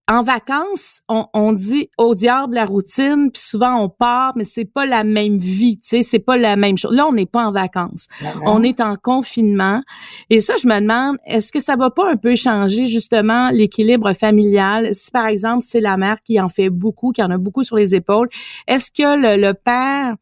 En 0.08 0.22
vacances, 0.22 1.00
on, 1.08 1.52
dit 1.52 1.90
au 1.98 2.14
diable 2.14 2.54
la 2.54 2.64
routine, 2.64 3.28
puis 3.32 3.42
souvent 3.44 3.80
on 3.80 3.88
part, 3.88 4.34
mais 4.36 4.44
c'est 4.44 4.64
pas 4.64 4.86
la 4.86 5.02
même 5.02 5.38
vie, 5.38 5.80
tu 5.80 5.88
sais, 5.88 6.02
c'est 6.04 6.20
pas 6.20 6.36
la 6.36 6.54
même 6.54 6.78
chose. 6.78 6.94
Là, 6.94 7.08
on 7.08 7.12
n'est 7.12 7.26
pas 7.26 7.44
en 7.44 7.50
vacances, 7.50 8.06
on 8.44 8.62
est 8.62 8.80
en 8.80 8.94
confinement, 8.94 9.82
et 10.30 10.40
ça, 10.40 10.54
je 10.62 10.68
me 10.68 10.80
demande, 10.80 11.16
est-ce 11.26 11.50
que 11.50 11.58
ça 11.58 11.74
va 11.74 11.90
pas 11.90 12.08
un 12.08 12.14
peu 12.14 12.36
changer 12.36 12.86
justement 12.86 13.50
l'équilibre 13.50 14.12
familial? 14.12 14.94
Si 14.94 15.10
par 15.10 15.26
exemple 15.26 15.64
c'est 15.66 15.80
la 15.80 15.96
mère 15.96 16.22
qui 16.22 16.40
en 16.40 16.48
fait 16.48 16.70
beaucoup, 16.70 17.10
qui 17.10 17.24
en 17.24 17.30
a 17.32 17.38
beaucoup 17.38 17.64
sur 17.64 17.74
les 17.74 17.96
épaules, 17.96 18.28
est-ce 18.68 18.92
que 18.92 19.16
le, 19.20 19.42
le 19.42 19.54
père 19.54 20.14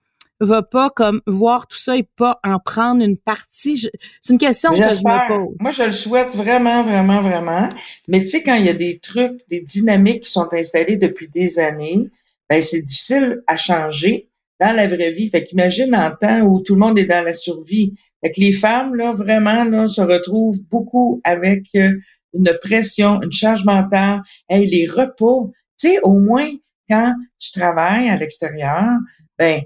va 0.45 0.63
pas 0.63 0.91
comme 0.91 1.21
voir 1.27 1.67
tout 1.67 1.79
ça 1.79 1.97
et 1.97 2.03
pas 2.03 2.41
en 2.45 2.59
prendre 2.59 3.03
une 3.03 3.19
partie. 3.19 3.89
C'est 4.23 4.33
une 4.33 4.39
question 4.39 4.71
que 4.71 4.77
je 4.77 4.83
me 4.83 5.29
pose. 5.29 5.57
Moi, 5.59 5.71
je 5.71 5.83
le 5.85 5.93
souhaite 5.93 6.35
vraiment, 6.35 6.83
vraiment, 6.83 7.21
vraiment. 7.21 7.69
Mais 8.09 8.21
tu 8.21 8.29
sais, 8.29 8.43
quand 8.43 8.55
il 8.55 8.67
y 8.67 8.69
a 8.69 8.75
des 8.75 8.99
trucs, 8.99 9.41
des 9.49 9.61
dynamiques 9.61 10.25
qui 10.25 10.31
sont 10.31 10.49
installées 10.53 10.97
depuis 10.97 11.29
des 11.29 11.59
années, 11.59 12.11
ben 12.49 12.61
c'est 12.61 12.83
difficile 12.83 13.43
à 13.47 13.57
changer 13.57 14.29
dans 14.61 14.73
la 14.73 14.87
vraie 14.87 15.13
vie. 15.13 15.29
Fait 15.29 15.45
qu'imagine 15.45 15.95
en 15.95 16.11
temps 16.15 16.41
où 16.43 16.61
tout 16.61 16.75
le 16.75 16.81
monde 16.81 16.99
est 16.99 17.07
dans 17.07 17.25
la 17.25 17.33
survie. 17.33 17.95
Fait 18.23 18.31
que 18.31 18.41
les 18.41 18.53
femmes, 18.53 18.95
là, 18.95 19.13
vraiment, 19.13 19.65
là, 19.65 19.89
se 19.89 20.01
retrouvent 20.01 20.63
beaucoup 20.71 21.21
avec 21.25 21.67
euh, 21.77 21.91
une 22.35 22.57
pression, 22.61 23.21
une 23.23 23.33
charge 23.33 23.65
mentale. 23.65 24.23
Hey, 24.49 24.69
les 24.69 24.87
repas, 24.87 25.51
tu 25.79 25.89
sais, 25.89 26.01
au 26.03 26.19
moins, 26.19 26.49
quand 26.89 27.15
tu 27.39 27.53
travailles 27.53 28.09
à 28.09 28.17
l'extérieur, 28.17 28.99
ben, 29.39 29.63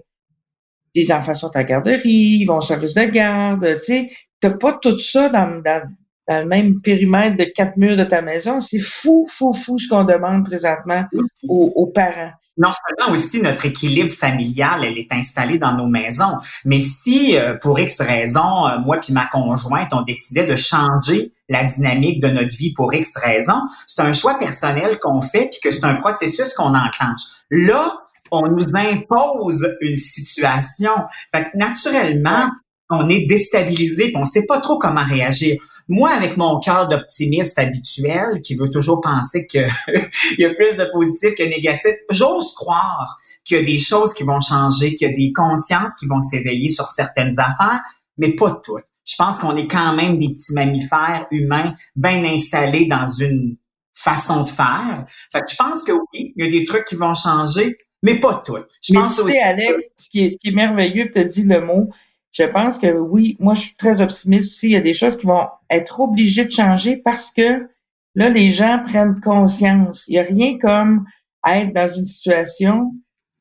les 0.99 1.13
enfants 1.13 1.35
sont 1.35 1.49
à 1.55 1.59
la 1.59 1.65
garderie, 1.65 2.39
ils 2.41 2.45
vont 2.45 2.59
au 2.59 2.63
service 2.63 2.95
de 2.95 3.05
garde, 3.05 3.65
tu 3.79 3.81
sais, 3.81 4.11
t'as 4.41 4.51
pas 4.51 4.73
tout 4.73 4.99
ça 4.99 5.29
dans, 5.29 5.63
dans, 5.63 5.89
le 6.31 6.45
même 6.45 6.81
périmètre 6.83 7.37
de 7.39 7.45
quatre 7.45 7.79
murs 7.79 7.97
de 7.97 8.05
ta 8.05 8.21
maison. 8.21 8.61
C'est 8.61 8.83
fou, 8.83 9.27
fou, 9.31 9.55
fou 9.55 9.79
ce 9.79 9.89
qu'on 9.89 10.05
demande 10.05 10.45
présentement 10.45 11.05
aux, 11.49 11.87
parents 11.87 12.33
non 12.61 12.71
seulement 12.73 13.15
aussi 13.15 13.41
notre 13.41 13.67
équilibre 13.67 14.13
familial, 14.13 14.85
elle 14.85 14.99
est 14.99 15.13
installée 15.13 15.59
dans 15.59 15.77
nos 15.77 15.87
maisons, 15.87 16.39
mais 16.65 16.81
si 16.81 17.37
euh, 17.37 17.55
pour 17.63 17.79
X 17.79 18.01
raison, 18.01 18.67
euh, 18.67 18.81
moi 18.81 18.99
puis 18.99 19.13
ma 19.13 19.27
conjointe, 19.27 19.93
on 19.93 20.03
décidait 20.03 20.45
de 20.45 20.57
changer 20.57 21.33
la 21.49 21.65
dynamique 21.65 22.21
de 22.21 22.31
notre 22.31 22.53
vie 22.53 22.73
pour 22.73 22.93
X 22.93 23.17
raison, 23.17 23.61
c'est 23.87 24.03
un 24.03 24.13
choix 24.13 24.41
personnel 24.41 24.99
qu'on 24.99 25.21
fait 25.21 25.51
puis 25.53 25.61
que 25.63 25.71
c'est 25.71 25.85
un 25.85 25.95
processus 25.95 26.53
qu'on 26.55 26.75
enclenche. 26.75 27.21
Là, 27.49 28.01
on 28.31 28.49
nous 28.49 28.65
impose 28.75 29.77
une 29.81 29.97
situation. 29.97 30.93
Fait 31.35 31.45
que 31.45 31.57
naturellement, 31.57 32.51
on 32.91 33.09
est 33.09 33.27
déstabilisé, 33.27 34.13
on 34.17 34.25
sait 34.25 34.47
pas 34.47 34.61
trop 34.61 34.79
comment 34.79 35.05
réagir. 35.05 35.57
moi, 35.91 36.11
avec 36.11 36.37
mon 36.37 36.59
cœur 36.59 36.89
d'optimiste 36.89 37.59
habituel, 37.59 38.43
qui 38.43 38.55
veut 38.55 38.71
toujours 38.71 39.01
penser 39.01 39.47
qu'il 39.47 39.67
y 40.39 40.45
a 40.45 40.55
plus 40.55 40.77
de 40.77 40.91
positif 40.93 41.35
que 41.35 41.43
négatif, 41.43 41.93
j'ose 42.11 42.55
croire 42.55 43.19
qu'il 43.45 43.59
y 43.59 43.61
a 43.61 43.65
des 43.65 43.79
choses 43.79 44.13
qui 44.13 44.23
vont 44.23 44.41
changer, 44.41 44.97
qu'il 44.97 45.09
y 45.09 45.13
a 45.13 45.17
des 45.17 45.33
consciences 45.33 45.97
qui 45.99 46.07
vont 46.07 46.21
s'éveiller 46.21 46.69
sur 46.69 46.87
certaines 46.87 47.39
affaires, 47.39 47.83
mais 48.19 48.35
pas 48.35 48.61
toutes. 48.63 48.85
Je 49.07 49.15
pense 49.17 49.39
qu'on 49.39 49.57
est 49.57 49.67
quand 49.67 49.95
même 49.95 50.19
des 50.19 50.29
petits 50.29 50.53
mammifères 50.53 51.27
humains 51.31 51.73
bien 51.97 52.23
installés 52.25 52.87
dans 52.87 53.07
une 53.07 53.57
façon 53.95 54.43
de 54.43 54.49
faire. 54.49 55.05
Fait 55.33 55.41
que 55.41 55.51
je 55.51 55.57
pense 55.57 55.83
que 55.83 55.93
oui, 55.93 56.35
il 56.37 56.45
y 56.45 56.47
a 56.47 56.51
des 56.51 56.65
trucs 56.65 56.85
qui 56.85 56.95
vont 56.95 57.15
changer, 57.15 57.79
mais 58.03 58.21
pas 58.21 58.43
tout. 58.45 58.57
Je 58.83 58.93
mais 58.93 59.01
pense 59.01 59.17
tu 59.17 59.31
sais, 59.31 59.41
Alex, 59.41 59.91
ce 59.97 60.11
qui 60.11 60.25
est, 60.25 60.31
ce 60.31 60.39
qui 60.39 60.49
est 60.49 60.53
merveilleux, 60.53 61.11
tu 61.11 61.19
as 61.19 61.25
dit 61.25 61.45
le 61.45 61.61
mot, 61.61 61.91
je 62.33 62.45
pense 62.45 62.79
que 62.79 62.87
oui, 62.93 63.37
moi 63.41 63.55
je 63.55 63.63
suis 63.63 63.77
très 63.77 64.01
optimiste 64.01 64.53
aussi. 64.53 64.69
Il 64.69 64.73
y 64.73 64.77
a 64.77 64.81
des 64.81 64.95
choses 64.95 65.17
qui 65.17 65.27
vont 65.27 65.47
être 65.71 66.01
obligées 66.01 66.45
de 66.45 66.51
changer 66.51 66.97
parce 66.97 67.31
que 67.31 67.69
là, 68.15 68.29
les 68.29 68.51
gens 68.51 68.81
prennent 68.85 69.21
conscience. 69.21 70.07
Il 70.09 70.13
n'y 70.13 70.19
a 70.19 70.23
rien 70.23 70.59
comme 70.59 71.05
être 71.47 71.73
dans 71.73 71.89
une 71.89 72.07
situation 72.07 72.93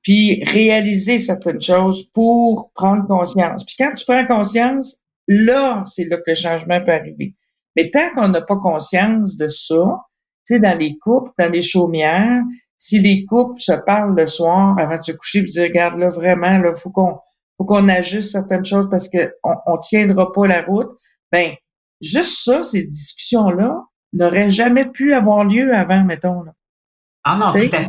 puis 0.04 0.42
réaliser 0.46 1.18
certaines 1.18 1.62
choses 1.62 2.10
pour 2.12 2.72
prendre 2.74 3.06
conscience. 3.06 3.66
Puis 3.66 3.76
quand 3.78 3.94
tu 3.94 4.06
prends 4.06 4.26
conscience, 4.26 5.04
là, 5.28 5.84
c'est 5.86 6.06
là 6.06 6.18
que 6.18 6.32
le 6.32 6.36
changement 6.36 6.80
peut 6.84 6.94
arriver. 6.94 7.36
Mais 7.76 7.90
tant 7.90 8.14
qu'on 8.16 8.30
n'a 8.30 8.42
pas 8.42 8.58
conscience 8.58 9.36
de 9.36 9.50
ça, 9.50 10.06
tu 10.48 10.54
sais, 10.54 10.60
dans 10.62 10.78
les 10.78 10.98
couples, 10.98 11.32
dans 11.38 11.52
les 11.52 11.62
chaumières, 11.62 12.42
si 12.78 13.00
les 13.00 13.26
couples 13.26 13.60
se 13.60 13.74
parlent 13.86 14.16
le 14.16 14.28
soir 14.28 14.78
avant 14.80 14.98
de 14.98 15.04
se 15.04 15.12
coucher, 15.12 15.42
puis 15.42 15.52
dire, 15.52 15.64
regarde, 15.64 16.00
là, 16.00 16.10
vraiment, 16.10 16.60
là, 16.60 16.74
faut 16.76 16.92
qu'on, 16.92 17.18
faut 17.58 17.66
qu'on 17.66 17.90
ajuste 17.90 18.32
certaines 18.32 18.66
choses 18.66 18.88
parce 18.90 19.10
que 19.10 19.34
on, 19.44 19.56
on 19.66 19.78
tiendra 19.78 20.32
pas 20.32 20.48
la 20.48 20.62
route. 20.62 20.90
Ben, 21.32 21.54
juste 22.02 22.44
ça, 22.44 22.64
ces 22.64 22.86
discussions-là 22.86 23.84
n'auraient 24.14 24.52
jamais 24.52 24.86
pu 24.86 25.14
avoir 25.14 25.44
lieu 25.44 25.74
avant, 25.76 26.04
mettons, 26.04 26.44
là. 26.44 26.54
Ah 27.30 27.36
non, 27.36 27.50
tout 27.50 27.58
à 27.58 27.80
fait. 27.80 27.88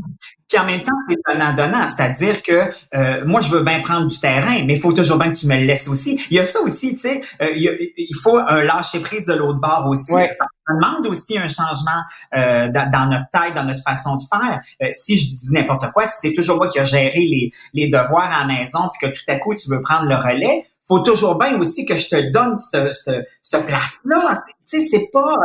Puis 0.48 0.58
en 0.58 0.64
même 0.64 0.82
temps, 0.82 0.94
c'est 1.08 1.16
donnant-donnant, 1.28 1.86
c'est-à-dire 1.86 2.42
que 2.42 2.70
euh, 2.94 3.22
moi, 3.26 3.42
je 3.42 3.50
veux 3.50 3.62
bien 3.62 3.80
prendre 3.80 4.06
du 4.06 4.18
terrain, 4.18 4.64
mais 4.64 4.74
il 4.74 4.80
faut 4.80 4.92
toujours 4.92 5.18
bien 5.18 5.30
que 5.30 5.36
tu 5.36 5.46
me 5.46 5.56
le 5.56 5.64
laisses 5.64 5.88
aussi. 5.88 6.20
Il 6.30 6.36
y 6.36 6.40
a 6.40 6.44
ça 6.46 6.60
aussi, 6.62 6.94
tu 6.94 7.00
sais, 7.00 7.20
euh, 7.42 7.50
il, 7.54 8.14
faut 8.22 8.38
un 8.38 8.62
lâcher-prise 8.62 9.26
de 9.26 9.34
l'autre 9.34 9.60
bord 9.60 9.86
aussi. 9.88 10.12
Ça 10.12 10.26
demande 10.74 11.06
aussi 11.06 11.38
un 11.38 11.48
changement 11.48 12.02
euh, 12.34 12.68
dans, 12.70 13.10
notre 13.10 13.28
tête, 13.30 13.54
dans 13.54 13.64
notre 13.64 13.82
façon 13.82 14.16
de 14.16 14.22
faire. 14.22 14.60
si 14.90 15.18
je 15.18 15.26
dis 15.26 15.52
n'importe 15.52 15.92
quoi, 15.92 16.04
si 16.04 16.28
c'est 16.28 16.32
toujours 16.32 16.56
moi 16.56 16.68
qui 16.68 16.78
ai 16.78 16.84
géré 16.84 17.20
les, 17.20 17.50
les 17.74 17.88
devoirs 17.88 18.30
à 18.32 18.40
la 18.40 18.46
maison, 18.46 18.90
puis 18.92 19.06
que 19.06 19.14
tout 19.14 19.24
à 19.28 19.36
coup, 19.36 19.54
tu 19.54 19.70
veux 19.70 19.82
prendre 19.82 20.06
le 20.06 20.16
relais, 20.16 20.64
faut 20.88 21.00
toujours 21.00 21.38
bien 21.38 21.60
aussi 21.60 21.84
que 21.84 21.96
je 21.96 22.08
te 22.08 22.32
donne 22.32 22.56
cette, 22.56 22.94
cette, 22.94 23.28
cette 23.42 23.66
place-là. 23.66 24.40
Tu 24.68 24.80
sais, 24.80 24.86
c'est 24.90 25.08
pas 25.12 25.36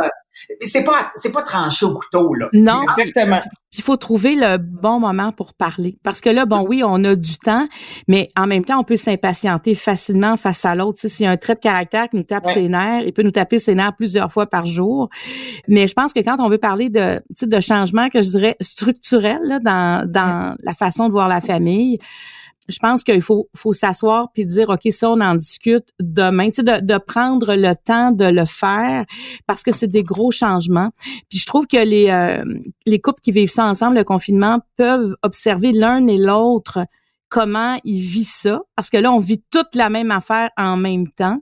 c'est 0.60 0.82
pas 0.82 1.12
c'est 1.16 1.30
pas 1.30 1.42
tranché 1.42 1.86
au 1.86 1.94
couteau 1.94 2.34
là. 2.34 2.48
Non, 2.52 2.82
exactement. 2.82 3.40
Il 3.76 3.82
faut 3.82 3.96
trouver 3.96 4.34
le 4.34 4.56
bon 4.58 5.00
moment 5.00 5.32
pour 5.32 5.54
parler 5.54 5.96
parce 6.02 6.20
que 6.20 6.28
là 6.28 6.44
bon 6.44 6.64
oui, 6.66 6.82
on 6.84 7.04
a 7.04 7.14
du 7.14 7.38
temps, 7.38 7.66
mais 8.08 8.28
en 8.36 8.46
même 8.46 8.64
temps 8.64 8.80
on 8.80 8.84
peut 8.84 8.96
s'impatienter 8.96 9.74
facilement 9.74 10.36
face 10.36 10.64
à 10.64 10.74
l'autre. 10.74 10.98
S'il 11.00 11.24
y 11.24 11.28
a 11.28 11.30
un 11.30 11.36
trait 11.36 11.54
de 11.54 11.60
caractère 11.60 12.08
qui 12.08 12.16
nous 12.16 12.24
tape 12.24 12.46
ses 12.46 12.68
nerfs, 12.68 13.02
il 13.04 13.12
peut 13.12 13.22
nous 13.22 13.30
taper 13.30 13.58
ses 13.58 13.74
nerfs 13.74 13.94
plusieurs 13.96 14.32
fois 14.32 14.46
par 14.46 14.66
jour. 14.66 15.08
Mais 15.68 15.86
je 15.86 15.94
pense 15.94 16.12
que 16.12 16.20
quand 16.20 16.36
on 16.40 16.48
veut 16.48 16.58
parler 16.58 16.88
de 16.88 17.22
de 17.42 17.60
changement 17.60 18.08
que 18.08 18.22
je 18.22 18.30
dirais 18.30 18.56
structurel 18.60 19.40
là, 19.44 19.60
dans 19.60 20.10
dans 20.10 20.56
la 20.62 20.74
façon 20.74 21.06
de 21.06 21.12
voir 21.12 21.28
la 21.28 21.40
famille, 21.40 21.98
je 22.68 22.78
pense 22.78 23.04
qu'il 23.04 23.20
faut, 23.20 23.48
faut 23.56 23.72
s'asseoir 23.72 24.30
puis 24.32 24.44
dire, 24.44 24.70
OK, 24.70 24.80
ça, 24.90 25.10
on 25.10 25.20
en 25.20 25.34
discute 25.34 25.88
demain. 26.00 26.48
Tu 26.50 26.56
sais, 26.56 26.62
de, 26.62 26.80
de 26.84 26.98
prendre 26.98 27.54
le 27.54 27.74
temps 27.74 28.12
de 28.12 28.24
le 28.24 28.44
faire 28.44 29.04
parce 29.46 29.62
que 29.62 29.72
c'est 29.72 29.88
des 29.88 30.02
gros 30.02 30.30
changements. 30.30 30.90
Puis 31.28 31.38
je 31.38 31.46
trouve 31.46 31.66
que 31.66 31.76
les, 31.76 32.10
euh, 32.10 32.44
les 32.86 33.00
couples 33.00 33.20
qui 33.20 33.32
vivent 33.32 33.50
ça 33.50 33.66
ensemble, 33.66 33.96
le 33.96 34.04
confinement, 34.04 34.60
peuvent 34.76 35.14
observer 35.22 35.72
l'un 35.72 36.06
et 36.06 36.18
l'autre 36.18 36.80
comment 37.28 37.76
ils 37.82 38.00
vivent 38.00 38.30
ça, 38.30 38.60
parce 38.76 38.90
que 38.90 38.96
là, 38.96 39.12
on 39.12 39.18
vit 39.18 39.42
toute 39.50 39.74
la 39.74 39.90
même 39.90 40.12
affaire 40.12 40.50
en 40.56 40.76
même 40.76 41.08
temps. 41.08 41.40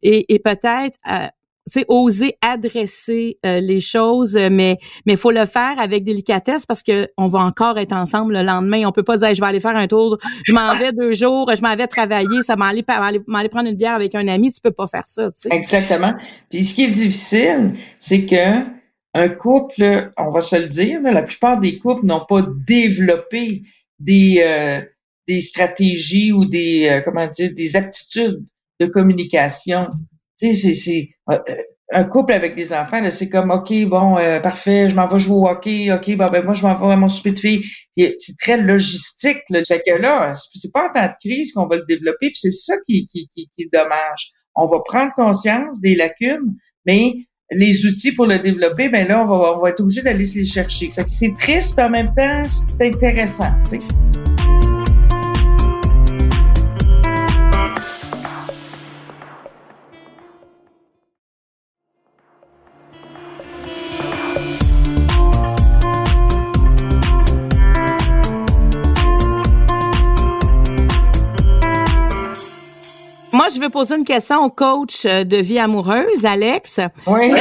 Et, 0.00 0.32
et 0.32 0.38
peut-être 0.38 0.96
euh, 1.10 1.26
sais, 1.66 1.84
oser 1.88 2.34
adresser 2.40 3.38
euh, 3.46 3.60
les 3.60 3.80
choses, 3.80 4.34
mais 4.50 4.78
mais 5.06 5.16
faut 5.16 5.30
le 5.30 5.46
faire 5.46 5.78
avec 5.78 6.04
délicatesse 6.04 6.66
parce 6.66 6.82
que 6.82 7.08
on 7.16 7.28
va 7.28 7.40
encore 7.40 7.78
être 7.78 7.92
ensemble 7.92 8.34
le 8.34 8.42
lendemain. 8.42 8.82
On 8.86 8.92
peut 8.92 9.02
pas 9.02 9.16
dire 9.16 9.34
je 9.34 9.40
vais 9.40 9.46
aller 9.46 9.60
faire 9.60 9.76
un 9.76 9.86
tour, 9.86 10.18
je 10.44 10.52
m'en 10.52 10.76
vais 10.76 10.92
deux 10.98 11.14
jours, 11.14 11.50
je 11.54 11.62
m'en 11.62 11.74
vais 11.76 11.86
travailler, 11.86 12.42
ça 12.42 12.56
m'aller 12.56 12.84
aller 12.88 13.48
prendre 13.48 13.68
une 13.68 13.76
bière 13.76 13.94
avec 13.94 14.14
un 14.14 14.26
ami. 14.28 14.52
Tu 14.52 14.60
peux 14.60 14.72
pas 14.72 14.86
faire 14.86 15.06
ça. 15.06 15.30
Exactement. 15.50 16.14
Puis 16.50 16.64
ce 16.64 16.74
qui 16.74 16.84
est 16.84 16.90
difficile, 16.90 17.74
c'est 18.00 18.26
que 18.26 18.82
un 19.14 19.28
couple, 19.28 20.12
on 20.16 20.30
va 20.30 20.40
se 20.40 20.56
le 20.56 20.66
dire, 20.66 21.00
la 21.02 21.22
plupart 21.22 21.60
des 21.60 21.78
couples 21.78 22.06
n'ont 22.06 22.24
pas 22.26 22.42
développé 22.66 23.62
des 23.98 24.42
euh, 24.44 24.80
des 25.28 25.40
stratégies 25.40 26.32
ou 26.32 26.44
des 26.44 26.88
euh, 26.88 27.00
comment 27.02 27.26
dire 27.28 27.50
des 27.54 27.76
aptitudes 27.76 28.44
de 28.80 28.86
communication 28.86 29.88
tu 30.38 30.54
sais, 30.54 30.74
c'est 30.74 31.10
euh, 31.30 31.38
un 31.92 32.04
couple 32.04 32.32
avec 32.32 32.54
des 32.54 32.72
enfants, 32.72 33.02
c'est 33.10 33.28
comme 33.28 33.50
OK, 33.50 33.72
bon, 33.84 34.16
euh, 34.16 34.40
parfait, 34.40 34.88
je 34.88 34.96
m'en 34.96 35.06
vais 35.06 35.18
jouer 35.18 35.36
au 35.36 35.46
hockey, 35.46 35.92
OK, 35.92 36.16
bon, 36.16 36.28
ben 36.30 36.42
moi, 36.42 36.54
je 36.54 36.66
m'en 36.66 36.74
vais 36.74 36.92
à 36.92 36.96
mon 36.96 37.08
souper 37.08 37.32
de 37.32 37.38
filles. 37.38 37.62
C'est 37.96 38.36
très 38.40 38.56
logistique. 38.56 39.42
Là. 39.50 39.62
Fait 39.62 39.82
que 39.86 39.94
là, 40.00 40.34
c'est 40.54 40.72
pas 40.72 40.88
en 40.88 40.92
temps 40.92 41.06
de 41.06 41.28
crise 41.28 41.52
qu'on 41.52 41.66
va 41.66 41.76
le 41.76 41.84
développer, 41.86 42.28
puis 42.28 42.36
c'est 42.36 42.50
ça 42.50 42.74
qui, 42.86 43.06
qui, 43.06 43.28
qui, 43.34 43.50
qui, 43.54 43.62
est 43.62 43.72
dommage. 43.72 44.32
On 44.54 44.66
va 44.66 44.78
prendre 44.84 45.12
conscience 45.14 45.80
des 45.80 45.94
lacunes, 45.94 46.56
mais 46.86 47.12
les 47.50 47.86
outils 47.86 48.12
pour 48.12 48.26
le 48.26 48.38
développer, 48.38 48.88
ben 48.88 49.06
là, 49.06 49.22
on 49.22 49.26
va, 49.26 49.54
on 49.56 49.58
va 49.58 49.70
être 49.70 49.80
obligé 49.80 50.02
d'aller 50.02 50.24
se 50.24 50.38
les 50.38 50.44
chercher. 50.46 50.90
Fait 50.90 51.04
que 51.04 51.10
c'est 51.10 51.34
triste, 51.36 51.74
mais 51.76 51.82
en 51.84 51.90
même 51.90 52.12
temps, 52.14 52.44
c'est 52.48 52.86
intéressant. 52.86 53.52
Veux 73.62 73.70
poser 73.70 73.96
une 73.96 74.04
question 74.04 74.44
au 74.44 74.50
coach 74.50 75.04
euh, 75.06 75.24
de 75.24 75.36
vie 75.36 75.58
amoureuse, 75.58 76.24
Alex. 76.24 76.80
Oui. 77.06 77.32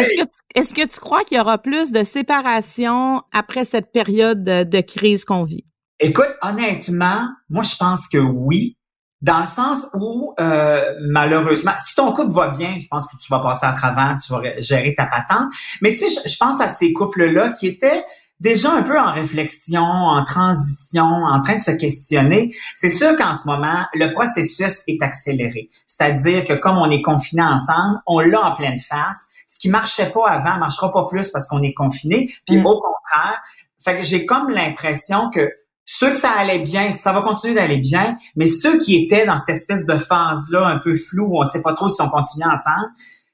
Est-ce 0.56 0.74
que, 0.74 0.88
tu 0.88 1.00
crois 1.00 1.24
qu'il 1.24 1.38
y 1.38 1.40
aura 1.40 1.58
plus 1.58 1.92
de 1.92 2.04
séparation 2.04 3.22
après 3.32 3.66
cette 3.66 3.92
période 3.92 4.44
de, 4.44 4.82
crise 4.82 5.26
qu'on 5.26 5.44
vit? 5.44 5.66
Écoute, 6.00 6.36
honnêtement, 6.42 7.28
moi, 7.50 7.64
je 7.64 7.76
pense 7.78 8.08
que 8.08 8.18
oui. 8.18 8.78
Dans 9.22 9.42
le 9.42 9.46
sens 9.46 9.86
où, 9.94 10.34
euh, 10.40 10.82
malheureusement, 11.02 11.74
si 11.78 11.96
ton 11.96 12.12
couple 12.12 12.34
va 12.34 12.50
bien, 12.50 12.76
je 12.80 12.88
pense 12.90 13.06
que 13.06 13.16
tu 13.18 13.32
vas 13.32 13.40
passer 13.40 13.68
à 13.68 13.72
travers, 13.72 14.18
tu 14.26 14.34
vas 14.34 14.60
gérer 14.60 14.96
ta 14.96 15.06
patente. 15.06 15.52
Mais 15.82 15.92
tu 15.92 15.98
sais, 15.98 16.28
je 16.28 16.38
pense 16.38 16.60
à 16.60 16.68
ces 16.68 16.92
couples-là 16.92 17.52
qui 17.52 17.68
étaient 17.68 18.04
déjà 18.42 18.74
un 18.74 18.82
peu 18.82 19.00
en 19.00 19.14
réflexion, 19.14 19.84
en 19.84 20.24
transition, 20.24 21.06
en 21.06 21.42
train 21.42 21.58
de 21.58 21.62
se 21.62 21.72
questionner, 21.72 22.54
c'est 22.76 22.90
sûr 22.90 23.16
qu'en 23.16 23.36
ce 23.36 23.48
moment, 23.48 23.86
le 23.94 24.12
processus 24.12 24.82
est 24.88 25.02
accéléré. 25.02 25.70
C'est-à-dire 25.88 26.44
que 26.44 26.54
comme 26.54 26.78
on 26.78 26.90
est 26.90 27.04
confinés 27.04 27.44
ensemble, 27.44 28.00
on 28.08 28.20
l'a 28.20 28.42
en 28.42 28.56
pleine 28.56 28.80
face. 28.80 29.28
Ce 29.48 29.60
qui 29.60 29.70
marchait 29.70 30.12
pas 30.12 30.28
avant 30.28 30.58
marchera 30.58 30.92
pas 30.92 31.06
plus 31.06 31.30
parce 31.30 31.48
qu'on 31.48 31.62
est 31.62 31.74
confiné. 31.74 32.34
Puis 32.48 32.58
mm. 32.58 32.66
au 32.66 32.82
contraire, 32.82 33.42
fait 33.80 33.98
que 33.98 34.04
j'ai 34.04 34.26
comme 34.26 34.50
l'impression 34.50 35.30
que 35.30 35.52
ceux 35.86 36.12
que 36.12 36.18
ça 36.18 36.32
allait 36.32 36.60
bien, 36.60 36.92
ça 36.92 37.14
va 37.14 37.22
continuer 37.22 37.54
d'aller 37.54 37.78
bien, 37.78 38.18
mais 38.36 38.48
ceux 38.48 38.78
qui 38.80 38.96
étaient 38.96 39.26
dans 39.26 39.38
cette 39.38 39.56
espèce 39.56 39.86
de 39.86 39.98
phase-là 39.98 40.66
un 40.66 40.78
peu 40.78 40.96
floue 40.96 41.28
où 41.28 41.40
on 41.40 41.44
sait 41.44 41.62
pas 41.62 41.74
trop 41.74 41.90
si 41.90 42.02
on 42.02 42.10
continue 42.10 42.46
ensemble, 42.46 42.88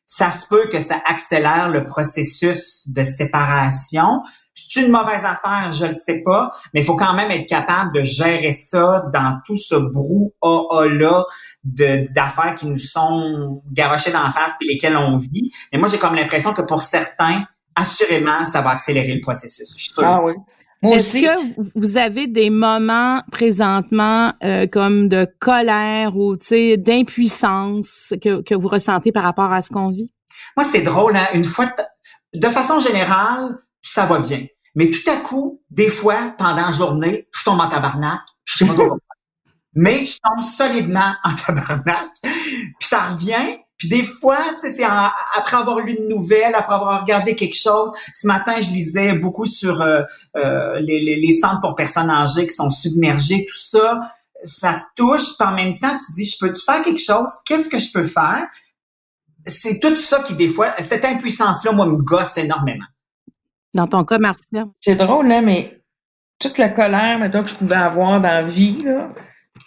ça 0.05 0.31
se 0.31 0.47
peut 0.47 0.67
que 0.71 0.79
ça 0.79 0.99
accélère 1.05 1.69
le 1.69 1.85
processus 1.85 2.87
de 2.87 3.03
séparation. 3.03 4.23
C'est 4.69 4.81
une 4.81 4.91
mauvaise 4.91 5.23
affaire, 5.23 5.71
je 5.71 5.85
le 5.85 5.91
sais 5.91 6.21
pas, 6.25 6.51
mais 6.73 6.81
il 6.81 6.85
faut 6.85 6.95
quand 6.95 7.13
même 7.13 7.31
être 7.31 7.47
capable 7.47 7.93
de 7.93 8.03
gérer 8.03 8.51
ça 8.51 9.05
dans 9.13 9.39
tout 9.45 9.55
ce 9.55 9.75
brouhaha-là 9.75 11.25
d'affaires 11.63 12.55
qui 12.55 12.67
nous 12.67 12.77
sont 12.77 13.61
garochées 13.71 14.11
dans 14.11 14.23
la 14.23 14.31
face 14.31 14.53
puis 14.59 14.67
lesquelles 14.67 14.97
on 14.97 15.17
vit. 15.17 15.51
Mais 15.71 15.79
moi, 15.79 15.89
j'ai 15.89 15.97
comme 15.97 16.15
l'impression 16.15 16.53
que 16.53 16.61
pour 16.61 16.81
certains, 16.81 17.43
assurément, 17.75 18.43
ça 18.43 18.61
va 18.61 18.71
accélérer 18.71 19.13
le 19.13 19.21
processus. 19.21 19.75
Ah 19.97 20.21
oui. 20.23 20.33
Est-ce 20.83 21.17
que 21.17 21.79
vous 21.79 21.97
avez 21.97 22.27
des 22.27 22.49
moments 22.49 23.21
présentement 23.31 24.31
euh, 24.43 24.67
comme 24.67 25.09
de 25.09 25.27
colère 25.39 26.15
ou 26.15 26.35
d'impuissance 26.35 28.13
que, 28.21 28.41
que 28.43 28.53
vous 28.53 28.67
ressentez 28.67 29.11
par 29.11 29.23
rapport 29.23 29.51
à 29.51 29.61
ce 29.61 29.69
qu'on 29.69 29.89
vit? 29.89 30.13
Moi, 30.55 30.65
c'est 30.65 30.81
drôle. 30.81 31.15
Hein? 31.15 31.27
Une 31.33 31.43
fois, 31.43 31.65
de 32.33 32.47
façon 32.47 32.79
générale, 32.79 33.57
ça 33.81 34.05
va 34.05 34.19
bien. 34.19 34.45
Mais 34.77 34.91
tout 34.91 35.09
à 35.09 35.15
coup, 35.17 35.59
des 35.71 35.89
fois, 35.89 36.35
pendant 36.37 36.67
la 36.67 36.71
journée, 36.71 37.27
je 37.33 37.43
tombe 37.43 37.59
en 37.59 37.67
tabarnak, 37.67 38.21
je 38.45 38.59
sais 38.59 38.65
pas 38.67 38.83
Mais 39.73 40.05
je 40.05 40.19
tombe 40.23 40.43
solidement 40.43 41.15
en 41.23 41.33
tabarnak. 41.33 42.09
Puis 42.21 42.87
ça 42.87 43.09
revient, 43.09 43.57
Puis 43.75 43.89
des 43.89 44.03
fois, 44.03 44.37
tu 44.53 44.67
sais, 44.67 44.73
c'est 44.75 44.83
après 44.83 45.57
avoir 45.57 45.79
lu 45.79 45.95
une 45.97 46.07
nouvelle, 46.09 46.53
après 46.53 46.75
avoir 46.75 47.01
regardé 47.01 47.33
quelque 47.33 47.57
chose. 47.57 47.89
Ce 48.13 48.27
matin, 48.27 48.53
je 48.61 48.69
lisais 48.69 49.13
beaucoup 49.13 49.47
sur 49.47 49.81
euh, 49.81 50.03
euh, 50.35 50.79
les, 50.79 50.99
les, 50.99 51.15
les, 51.15 51.33
centres 51.33 51.61
pour 51.61 51.73
personnes 51.73 52.11
âgées 52.11 52.45
qui 52.45 52.53
sont 52.53 52.69
submergées, 52.69 53.45
tout 53.51 53.59
ça. 53.59 53.99
Ça 54.43 54.83
touche, 54.95 55.39
puis 55.39 55.47
en 55.47 55.53
même 55.53 55.79
temps, 55.79 55.97
tu 56.05 56.13
dis, 56.13 56.25
je 56.25 56.37
peux-tu 56.39 56.63
faire 56.63 56.83
quelque 56.83 57.03
chose? 57.03 57.31
Qu'est-ce 57.47 57.71
que 57.71 57.79
je 57.79 57.91
peux 57.91 58.05
faire? 58.05 58.45
C'est 59.47 59.79
tout 59.79 59.97
ça 59.97 60.19
qui, 60.19 60.35
des 60.35 60.49
fois, 60.49 60.75
cette 60.77 61.03
impuissance-là, 61.03 61.71
moi, 61.71 61.87
me 61.87 61.97
gosse 61.97 62.37
énormément. 62.37 62.85
Dans 63.77 63.85
ton 63.85 64.03
cas? 64.03 64.17
C'est 64.79 64.95
drôle, 64.95 65.31
hein, 65.31 65.43
mais 65.43 65.81
toute 66.39 66.57
la 66.57 66.69
colère, 66.69 67.19
maintenant 67.19 67.43
que 67.43 67.49
je 67.49 67.55
pouvais 67.55 67.75
avoir 67.75 68.19
dans 68.19 68.27
la 68.27 68.41
vie, 68.41 68.81
là, 68.83 69.09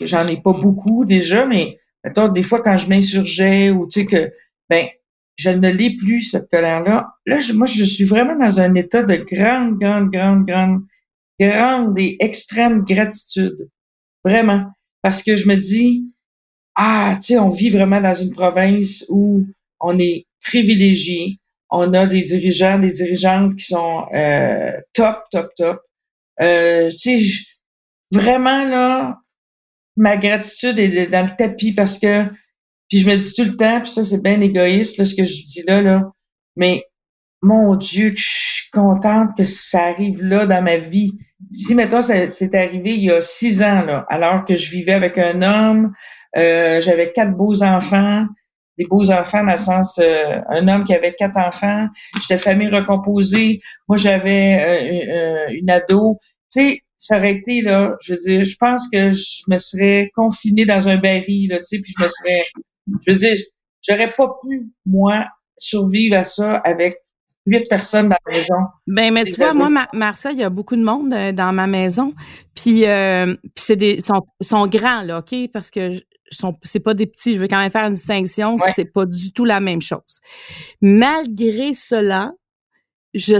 j'en 0.01 0.27
ai 0.27 0.37
pas 0.37 0.53
beaucoup 0.53 1.05
déjà, 1.05 1.47
mais 1.47 1.79
mettons, 2.05 2.27
des 2.27 2.43
fois, 2.43 2.61
quand 2.61 2.77
je 2.77 2.89
m'insurgeais 2.89 3.71
ou, 3.71 3.87
tu 3.87 4.01
sais, 4.01 4.07
que, 4.07 4.33
ben, 4.69 4.89
je 5.37 5.51
ne 5.51 5.71
l'ai 5.71 5.97
plus, 5.97 6.23
cette 6.23 6.51
colère-là. 6.51 7.07
Là, 7.25 7.39
moi, 7.55 7.67
je 7.69 7.85
suis 7.85 8.05
vraiment 8.05 8.37
dans 8.37 8.61
un 8.61 8.75
état 8.75 9.05
de 9.05 9.15
grande, 9.15 9.79
grande, 9.79 10.11
grande, 10.11 10.45
grande, 10.45 10.83
grande 11.41 11.99
et 11.99 12.17
extrême 12.19 12.83
gratitude. 12.83 13.71
Vraiment. 14.25 14.67
Parce 15.03 15.23
que 15.23 15.37
je 15.37 15.49
me 15.49 15.55
dis, 15.55 16.13
ah, 16.75 17.15
tu 17.17 17.35
sais, 17.35 17.39
on 17.39 17.51
vit 17.51 17.71
vraiment 17.71 18.01
dans 18.01 18.15
une 18.15 18.33
province 18.33 19.05
où 19.09 19.47
on 19.81 19.99
est 19.99 20.27
privilégié. 20.43 21.40
On 21.71 21.93
a 21.95 22.07
des 22.07 22.23
dirigeants, 22.23 22.79
des 22.79 22.93
dirigeantes 22.93 23.55
qui 23.55 23.65
sont 23.65 24.07
euh, 24.15 24.73
top, 24.93 25.25
top, 25.31 25.51
top. 25.57 25.81
Euh, 26.41 26.91
tu 26.91 27.19
sais, 27.19 27.45
vraiment 28.13 28.65
là, 28.65 29.19
ma 29.97 30.17
gratitude 30.17 30.79
est 30.79 31.07
dans 31.07 31.27
le 31.27 31.37
tapis 31.37 31.73
parce 31.73 31.99
que 31.99 32.25
puis 32.89 32.99
je 32.99 33.09
me 33.09 33.17
dis 33.17 33.35
tout 33.35 33.45
le 33.45 33.57
temps, 33.57 33.81
puis 33.81 33.91
ça 33.91 34.03
c'est 34.03 34.23
bien 34.23 34.41
égoïste 34.41 34.99
là, 34.99 35.05
ce 35.05 35.15
que 35.15 35.25
je 35.25 35.45
dis 35.45 35.63
là 35.67 35.81
là, 35.81 36.11
mais 36.57 36.85
mon 37.43 37.77
Dieu, 37.77 38.11
que 38.11 38.19
je 38.19 38.29
suis 38.29 38.71
contente 38.71 39.31
que 39.37 39.45
ça 39.45 39.85
arrive 39.85 40.23
là 40.23 40.47
dans 40.47 40.63
ma 40.63 40.77
vie. 40.77 41.13
Si 41.51 41.75
mettons 41.75 42.03
c'est 42.03 42.55
arrivé 42.55 42.95
il 42.97 43.05
y 43.05 43.11
a 43.11 43.21
six 43.21 43.63
ans 43.63 43.83
là, 43.83 44.05
alors 44.09 44.45
que 44.45 44.57
je 44.57 44.71
vivais 44.71 44.93
avec 44.93 45.17
un 45.19 45.43
homme, 45.43 45.93
euh, 46.37 46.81
j'avais 46.81 47.13
quatre 47.13 47.37
beaux 47.37 47.63
enfants, 47.63 48.27
des 48.81 48.87
beaux 48.87 49.11
enfants 49.11 49.45
dans 49.45 49.53
le 49.53 49.59
sens 49.59 49.99
euh, 49.99 50.41
un 50.49 50.67
homme 50.69 50.85
qui 50.85 50.95
avait 50.95 51.15
quatre 51.15 51.37
enfants, 51.37 51.87
j'étais 52.21 52.39
famille 52.39 52.71
recomposée, 52.71 53.61
moi 53.87 53.97
j'avais 53.97 55.49
euh, 55.49 55.53
une 55.53 55.71
ado, 55.71 56.19
tu 56.51 56.61
sais 56.61 56.81
ça 57.01 57.17
aurait 57.17 57.33
été, 57.33 57.63
là, 57.63 57.97
je 58.03 58.13
veux 58.13 58.19
dire, 58.19 58.45
je 58.45 58.57
pense 58.57 58.87
que 58.93 59.11
je 59.11 59.43
me 59.49 59.57
serais 59.57 60.11
confinée 60.15 60.67
dans 60.67 60.87
un 60.87 60.99
baril, 60.99 61.49
là, 61.49 61.57
tu 61.57 61.65
sais, 61.65 61.79
puis 61.79 61.95
je 61.99 62.05
me 62.05 62.09
serais, 62.09 62.45
je 63.07 63.11
veux 63.11 63.17
dire, 63.17 63.37
j'aurais 63.89 64.07
pas 64.07 64.29
pu, 64.43 64.71
moi, 64.85 65.25
survivre 65.57 66.19
à 66.19 66.25
ça 66.25 66.57
avec 66.57 66.93
huit 67.47 67.67
personnes 67.71 68.11
dans 68.11 68.19
la 68.27 68.33
maison. 68.33 68.55
Ben, 68.87 69.15
mais 69.15 69.25
tu 69.25 69.35
vois, 69.37 69.55
moi, 69.55 69.71
Marseille, 69.95 70.35
il 70.35 70.41
y 70.41 70.45
a 70.45 70.51
beaucoup 70.51 70.77
de 70.77 70.85
monde 70.85 71.15
euh, 71.15 71.33
dans 71.33 71.55
ma 71.55 71.67
maison, 71.67 72.13
puis, 72.55 72.87
euh, 72.87 73.35
puis 73.43 73.65
c'est 73.65 73.77
des, 73.77 74.01
sont, 74.01 74.27
sont 74.43 74.67
grands, 74.67 75.03
là, 75.03 75.21
OK, 75.21 75.35
parce 75.55 75.71
que 75.71 75.93
sont, 76.31 76.55
c'est 76.63 76.81
pas 76.81 76.95
des 76.95 77.07
petits, 77.07 77.35
je 77.35 77.39
veux 77.39 77.49
quand 77.49 77.59
même 77.59 77.71
faire 77.71 77.87
une 77.87 77.95
distinction, 77.95 78.57
c'est 78.75 78.85
pas 78.85 79.07
du 79.07 79.33
tout 79.33 79.45
la 79.45 79.61
même 79.61 79.83
chose. 79.83 80.21
Malgré 80.81 81.75
cela, 81.75 82.33
je 83.15 83.37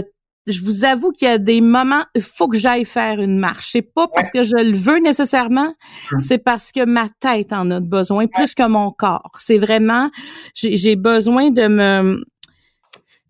je 0.47 0.63
vous 0.63 0.85
avoue 0.85 1.11
qu'il 1.11 1.27
y 1.27 1.31
a 1.31 1.37
des 1.37 1.61
moments, 1.61 2.03
il 2.15 2.21
faut 2.21 2.47
que 2.47 2.57
j'aille 2.57 2.85
faire 2.85 3.19
une 3.19 3.37
marche. 3.37 3.69
C'est 3.71 3.83
pas 3.83 4.07
parce 4.07 4.31
que 4.31 4.43
je 4.43 4.55
le 4.55 4.75
veux 4.75 4.99
nécessairement, 4.99 5.73
hum. 6.11 6.19
c'est 6.19 6.39
parce 6.39 6.71
que 6.71 6.83
ma 6.85 7.09
tête 7.19 7.53
en 7.53 7.69
a 7.69 7.79
besoin 7.79 8.25
plus 8.27 8.55
que 8.55 8.67
mon 8.67 8.91
corps. 8.91 9.31
C'est 9.39 9.59
vraiment, 9.59 10.09
j'ai 10.55 10.95
besoin 10.95 11.51
de 11.51 11.67
me 11.67 12.23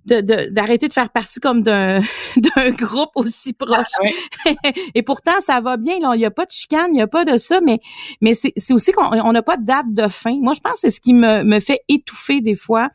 d'arrêter 0.05 0.87
de, 0.87 0.93
faire 0.93 1.09
partie 1.09 1.39
comme 1.39 1.61
d'un 1.61 2.01
groupe 2.71 3.11
aussi 3.15 3.53
proche. 3.53 3.87
Et 4.95 5.03
pourtant, 5.03 5.39
ça 5.41 5.61
va 5.61 5.77
bien. 5.77 5.95
Il 6.13 6.17
n'y 6.17 6.25
a 6.25 6.31
pas 6.31 6.45
de 6.45 6.51
chicane, 6.51 6.87
il 6.89 6.95
n'y 6.95 7.01
a 7.01 7.07
pas 7.07 7.25
de 7.25 7.37
ça, 7.37 7.59
mais 7.61 7.79
mais 8.21 8.33
c'est 8.33 8.73
aussi 8.73 8.91
qu'on 8.91 9.31
n'a 9.31 9.41
pas 9.41 9.57
de 9.57 9.65
date 9.65 9.93
de 9.93 10.07
fin. 10.07 10.37
Moi, 10.39 10.53
je 10.53 10.59
pense 10.59 10.73
que 10.73 10.79
c'est 10.81 10.91
ce 10.91 11.01
qui 11.01 11.13
me, 11.13 11.43
me 11.43 11.59
fait 11.59 11.79
étouffer 11.87 12.41
des 12.41 12.55
fois 12.55 12.89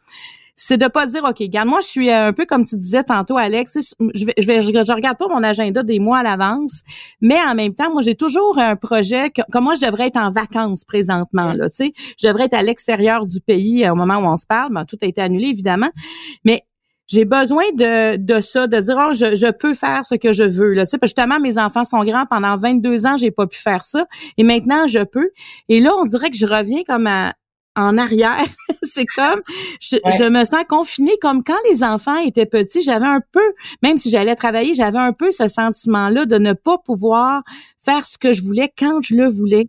c'est 0.57 0.79
de 0.79 0.88
pas 0.88 1.07
dire 1.07 1.23
OK, 1.23 1.37
regarde 1.38 1.69
moi 1.69 1.81
je 1.81 1.87
suis 1.87 2.11
un 2.11 2.33
peu 2.33 2.47
comme 2.47 2.64
tu 2.64 2.77
disais 2.77 3.05
tantôt 3.05 3.37
Alex, 3.37 3.95
je 4.14 4.25
vais 4.25 4.33
je 4.38 4.47
vais 4.47 4.62
je, 4.62 4.92
regarde 4.92 5.19
pas 5.19 5.29
mon 5.29 5.42
agenda 5.42 5.83
des 5.83 5.99
mois 5.99 6.19
à 6.19 6.23
l'avance, 6.23 6.81
mais 7.21 7.38
en 7.38 7.55
même 7.55 7.75
temps 7.75 7.92
moi 7.92 8.01
j'ai 8.01 8.14
toujours 8.14 8.59
un 8.59 8.75
projet 8.75 9.31
que 9.31 9.42
comme 9.53 9.64
moi 9.64 9.75
je 9.75 9.85
devrais 9.85 10.07
être 10.07 10.16
en 10.16 10.33
vacances 10.33 10.85
présentement 10.85 11.53
là, 11.53 11.69
tu 11.69 11.87
sais, 11.87 11.92
je 12.19 12.27
devrais 12.27 12.45
être 12.45 12.55
à 12.55 12.62
l'extérieur 12.62 13.27
du 13.27 13.40
pays 13.40 13.85
euh, 13.85 13.92
au 13.92 13.95
moment 13.95 14.16
où 14.16 14.33
on 14.33 14.38
se 14.38 14.47
parle, 14.47 14.73
ben, 14.73 14.87
tout 14.87 14.97
a 15.03 15.07
été 15.07 15.21
annulé 15.21 15.49
évidemment, 15.49 15.90
mais 16.45 16.62
j'ai 17.09 17.25
besoin 17.25 17.64
de, 17.75 18.16
de 18.16 18.40
ça, 18.40 18.66
de 18.66 18.81
dire 18.81 18.97
oh, 18.99 19.12
je, 19.14 19.35
je 19.35 19.51
peux 19.51 19.75
faire 19.75 20.05
ce 20.05 20.14
que 20.14 20.33
je 20.33 20.45
veux 20.45 20.73
là, 20.73 20.87
tu 20.87 20.90
sais, 20.90 20.99
justement 21.03 21.40
mes 21.40 21.59
enfants 21.59 21.85
sont 21.85 22.05
grands 22.05 22.27
pendant 22.27 22.57
22 22.57 23.07
ans, 23.07 23.16
j'ai 23.16 23.31
pas 23.31 23.47
pu 23.47 23.59
faire 23.59 23.83
ça 23.83 24.07
et 24.38 24.45
maintenant 24.45 24.87
je 24.87 25.05
peux. 25.05 25.31
Et 25.69 25.81
là 25.81 25.92
on 25.97 26.05
dirait 26.05 26.31
que 26.31 26.37
je 26.37 26.47
reviens 26.47 26.83
comme 26.87 27.07
à, 27.07 27.35
en 27.77 27.99
arrière. 27.99 28.45
c'est 28.83 29.05
comme, 29.05 29.42
je, 29.81 30.29
me 30.29 30.45
sens 30.45 30.64
confinée 30.69 31.16
comme 31.21 31.45
quand 31.45 31.59
les 31.71 31.83
enfants 31.83 32.19
étaient 32.19 32.47
petits, 32.47 32.83
j'avais 32.83 33.07
un 33.07 33.21
peu, 33.33 33.53
même 33.83 33.99
si 33.99 34.11
j'allais 34.11 34.35
travailler, 34.35 34.75
j'avais 34.75 34.99
un 34.99 35.12
peu 35.12 35.31
ce 35.31 35.47
sentiment-là 35.47 36.25
de 36.27 36.38
ne 36.38 36.55
pas 36.55 36.79
pouvoir 36.79 37.42
faire 37.85 38.05
ce 38.07 38.19
que 38.19 38.33
je 38.33 38.42
voulais 38.42 38.73
quand 38.77 39.01
je 39.03 39.14
le 39.14 39.29
voulais. 39.29 39.69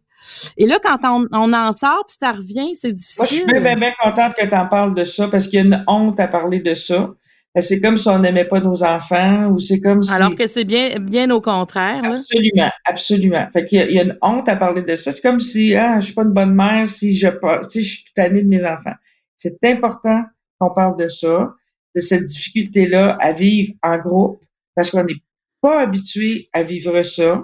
Et 0.58 0.66
là, 0.66 0.80
quand 0.82 0.98
on, 1.32 1.54
en 1.54 1.72
sort, 1.74 2.06
puis 2.08 2.18
ça 2.20 2.32
revient, 2.32 2.74
c'est 2.74 2.92
difficile. 2.92 3.20
Moi, 3.20 3.28
je 3.28 3.36
suis 3.36 3.46
bien, 3.46 3.76
bien, 3.76 3.94
contente 4.02 4.34
que 4.34 4.46
tu 4.46 4.56
en 4.56 4.66
parles 4.66 4.96
de 4.96 5.04
ça 5.04 5.28
parce 5.28 5.48
qu'il 5.48 5.60
y 5.60 5.62
a 5.62 5.66
une 5.66 5.84
honte 5.86 6.20
à 6.20 6.28
parler 6.28 6.60
de 6.60 6.74
ça. 6.74 7.12
Ben, 7.58 7.62
c'est 7.62 7.82
comme 7.82 7.98
si 7.98 8.08
on 8.08 8.20
n'aimait 8.20 8.46
pas 8.46 8.60
nos 8.60 8.84
enfants 8.84 9.48
ou 9.48 9.58
c'est 9.58 9.80
comme 9.80 10.04
si... 10.04 10.14
Alors 10.14 10.36
que 10.36 10.46
c'est 10.46 10.64
bien, 10.64 11.00
bien 11.00 11.32
au 11.32 11.42
contraire. 11.42 12.04
Absolument, 12.04 12.70
absolument. 12.86 13.48
Fait 13.52 13.66
qu'il 13.66 13.80
y, 13.80 13.82
a, 13.82 13.88
il 13.88 13.96
y 13.96 14.00
a 14.00 14.04
une 14.04 14.18
honte 14.22 14.48
à 14.48 14.56
parler 14.56 14.84
de 14.84 14.96
ça. 14.96 15.12
C'est 15.12 15.24
comme 15.24 15.40
si, 15.40 15.74
ah, 15.74 16.00
je 16.00 16.06
suis 16.06 16.14
pas 16.14 16.22
une 16.22 16.34
bonne 16.34 16.54
mère 16.54 16.88
si 16.88 17.16
je, 17.16 17.28
tu 17.28 17.70
sais, 17.72 17.82
je 17.82 17.90
suis 17.96 18.14
tannée 18.14 18.44
de 18.44 18.48
mes 18.48 18.64
enfants. 18.64 18.94
C'est 19.36 19.58
important 19.64 20.22
qu'on 20.60 20.70
parle 20.70 21.00
de 21.00 21.08
ça, 21.08 21.56
de 21.96 22.00
cette 22.00 22.26
difficulté-là 22.26 23.18
à 23.20 23.32
vivre 23.32 23.74
en 23.82 23.98
groupe 23.98 24.40
parce 24.76 24.92
qu'on 24.92 25.04
n'est 25.04 25.24
pas 25.60 25.82
habitué 25.82 26.50
à 26.54 26.62
vivre 26.62 27.02
ça. 27.02 27.44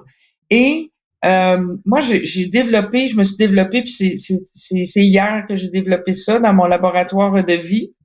Et 0.52 0.92
euh, 1.26 1.76
moi, 1.86 2.02
j'ai 2.02 2.46
développé, 2.46 3.08
je 3.08 3.18
me 3.18 3.24
suis 3.24 3.38
développée, 3.38 3.82
puis 3.82 3.92
c'est 3.92 5.06
hier 5.06 5.46
que 5.50 5.56
j'ai 5.56 5.70
développé 5.70 6.12
ça 6.12 6.38
dans 6.38 6.54
mon 6.54 6.68
laboratoire 6.68 7.44
de 7.44 7.54
vie, 7.54 7.96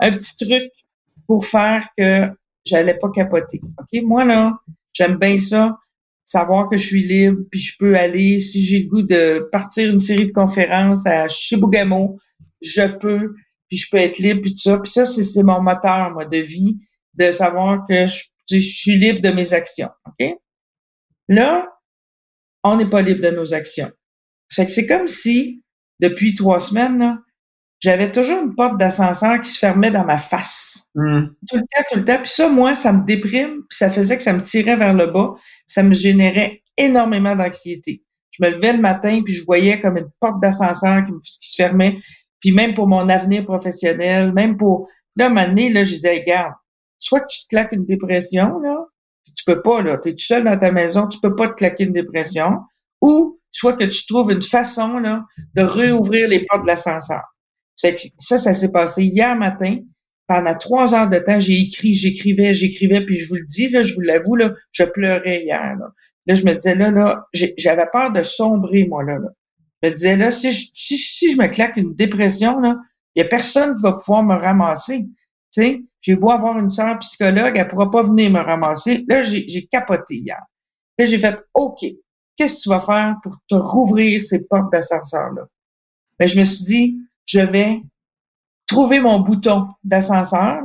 un 0.00 0.12
petit 0.12 0.34
truc 0.38 0.72
pour 1.28 1.46
faire 1.46 1.88
que 1.96 2.28
j'allais 2.64 2.98
pas 2.98 3.10
capoter. 3.10 3.60
OK? 3.78 4.02
Moi, 4.02 4.24
là, 4.24 4.52
j'aime 4.92 5.16
bien 5.16 5.36
ça, 5.38 5.78
savoir 6.24 6.68
que 6.68 6.76
je 6.76 6.86
suis 6.86 7.06
libre, 7.06 7.42
puis 7.50 7.60
je 7.60 7.76
peux 7.78 7.96
aller, 7.96 8.40
si 8.40 8.64
j'ai 8.64 8.80
le 8.80 8.88
goût 8.88 9.02
de 9.02 9.48
partir 9.52 9.90
une 9.90 9.98
série 9.98 10.26
de 10.26 10.32
conférences 10.32 11.06
à 11.06 11.28
Chibougamau, 11.28 12.18
je 12.60 12.82
peux, 12.98 13.34
puis 13.68 13.76
je 13.76 13.88
peux 13.90 13.98
être 13.98 14.18
libre, 14.18 14.40
puis 14.40 14.52
tout 14.52 14.62
ça. 14.62 14.78
Puis 14.78 14.90
ça, 14.90 15.04
c'est 15.04 15.42
mon 15.44 15.60
moteur, 15.60 16.10
moi, 16.10 16.24
de 16.24 16.38
vie, 16.38 16.78
de 17.14 17.30
savoir 17.30 17.84
que 17.86 18.06
je, 18.06 18.58
suis 18.58 18.98
libre 18.98 19.20
de 19.20 19.28
mes 19.28 19.52
actions. 19.52 19.90
OK? 20.06 20.34
Là, 21.28 21.68
on 22.64 22.76
n'est 22.76 22.88
pas 22.88 23.02
libre 23.02 23.22
de 23.22 23.30
nos 23.30 23.52
actions. 23.52 23.90
Ça 24.48 24.62
fait 24.62 24.66
que 24.66 24.72
c'est 24.72 24.86
comme 24.86 25.06
si, 25.06 25.62
depuis 26.00 26.34
trois 26.34 26.60
semaines, 26.60 26.98
là, 26.98 27.18
j'avais 27.80 28.10
toujours 28.10 28.42
une 28.42 28.54
porte 28.54 28.78
d'ascenseur 28.78 29.40
qui 29.40 29.50
se 29.50 29.58
fermait 29.58 29.90
dans 29.90 30.04
ma 30.04 30.18
face. 30.18 30.88
Hmm. 30.94 31.26
Tout 31.48 31.56
le 31.56 31.62
temps, 31.62 31.84
tout 31.90 31.98
le 31.98 32.04
temps. 32.04 32.18
Puis 32.20 32.30
ça, 32.30 32.48
moi, 32.48 32.74
ça 32.74 32.92
me 32.92 33.04
déprime, 33.04 33.62
puis 33.68 33.76
ça 33.76 33.90
faisait 33.90 34.16
que 34.16 34.22
ça 34.22 34.32
me 34.32 34.42
tirait 34.42 34.76
vers 34.76 34.94
le 34.94 35.06
bas, 35.06 35.34
ça 35.68 35.82
me 35.82 35.94
générait 35.94 36.62
énormément 36.76 37.36
d'anxiété. 37.36 38.02
Je 38.30 38.44
me 38.44 38.50
levais 38.50 38.72
le 38.72 38.80
matin, 38.80 39.20
puis 39.24 39.34
je 39.34 39.44
voyais 39.44 39.80
comme 39.80 39.96
une 39.96 40.10
porte 40.20 40.40
d'ascenseur 40.40 41.04
qui, 41.04 41.12
se 41.22 41.56
fermait. 41.56 41.96
Puis 42.40 42.52
même 42.52 42.74
pour 42.74 42.88
mon 42.88 43.08
avenir 43.08 43.44
professionnel, 43.44 44.32
même 44.32 44.56
pour... 44.56 44.88
Là, 45.16 45.26
un 45.26 45.28
moment 45.30 45.46
donné, 45.46 45.70
là, 45.70 45.82
je 45.82 45.94
disais, 45.94 46.20
regarde, 46.20 46.52
soit 46.98 47.20
que 47.20 47.26
tu 47.28 47.42
te 47.42 47.48
claques 47.48 47.72
une 47.72 47.84
dépression, 47.84 48.58
là, 48.60 48.76
puis 49.24 49.34
tu 49.34 49.44
peux 49.44 49.62
pas, 49.62 49.82
là, 49.82 49.98
tu 49.98 50.10
es 50.10 50.12
tout 50.12 50.24
seul 50.24 50.44
dans 50.44 50.58
ta 50.58 50.70
maison, 50.70 51.08
tu 51.08 51.18
peux 51.20 51.34
pas 51.34 51.48
te 51.48 51.54
claquer 51.54 51.84
une 51.84 51.92
dépression, 51.92 52.60
ou 53.02 53.40
soit 53.50 53.76
que 53.76 53.84
tu 53.84 54.06
trouves 54.06 54.30
une 54.30 54.42
façon, 54.42 54.98
là, 54.98 55.24
de 55.54 55.62
réouvrir 55.62 56.28
les 56.28 56.44
portes 56.44 56.62
de 56.62 56.68
l'ascenseur. 56.68 57.22
Ça, 57.78 58.38
ça, 58.38 58.54
s'est 58.54 58.72
passé 58.72 59.04
hier 59.04 59.36
matin. 59.36 59.78
Pendant 60.26 60.54
trois 60.54 60.94
heures 60.94 61.08
de 61.08 61.18
temps, 61.20 61.38
j'ai 61.38 61.60
écrit, 61.60 61.94
j'écrivais, 61.94 62.52
j'écrivais, 62.52 63.06
puis 63.06 63.16
je 63.16 63.28
vous 63.28 63.36
le 63.36 63.46
dis, 63.46 63.70
là, 63.70 63.82
je 63.82 63.94
vous 63.94 64.00
l'avoue, 64.00 64.34
là, 64.34 64.52
je 64.72 64.84
pleurais 64.84 65.44
hier. 65.44 65.76
Là. 65.78 66.34
je 66.34 66.44
me 66.44 66.52
disais, 66.54 66.74
là, 66.74 66.90
là, 66.90 67.26
j'avais 67.32 67.86
peur 67.90 68.12
de 68.12 68.22
sombrer, 68.24 68.84
moi, 68.84 69.04
là. 69.04 69.18
Je 69.82 69.88
me 69.88 69.94
disais, 69.94 70.16
là, 70.16 70.30
si 70.32 70.50
je, 70.50 70.70
si, 70.74 71.32
je 71.32 71.38
me 71.38 71.46
claque 71.46 71.76
une 71.76 71.94
dépression, 71.94 72.58
là, 72.58 72.76
il 73.14 73.22
y 73.22 73.24
a 73.24 73.28
personne 73.28 73.76
qui 73.76 73.82
va 73.82 73.92
pouvoir 73.92 74.24
me 74.24 74.34
ramasser. 74.34 75.06
Tu 75.52 75.62
sais, 75.62 75.80
j'ai 76.00 76.16
beau 76.16 76.30
avoir 76.30 76.58
une 76.58 76.68
sœur 76.68 76.98
psychologue, 76.98 77.54
elle 77.56 77.68
pourra 77.68 77.90
pas 77.90 78.02
venir 78.02 78.30
me 78.30 78.40
ramasser. 78.40 79.04
Là, 79.08 79.22
j'ai 79.22 79.66
capoté 79.70 80.16
hier. 80.16 80.42
Là, 80.98 81.04
j'ai 81.04 81.18
fait, 81.18 81.38
OK, 81.54 81.86
qu'est-ce 82.36 82.56
que 82.56 82.62
tu 82.62 82.68
vas 82.70 82.80
faire 82.80 83.16
pour 83.22 83.36
te 83.48 83.54
rouvrir 83.54 84.22
ces 84.22 84.44
portes 84.46 84.72
d'ascenseur-là? 84.72 85.46
Mais 86.18 86.26
ben, 86.26 86.28
je 86.28 86.38
me 86.40 86.44
suis 86.44 86.64
dit, 86.64 86.98
je 87.28 87.40
vais 87.40 87.80
trouver 88.66 88.98
mon 88.98 89.20
bouton 89.20 89.68
d'ascenseur 89.84 90.62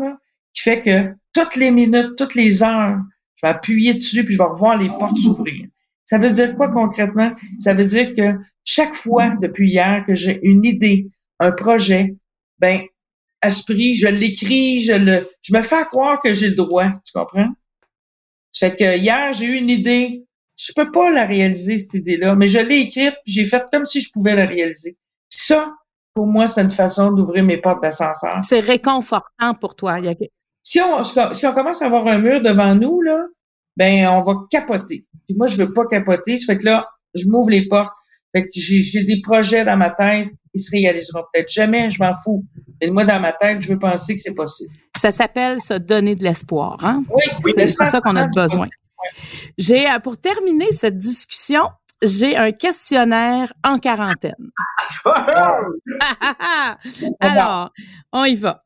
qui 0.54 0.62
fait 0.62 0.82
que 0.82 1.14
toutes 1.34 1.56
les 1.56 1.72
minutes, 1.72 2.16
toutes 2.18 2.36
les 2.36 2.64
heures, 2.64 2.98
je 3.36 3.46
vais 3.46 3.52
appuyer 3.52 3.94
dessus 3.94 4.26
puis 4.26 4.34
je 4.34 4.40
vais 4.40 4.50
revoir 4.50 4.78
les 4.78 4.90
portes 4.90 5.18
s'ouvrir. 5.18 5.68
Ça 6.06 6.18
veut 6.18 6.30
dire 6.30 6.56
quoi 6.56 6.70
concrètement? 6.70 7.32
Ça 7.60 7.74
veut 7.74 7.86
dire 7.86 8.14
que 8.14 8.38
chaque 8.66 8.96
fois 8.96 9.30
depuis 9.42 9.72
hier 9.72 10.04
que 10.08 10.16
j'ai 10.16 10.40
une 10.44 10.64
idée, 10.64 11.10
un 11.40 11.52
projet, 11.52 12.16
ben, 12.60 12.82
esprit, 13.42 13.96
je 13.96 14.08
l'écris, 14.08 14.82
je 14.82 14.94
le, 14.94 15.30
je 15.42 15.54
me 15.54 15.62
fais 15.62 15.84
croire 15.86 16.22
que 16.22 16.34
j'ai 16.34 16.50
le 16.50 16.56
droit, 16.56 16.88
tu 17.06 17.12
comprends? 17.14 17.50
Ça 18.52 18.70
fait 18.70 18.78
que 18.78 18.98
hier, 18.98 19.34
j'ai 19.34 19.46
eu 19.48 19.56
une 19.56 19.70
idée, 19.70 20.26
je 20.56 20.72
peux 20.76 20.92
pas 20.92 21.10
la 21.12 21.26
réaliser, 21.26 21.78
cette 21.78 21.96
idée-là, 21.96 22.36
mais 22.36 22.48
je 22.48 22.60
l'ai 22.60 22.78
écrite, 22.78 23.16
puis 23.24 23.34
j'ai 23.34 23.46
fait 23.46 23.64
comme 23.72 23.86
si 23.86 24.00
je 24.02 24.12
pouvais 24.12 24.36
la 24.36 24.46
réaliser. 24.46 24.98
Ça, 25.30 25.74
pour 26.14 26.28
moi, 26.28 26.48
c'est 26.48 26.62
une 26.62 26.72
façon 26.72 27.12
d'ouvrir 27.12 27.44
mes 27.44 27.58
portes 27.58 27.82
d'ascenseur. 27.82 28.40
C'est 28.48 28.60
réconfortant 28.60 29.54
pour 29.60 29.76
toi. 29.76 29.98
Si, 30.62 30.80
on, 30.80 31.04
si 31.04 31.48
on 31.48 31.54
commence 31.54 31.82
à 31.82 31.88
avoir 31.88 32.08
un 32.08 32.20
mur 32.20 32.42
devant 32.42 32.76
nous, 32.76 33.02
là, 33.02 33.26
ben, 33.76 34.08
on 34.10 34.22
va 34.22 34.34
capoter. 34.50 35.06
Puis 35.28 35.36
moi, 35.36 35.48
je 35.48 35.58
veux 35.58 35.74
pas 35.74 35.86
capoter. 35.86 36.38
Ça 36.38 36.54
fait 36.54 36.60
que 36.60 36.66
là, 36.66 36.88
je 37.16 37.28
m'ouvre 37.28 37.50
les 37.50 37.68
portes. 37.68 37.92
Fait 38.36 38.44
que 38.44 38.50
j'ai 38.54 39.04
des 39.04 39.22
projets 39.22 39.66
dans 39.66 39.78
ma 39.78 39.90
tête. 39.90 40.28
Ils 40.54 40.60
se 40.60 40.72
réaliseront 40.72 41.24
peut-être 41.34 41.50
jamais. 41.50 41.92
Je 41.92 42.02
m'en 42.02 42.14
fous. 42.16 42.46
Mais 42.82 42.90
moi, 42.90 43.06
dans 43.06 43.20
ma 43.20 43.34
tête, 43.34 43.62
je 43.62 43.74
veux 43.74 43.80
penser 43.80 44.16
que 44.16 44.22
c'est 44.22 44.36
possible. 44.36 44.74
Ça 44.96 45.12
s'appelle 45.12 45.62
se 45.62 45.74
donner 45.74 46.16
de 46.16 46.24
l'espoir, 46.24 46.78
hein? 46.84 47.04
Oui, 47.10 47.54
c'est 47.56 47.68
ça 47.68 48.00
qu'on 48.02 48.16
a 48.16 48.28
besoin. 48.28 48.68
J'ai, 49.58 49.88
euh, 49.88 50.00
pour 50.00 50.18
terminer 50.18 50.72
cette 50.72 50.98
discussion, 50.98 51.64
j'ai 52.02 52.36
un 52.36 52.52
questionnaire 52.52 53.54
en 53.64 53.80
quarantaine. 53.80 54.52
Alors, 57.20 57.72
on 58.12 58.26
y 58.26 58.36
va. 58.36 58.64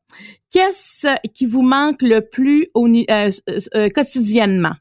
Qu'est-ce 0.50 1.06
qui 1.34 1.46
vous 1.46 1.62
manque 1.62 2.02
le 2.02 2.20
plus 2.20 2.68
au, 2.74 2.88
euh, 2.88 3.30
euh, 3.74 3.88
quotidiennement? 3.90 4.74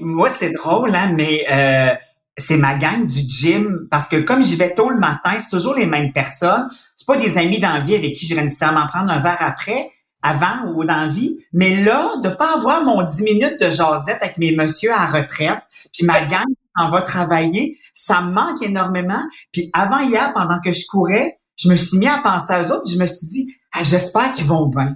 moi, 0.00 0.30
c'est 0.30 0.52
drôle, 0.52 0.94
hein, 0.94 1.12
mais 1.14 1.44
euh, 1.52 1.94
c'est 2.38 2.56
ma 2.56 2.76
gang 2.76 3.06
du 3.06 3.20
gym 3.28 3.86
parce 3.90 4.08
que 4.08 4.16
comme 4.16 4.42
j'y 4.42 4.56
vais 4.56 4.72
tôt 4.72 4.88
le 4.88 4.98
matin, 4.98 5.32
c'est 5.38 5.50
toujours 5.50 5.74
les 5.74 5.86
mêmes 5.86 6.12
personnes. 6.12 6.68
C'est 6.96 7.06
pas 7.06 7.18
des 7.18 7.36
amis 7.36 7.60
d'envie 7.60 7.94
avec 7.94 8.14
qui 8.14 8.26
je 8.26 8.34
vais 8.34 8.42
nécessairement 8.42 8.86
prendre 8.86 9.10
un 9.10 9.18
verre 9.18 9.36
après, 9.40 9.90
avant 10.22 10.72
ou 10.74 10.84
d'envie. 10.84 11.38
Mais 11.52 11.84
là, 11.84 12.08
de 12.22 12.30
pas 12.30 12.54
avoir 12.54 12.82
mon 12.82 13.02
10 13.02 13.22
minutes 13.24 13.60
de 13.60 13.70
jasette 13.70 14.18
avec 14.22 14.38
mes 14.38 14.56
messieurs 14.56 14.92
à 14.92 15.06
retraite, 15.06 15.60
puis 15.92 16.06
ma 16.06 16.24
gang 16.24 16.46
en 16.78 16.88
va 16.90 17.02
travailler, 17.02 17.78
ça 17.92 18.22
me 18.22 18.32
manque 18.32 18.62
énormément. 18.62 19.22
Puis 19.52 19.70
avant 19.72 19.98
hier, 19.98 20.32
pendant 20.32 20.60
que 20.64 20.72
je 20.72 20.86
courais, 20.86 21.38
je 21.56 21.68
me 21.68 21.76
suis 21.76 21.98
mis 21.98 22.06
à 22.06 22.18
penser 22.22 22.52
à 22.52 22.62
eux 22.62 22.72
autres, 22.72 22.90
je 22.90 22.98
me 22.98 23.06
suis 23.06 23.26
dit, 23.26 23.46
ah, 23.72 23.82
j'espère 23.82 24.32
qu'ils 24.32 24.46
vont 24.46 24.66
bien. 24.66 24.94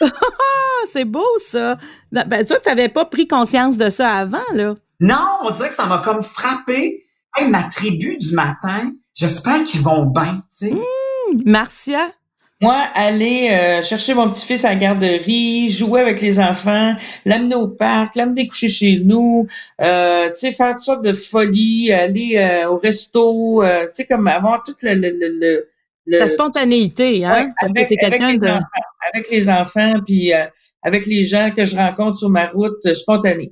c'est 0.92 1.04
beau 1.04 1.26
ça. 1.38 1.76
Ben, 2.12 2.44
tu 2.46 2.54
n'avais 2.66 2.88
pas 2.88 3.04
pris 3.04 3.26
conscience 3.26 3.76
de 3.76 3.90
ça 3.90 4.12
avant, 4.14 4.38
là. 4.52 4.74
Non, 5.00 5.38
on 5.42 5.50
dirait 5.50 5.68
que 5.68 5.74
ça 5.74 5.86
m'a 5.86 5.98
comme 5.98 6.22
frappé. 6.22 7.04
Hey, 7.36 7.50
ma 7.50 7.64
tribu 7.64 8.16
du 8.16 8.32
matin, 8.32 8.92
j'espère 9.12 9.64
qu'ils 9.64 9.82
vont 9.82 10.06
bien, 10.06 10.42
tu 10.56 10.68
sais. 10.68 10.70
Mmh, 10.70 11.42
Marcia? 11.46 12.08
Moi, 12.64 12.82
aller 12.94 13.50
euh, 13.50 13.82
chercher 13.82 14.14
mon 14.14 14.30
petit-fils 14.30 14.64
à 14.64 14.70
la 14.70 14.76
garderie, 14.76 15.68
jouer 15.68 16.00
avec 16.00 16.22
les 16.22 16.40
enfants, 16.40 16.96
l'amener 17.26 17.56
au 17.56 17.68
parc, 17.68 18.16
l'amener 18.16 18.48
coucher 18.48 18.70
chez 18.70 19.02
nous, 19.04 19.46
euh, 19.82 20.30
tu 20.30 20.36
sais, 20.36 20.52
faire 20.52 20.72
toutes 20.72 20.80
sortes 20.80 21.04
de 21.04 21.12
folies, 21.12 21.92
aller 21.92 22.38
euh, 22.38 22.70
au 22.70 22.78
resto, 22.78 23.62
tu 23.62 23.68
sais, 23.92 24.06
comme 24.06 24.26
avoir 24.28 24.62
toute 24.62 24.82
le, 24.82 24.94
le, 24.94 25.68
le, 26.06 26.18
La 26.18 26.26
spontanéité, 26.26 27.26
hein? 27.26 27.52
avec, 27.60 28.02
avec, 28.02 28.22
les 28.22 28.40
enfants, 28.42 28.66
avec 29.12 29.30
les 29.30 29.48
enfants, 29.50 29.94
puis 30.06 30.32
avec 30.82 31.04
les 31.04 31.24
gens 31.24 31.50
que 31.54 31.66
je 31.66 31.76
rencontre 31.76 32.16
sur 32.16 32.30
ma 32.30 32.46
route 32.46 32.94
spontanée. 32.94 33.50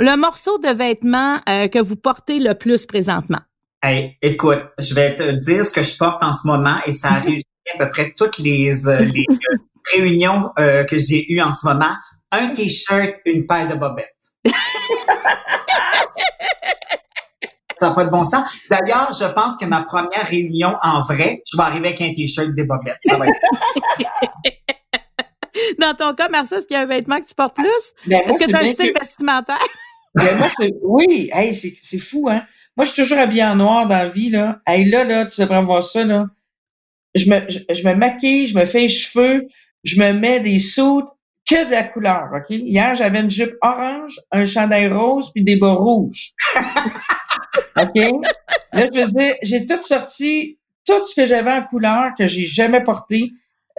Le 0.00 0.16
morceau 0.16 0.58
de 0.58 0.70
vêtement 0.70 1.38
que 1.46 1.80
vous 1.80 1.94
portez 1.94 2.40
le 2.40 2.54
plus 2.54 2.86
présentement? 2.86 3.38
Hey, 3.80 4.16
écoute, 4.20 4.64
je 4.80 4.94
vais 4.94 5.14
te 5.14 5.30
dire 5.30 5.64
ce 5.64 5.70
que 5.70 5.84
je 5.84 5.96
porte 5.96 6.24
en 6.24 6.32
ce 6.32 6.48
moment 6.48 6.78
et 6.86 6.90
ça 6.90 7.10
a 7.10 7.20
réussi 7.20 7.44
à 7.74 7.78
peu 7.78 7.88
près 7.90 8.12
toutes 8.16 8.38
les, 8.38 8.86
euh, 8.86 9.00
euh, 9.00 9.24
réunions 9.94 10.50
euh, 10.58 10.84
que 10.84 10.98
j'ai 10.98 11.30
eues 11.32 11.40
en 11.40 11.52
ce 11.52 11.66
moment. 11.66 11.94
Un 12.30 12.48
t-shirt, 12.48 13.14
une 13.24 13.46
paire 13.46 13.68
de 13.68 13.74
bobettes. 13.74 14.14
ça 17.78 17.88
n'a 17.88 17.94
pas 17.94 18.04
de 18.04 18.10
bon 18.10 18.24
sens. 18.24 18.44
D'ailleurs, 18.70 19.12
je 19.18 19.24
pense 19.32 19.56
que 19.56 19.64
ma 19.66 19.82
première 19.82 20.26
réunion 20.26 20.76
en 20.82 21.00
vrai, 21.00 21.42
je 21.50 21.56
vais 21.56 21.62
arriver 21.62 21.88
avec 21.88 22.00
un 22.00 22.12
t-shirt 22.12 22.54
des 22.54 22.64
bobettes. 22.64 22.98
Ça 23.04 23.16
va 23.16 23.26
être... 23.26 23.38
Dans 25.80 25.94
ton 25.94 26.14
cas, 26.14 26.28
Marcia, 26.28 26.58
est-ce 26.58 26.66
qu'il 26.66 26.76
y 26.76 26.78
a 26.78 26.82
un 26.82 26.86
vêtement 26.86 27.20
que 27.20 27.26
tu 27.26 27.34
portes 27.34 27.56
plus? 27.56 27.66
Ben, 28.06 28.20
est-ce 28.26 28.38
que 28.38 28.44
tu 28.44 28.54
as 28.54 28.60
un 28.60 28.72
style 28.72 28.92
vestimentaire? 28.92 29.58
Ben, 30.14 30.38
moi, 30.38 30.48
oui, 30.82 31.30
hey, 31.32 31.52
c'est 31.54 31.98
fou, 31.98 32.28
hein? 32.30 32.42
Moi, 32.76 32.84
je 32.84 32.92
suis 32.92 33.02
toujours 33.02 33.18
habillée 33.18 33.44
en 33.44 33.56
noir 33.56 33.88
dans 33.88 33.98
la 33.98 34.08
vie, 34.08 34.30
là. 34.30 34.60
Hey, 34.66 34.88
là, 34.88 35.02
là, 35.04 35.26
tu 35.26 35.40
devrais 35.40 35.62
voir 35.62 35.82
ça, 35.82 36.04
là 36.04 36.26
je 37.18 37.30
me, 37.88 37.94
maquille, 37.94 38.46
je 38.46 38.56
me 38.56 38.64
fais 38.64 38.82
les 38.82 38.88
cheveux, 38.88 39.48
je 39.84 40.00
me 40.00 40.12
mets 40.12 40.40
des 40.40 40.58
soutes, 40.58 41.08
que 41.48 41.66
de 41.66 41.70
la 41.70 41.84
couleur? 41.84 42.28
Hier, 42.50 42.94
j'avais 42.94 43.20
une 43.20 43.30
jupe 43.30 43.54
orange, 43.62 44.20
un 44.32 44.44
chandail 44.44 44.88
rose, 44.88 45.32
puis 45.32 45.42
des 45.42 45.56
bas 45.56 45.74
rouges. 45.74 46.32
OK? 47.80 47.94
Là, 48.72 48.86
je 48.92 49.00
veux 49.00 49.10
dire, 49.12 49.34
j'ai 49.42 49.64
tout 49.64 49.82
sorti, 49.82 50.58
tout 50.84 51.06
ce 51.06 51.14
que 51.14 51.26
j'avais 51.26 51.52
en 51.52 51.62
couleur 51.62 52.12
que 52.18 52.26
j'ai 52.26 52.44
jamais 52.44 52.82
porté, 52.82 53.30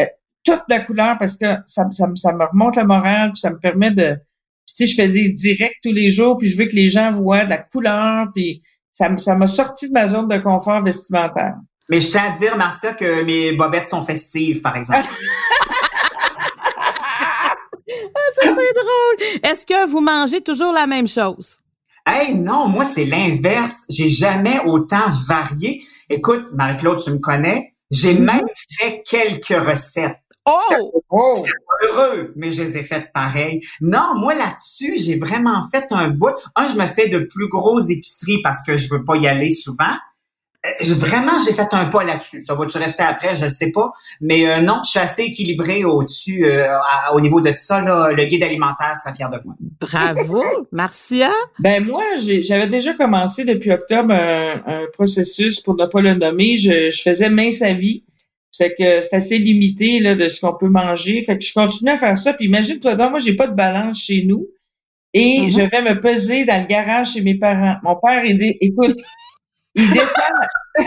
euh, 0.01 0.05
toute 0.43 0.63
la 0.67 0.79
couleur, 0.79 1.17
parce 1.19 1.37
que 1.37 1.57
ça, 1.67 1.85
ça, 1.91 2.07
ça 2.15 2.33
me 2.33 2.45
remonte 2.45 2.75
le 2.75 2.85
moral, 2.85 3.31
puis 3.31 3.39
ça 3.39 3.51
me 3.51 3.59
permet 3.59 3.91
de... 3.91 4.17
Sais, 4.65 4.85
je 4.85 4.95
fais 4.95 5.09
des 5.09 5.29
directs 5.29 5.77
tous 5.83 5.93
les 5.93 6.11
jours, 6.11 6.37
puis 6.37 6.47
je 6.47 6.57
veux 6.57 6.65
que 6.65 6.75
les 6.75 6.89
gens 6.89 7.11
voient 7.11 7.45
de 7.45 7.49
la 7.49 7.57
couleur, 7.57 8.27
puis 8.33 8.63
ça, 8.91 9.15
ça 9.17 9.35
m'a 9.35 9.47
sorti 9.47 9.89
de 9.89 9.93
ma 9.93 10.07
zone 10.07 10.27
de 10.27 10.37
confort 10.37 10.83
vestimentaire. 10.83 11.55
Mais 11.89 12.01
je 12.01 12.09
tiens 12.09 12.33
à 12.33 12.37
dire, 12.37 12.55
Marcia, 12.55 12.93
que 12.93 13.23
mes 13.23 13.53
bobettes 13.53 13.87
sont 13.87 14.01
festives, 14.01 14.61
par 14.61 14.77
exemple. 14.77 15.07
ah, 17.09 17.55
ça, 18.35 18.43
c'est 18.43 18.51
drôle. 18.51 19.41
Est-ce 19.43 19.65
que 19.65 19.89
vous 19.89 19.99
mangez 19.99 20.41
toujours 20.41 20.71
la 20.71 20.87
même 20.87 21.07
chose? 21.07 21.57
Hey, 22.05 22.35
non, 22.35 22.67
moi, 22.67 22.85
c'est 22.85 23.05
l'inverse. 23.05 23.83
J'ai 23.89 24.09
jamais 24.09 24.59
autant 24.65 25.09
varié. 25.27 25.83
Écoute, 26.09 26.47
Marie-Claude, 26.53 27.03
tu 27.03 27.11
me 27.11 27.19
connais. 27.19 27.73
J'ai 27.91 28.13
mm-hmm. 28.13 28.19
même 28.19 28.47
fait 28.77 29.03
quelques 29.03 29.47
recettes. 29.47 30.17
Oh! 30.45 31.03
oh! 31.09 31.43
heureux, 31.81 32.33
mais 32.35 32.51
je 32.51 32.63
les 32.63 32.77
ai 32.77 32.83
faites 32.83 33.11
pareil. 33.13 33.61
Non, 33.81 34.13
moi 34.15 34.33
là-dessus, 34.33 34.97
j'ai 34.97 35.17
vraiment 35.17 35.67
fait 35.73 35.85
un 35.91 36.09
bout. 36.09 36.33
Un, 36.55 36.67
je 36.67 36.75
me 36.75 36.87
fais 36.87 37.09
de 37.09 37.19
plus 37.19 37.47
grosses 37.47 37.89
épiceries 37.89 38.41
parce 38.41 38.63
que 38.63 38.77
je 38.77 38.89
veux 38.89 39.03
pas 39.03 39.15
y 39.15 39.27
aller 39.27 39.51
souvent. 39.51 39.95
Euh, 40.65 40.93
vraiment, 40.95 41.31
j'ai 41.45 41.53
fait 41.53 41.67
un 41.71 41.85
pas 41.85 42.03
là-dessus. 42.03 42.41
Ça 42.41 42.53
va-tu 42.53 42.77
rester 42.77 43.03
après? 43.03 43.35
Je 43.37 43.45
ne 43.45 43.49
sais 43.49 43.71
pas. 43.71 43.93
Mais 44.19 44.49
euh, 44.49 44.61
non, 44.61 44.81
je 44.83 44.91
suis 44.91 44.99
assez 44.99 45.23
équilibré 45.23 45.85
au-dessus, 45.85 46.45
euh, 46.45 46.67
au 47.13 47.21
niveau 47.21 47.39
de 47.39 47.49
tout 47.51 47.57
ça. 47.57 47.81
Là, 47.81 48.11
le 48.11 48.25
guide 48.25 48.43
alimentaire 48.43 48.95
sera 49.01 49.13
fier 49.13 49.29
de 49.29 49.39
moi. 49.45 49.55
Bravo, 49.79 50.43
Marcia? 50.73 51.31
Ben 51.59 51.85
moi, 51.85 52.03
j'avais 52.17 52.67
déjà 52.67 52.93
commencé 52.93 53.45
depuis 53.45 53.71
octobre 53.71 54.13
un, 54.13 54.85
processus, 54.93 55.61
pour 55.61 55.75
ne 55.77 55.85
pas 55.85 56.01
le 56.01 56.15
nommer. 56.15 56.57
Je, 56.57 56.89
faisais 57.01 57.29
mince 57.29 57.61
à 57.61 57.73
vie. 57.73 58.03
Fait 58.57 58.75
que 58.77 59.01
c'est 59.01 59.13
assez 59.13 59.37
limité 59.37 60.01
là, 60.01 60.15
de 60.15 60.27
ce 60.27 60.41
qu'on 60.41 60.53
peut 60.53 60.67
manger. 60.67 61.23
Fait 61.23 61.37
que 61.37 61.45
je 61.45 61.53
continue 61.53 61.91
à 61.91 61.97
faire 61.97 62.17
ça. 62.17 62.33
Puis 62.33 62.47
imagine-toi 62.47 62.95
donc, 62.95 63.11
moi, 63.11 63.19
j'ai 63.21 63.35
pas 63.35 63.47
de 63.47 63.55
balance 63.55 64.01
chez 64.01 64.25
nous. 64.25 64.47
Et 65.13 65.39
mm-hmm. 65.39 65.51
je 65.53 65.61
vais 65.69 65.93
me 65.93 65.99
peser 66.01 66.43
dans 66.43 66.61
le 66.61 66.67
garage 66.67 67.13
chez 67.13 67.21
mes 67.21 67.35
parents. 67.35 67.77
Mon 67.83 67.95
père, 67.95 68.25
il 68.25 68.37
dit, 68.37 68.57
écoute, 68.59 68.97
il 69.75 69.91
descend. 69.91 70.31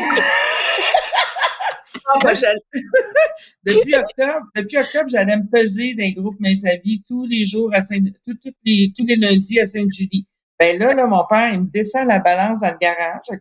depuis 3.66 3.94
octobre, 3.94 4.46
depuis 4.54 4.78
octobre, 4.78 5.08
j'allais 5.08 5.36
me 5.36 5.48
peser 5.50 5.94
d'un 5.94 6.10
groupe 6.10 6.36
Mince 6.40 6.64
à 6.64 6.76
vie 6.76 7.02
tous 7.06 7.26
les 7.26 7.46
jours 7.46 7.70
à 7.74 7.80
Saint, 7.80 7.98
tous 8.26 8.36
les, 8.64 8.92
tous 8.96 9.06
les 9.06 9.16
lundis 9.16 9.60
à 9.60 9.66
Sainte-Julie. 9.66 10.26
Ben 10.58 10.78
là, 10.78 10.94
là, 10.94 11.06
mon 11.06 11.24
père, 11.28 11.52
il 11.52 11.60
me 11.60 11.70
descend 11.70 12.06
la 12.06 12.18
balance 12.18 12.60
dans 12.60 12.70
le 12.70 12.78
garage, 12.80 13.24
OK? 13.28 13.40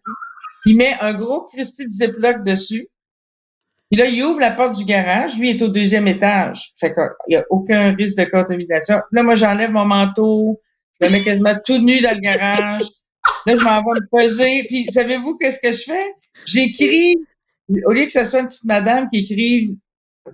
Il 0.65 0.77
met 0.77 0.93
un 1.01 1.13
gros 1.13 1.47
Christy 1.47 1.85
de 1.85 1.91
Ziploc 1.91 2.43
dessus. 2.43 2.87
Puis 3.89 3.99
là, 3.99 4.05
il 4.05 4.23
ouvre 4.23 4.39
la 4.39 4.51
porte 4.51 4.77
du 4.77 4.85
garage. 4.85 5.37
Lui 5.37 5.49
est 5.49 5.61
au 5.61 5.67
deuxième 5.67 6.07
étage. 6.07 6.73
Fait 6.79 6.93
qu'il 6.93 7.03
n'y 7.29 7.35
a 7.35 7.43
aucun 7.49 7.93
risque 7.93 8.17
de 8.17 8.25
contamination. 8.25 9.01
Là, 9.11 9.23
moi, 9.23 9.35
j'enlève 9.35 9.71
mon 9.71 9.85
manteau. 9.85 10.61
Je 10.99 11.07
me 11.07 11.11
mets 11.11 11.23
quasiment 11.23 11.55
tout 11.65 11.79
nu 11.79 11.99
dans 11.99 12.13
le 12.13 12.19
garage. 12.19 12.83
Là, 13.45 13.55
je 13.55 13.61
m'en 13.61 13.77
vais 13.81 14.01
me 14.01 14.17
peser. 14.17 14.63
Puis, 14.67 14.85
savez-vous 14.91 15.37
qu'est-ce 15.37 15.59
que 15.59 15.71
je 15.71 15.83
fais? 15.83 16.15
J'écris, 16.45 17.15
au 17.85 17.93
lieu 17.93 18.05
que 18.05 18.11
ce 18.11 18.25
soit 18.25 18.41
une 18.41 18.47
petite 18.47 18.65
madame 18.65 19.07
qui 19.11 19.19
écrive 19.19 19.75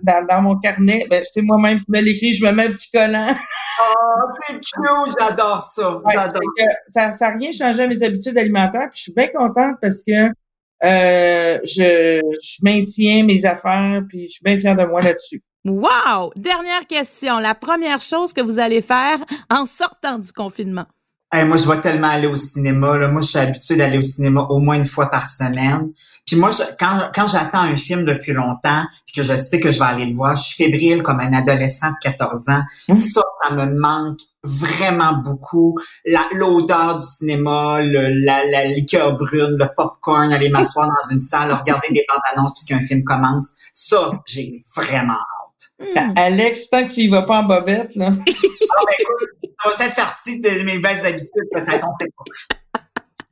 dans, 0.02 0.26
dans 0.26 0.42
mon 0.42 0.58
carnet, 0.58 1.06
ben, 1.08 1.22
c'est 1.24 1.42
moi-même 1.42 1.78
qui 1.80 1.90
me 1.90 2.00
l'écrit, 2.00 2.34
je 2.34 2.44
me 2.44 2.52
mets 2.52 2.66
un 2.66 2.70
petit 2.70 2.90
collant. 2.90 3.34
Oh, 3.80 4.20
c'est 4.46 4.54
cute! 4.54 5.16
J'adore 5.18 5.62
ça! 5.62 6.02
ça 6.86 7.10
n'a 7.10 7.36
rien 7.36 7.52
changé 7.52 7.82
à 7.82 7.86
mes 7.86 8.02
habitudes 8.02 8.36
alimentaires. 8.36 8.88
Puis, 8.90 8.98
je 8.98 9.02
suis 9.02 9.14
bien 9.14 9.28
contente 9.28 9.76
parce 9.80 10.02
que 10.04 10.30
euh, 10.84 11.58
je, 11.64 12.20
je 12.20 12.58
maintiens 12.62 13.24
mes 13.24 13.44
affaires, 13.46 14.02
puis 14.08 14.26
je 14.26 14.32
suis 14.32 14.44
bien 14.44 14.56
fière 14.56 14.76
de 14.76 14.84
moi 14.84 15.00
là-dessus. 15.00 15.42
Wow! 15.64 16.32
Dernière 16.36 16.86
question. 16.86 17.38
La 17.38 17.54
première 17.54 18.00
chose 18.00 18.32
que 18.32 18.40
vous 18.40 18.58
allez 18.58 18.80
faire 18.80 19.18
en 19.50 19.66
sortant 19.66 20.18
du 20.18 20.32
confinement? 20.32 20.86
Moi, 21.32 21.56
je 21.56 21.68
vais 21.68 21.80
tellement 21.80 22.08
aller 22.08 22.26
au 22.26 22.36
cinéma. 22.36 22.96
Là. 22.96 23.08
Moi, 23.08 23.20
je 23.20 23.28
suis 23.28 23.38
habituée 23.38 23.76
d'aller 23.76 23.98
au 23.98 24.02
cinéma 24.02 24.46
au 24.48 24.58
moins 24.58 24.76
une 24.76 24.86
fois 24.86 25.10
par 25.10 25.26
semaine. 25.26 25.90
Puis 26.26 26.36
moi, 26.36 26.50
je, 26.50 26.62
quand, 26.78 27.10
quand 27.14 27.26
j'attends 27.26 27.60
un 27.60 27.76
film 27.76 28.04
depuis 28.04 28.32
longtemps, 28.32 28.84
puis 29.06 29.14
que 29.16 29.22
je 29.22 29.34
sais 29.34 29.60
que 29.60 29.70
je 29.70 29.78
vais 29.78 29.84
aller 29.84 30.06
le 30.06 30.14
voir, 30.14 30.34
je 30.34 30.42
suis 30.42 30.64
fébrile 30.64 31.02
comme 31.02 31.20
un 31.20 31.32
adolescent 31.32 31.90
de 31.90 31.96
14 32.02 32.48
ans. 32.48 32.62
Mmh. 32.88 32.98
Ça, 32.98 33.22
ça 33.42 33.54
me 33.54 33.78
manque 33.78 34.20
vraiment 34.42 35.22
beaucoup. 35.22 35.78
l'odeur 36.32 36.98
du 36.98 37.06
cinéma, 37.06 37.80
le, 37.82 38.08
la, 38.24 38.44
la 38.46 38.64
liqueur 38.64 39.16
brune, 39.16 39.56
le 39.58 39.68
popcorn, 39.76 40.32
aller 40.32 40.48
m'asseoir 40.48 40.88
dans 40.88 41.14
une 41.14 41.20
salle, 41.20 41.52
regarder 41.52 41.88
des 41.90 42.04
bandes 42.08 42.20
annonces 42.34 42.52
puisqu'un 42.54 42.80
film 42.80 43.04
commence. 43.04 43.50
Ça, 43.72 44.12
j'ai 44.26 44.64
vraiment 44.74 45.14
Hmm. 45.80 46.12
Alex, 46.16 46.70
tant 46.70 46.86
que 46.86 46.92
tu 46.92 47.02
y 47.02 47.08
vas 47.08 47.22
pas 47.22 47.38
en 47.38 47.44
bobette, 47.44 47.94
là. 47.94 48.10
ah, 48.10 48.24
ben, 48.26 48.94
écoute, 48.98 49.28
ça 49.62 49.68
va 49.68 49.76
peut-être 49.76 49.94
faire 49.94 50.06
partie 50.06 50.40
de 50.40 50.62
mes 50.64 50.78
baisses 50.78 51.02
d'habitude, 51.02 51.28
peut-être, 51.52 51.86
on 51.86 51.92
sait 52.00 52.10
pas. 52.16 52.24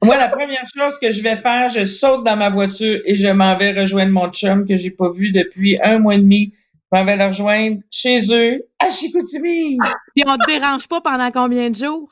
Moi, 0.02 0.16
la 0.18 0.28
première 0.28 0.64
chose 0.76 0.98
que 1.00 1.10
je 1.10 1.22
vais 1.22 1.36
faire, 1.36 1.68
je 1.68 1.84
saute 1.84 2.24
dans 2.24 2.36
ma 2.36 2.50
voiture 2.50 3.00
et 3.04 3.14
je 3.14 3.28
m'en 3.28 3.56
vais 3.56 3.72
rejoindre 3.72 4.12
mon 4.12 4.30
chum 4.30 4.66
que 4.66 4.76
j'ai 4.76 4.90
pas 4.90 5.10
vu 5.10 5.32
depuis 5.32 5.80
un 5.82 5.98
mois 5.98 6.14
et 6.14 6.18
demi. 6.18 6.52
Je 6.92 6.98
m'en 6.98 7.04
vais 7.04 7.16
le 7.16 7.26
rejoindre 7.26 7.78
chez 7.90 8.20
eux, 8.32 8.64
à 8.78 8.90
Chicoutimi. 8.90 9.78
Puis 10.14 10.24
on 10.26 10.36
te 10.36 10.46
dérange 10.46 10.86
pas 10.86 11.00
pendant 11.00 11.30
combien 11.30 11.70
de 11.70 11.76
jours? 11.76 12.08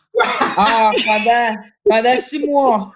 Ah, 0.57 0.91
pendant, 1.07 1.57
pendant 1.89 2.19
six 2.19 2.45
mois. 2.45 2.93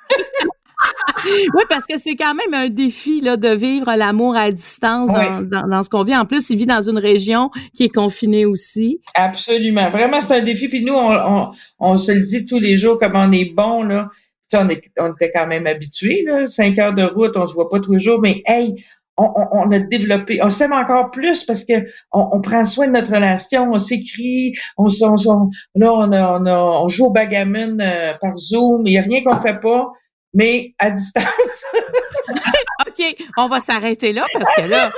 oui, 1.55 1.62
parce 1.68 1.87
que 1.87 1.99
c'est 1.99 2.16
quand 2.16 2.35
même 2.35 2.55
un 2.55 2.68
défi 2.68 3.20
là, 3.20 3.37
de 3.37 3.49
vivre 3.49 3.93
l'amour 3.97 4.37
à 4.37 4.51
distance 4.51 5.11
dans, 5.11 5.83
ce 5.83 5.89
qu'on 5.89 6.05
vit. 6.05 6.16
En 6.16 6.24
plus, 6.24 6.51
il 6.51 6.57
vit 6.57 6.66
dans 6.66 6.83
une 6.83 6.99
région 6.99 7.51
qui 7.74 7.85
est 7.85 7.89
confinée 7.95 8.47
aussi. 8.47 9.01
Absolument. 9.14 9.91
Vraiment, 9.91 10.20
c'est 10.20 10.39
un 10.39 10.43
défi. 10.43 10.68
Puis 10.68 10.85
nous, 10.85 10.95
on, 10.95 11.51
on, 11.79 11.97
se 11.97 12.12
le 12.12 12.20
dit 12.20 12.47
tous 12.47 12.61
les 12.61 12.76
jours 12.76 12.99
comme 12.99 13.16
on 13.16 13.33
est 13.33 13.53
bon. 13.53 13.83
Là. 13.83 14.09
on, 14.55 14.68
est, 14.68 14.83
on 14.99 15.12
était 15.12 15.31
quand 15.33 15.47
même 15.47 15.66
habitués. 15.66 16.24
Cinq 16.47 16.79
heures 16.79 16.95
de 16.95 17.03
route, 17.03 17.37
on 17.37 17.47
se 17.47 17.55
voit 17.55 17.68
pas 17.68 17.81
tous 17.81 17.93
les 17.93 18.01
jours. 18.01 18.20
Mais 18.20 18.43
hey, 18.47 18.74
on, 19.18 19.33
on, 19.51 19.70
a 19.72 19.81
développé, 19.81 20.39
on 20.43 20.49
s'aime 20.49 20.72
encore 20.72 21.11
plus 21.11 21.43
parce 21.43 21.64
que 21.64 21.72
on, 22.12 22.41
prend 22.41 22.62
soin 22.62 22.87
de 22.87 22.93
notre 22.93 23.12
relation, 23.12 23.70
on 23.72 23.79
s'écrit, 23.79 24.53
on, 24.76 24.87
on, 25.03 25.51
là 25.74 25.93
on, 25.93 26.12
a, 26.12 26.39
on, 26.39 26.85
on 26.85 26.87
joue 26.87 27.07
au 27.07 27.11
bagamon 27.11 27.79
euh, 27.81 28.12
par 28.20 28.37
Zoom, 28.37 28.87
il 28.87 28.91
n'y 28.91 28.99
a 28.99 29.03
rien 29.03 29.24
qu'on 29.24 29.37
fait 29.37 29.59
pas 29.59 29.91
mais 30.35 30.74
à 30.79 30.91
distance. 30.91 31.64
OK, 32.87 33.16
on 33.37 33.49
va 33.49 33.61
s'arrêter 33.61 34.12
là 34.12 34.26
parce 34.33 34.55
que 34.57 34.62
là, 34.62 34.91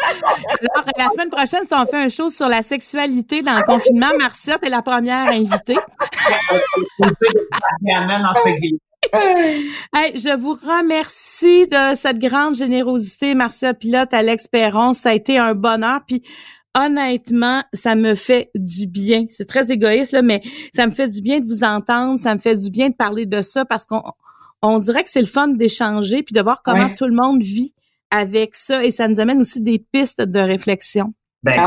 la 0.96 1.08
semaine 1.10 1.30
prochaine, 1.30 1.66
si 1.66 1.74
on 1.74 1.86
fait 1.86 1.96
un 1.96 2.08
show 2.08 2.30
sur 2.30 2.48
la 2.48 2.62
sexualité 2.62 3.42
dans 3.42 3.56
le 3.56 3.62
confinement, 3.62 4.10
Marcette 4.18 4.64
est 4.64 4.70
la 4.70 4.82
première 4.82 5.26
invitée. 5.26 5.76
hey, 9.12 10.18
je 10.18 10.36
vous 10.36 10.52
remercie 10.52 11.66
de 11.66 11.96
cette 11.96 12.18
grande 12.18 12.54
générosité, 12.54 13.34
Marcette 13.34 13.78
Pilote, 13.78 14.12
Alex 14.12 14.46
Perron. 14.46 14.94
Ça 14.94 15.10
a 15.10 15.14
été 15.14 15.38
un 15.38 15.54
bonheur. 15.54 16.00
Puis 16.06 16.22
honnêtement, 16.74 17.62
ça 17.72 17.94
me 17.94 18.14
fait 18.14 18.50
du 18.54 18.86
bien. 18.86 19.24
C'est 19.28 19.48
très 19.48 19.70
égoïste, 19.70 20.12
là, 20.12 20.22
mais 20.22 20.42
ça 20.74 20.86
me 20.86 20.92
fait 20.92 21.08
du 21.08 21.22
bien 21.22 21.40
de 21.40 21.46
vous 21.46 21.64
entendre. 21.64 22.20
Ça 22.20 22.34
me 22.34 22.40
fait 22.40 22.56
du 22.56 22.70
bien 22.70 22.90
de 22.90 22.94
parler 22.94 23.26
de 23.26 23.40
ça 23.40 23.64
parce 23.64 23.86
qu'on 23.86 24.02
on 24.62 24.78
dirait 24.78 25.02
que 25.02 25.10
c'est 25.10 25.20
le 25.20 25.26
fun 25.26 25.48
d'échanger 25.48 26.22
puis 26.22 26.32
de 26.32 26.40
voir 26.40 26.62
comment 26.62 26.94
tout 26.94 27.06
le 27.06 27.14
monde 27.14 27.42
vit 27.42 27.74
avec 28.10 28.54
ça 28.54 28.84
et 28.84 28.90
ça 28.90 29.08
nous 29.08 29.20
amène 29.20 29.40
aussi 29.40 29.60
des 29.60 29.78
pistes 29.78 30.20
de 30.20 30.40
réflexion. 30.40 31.14
Ben, 31.42 31.62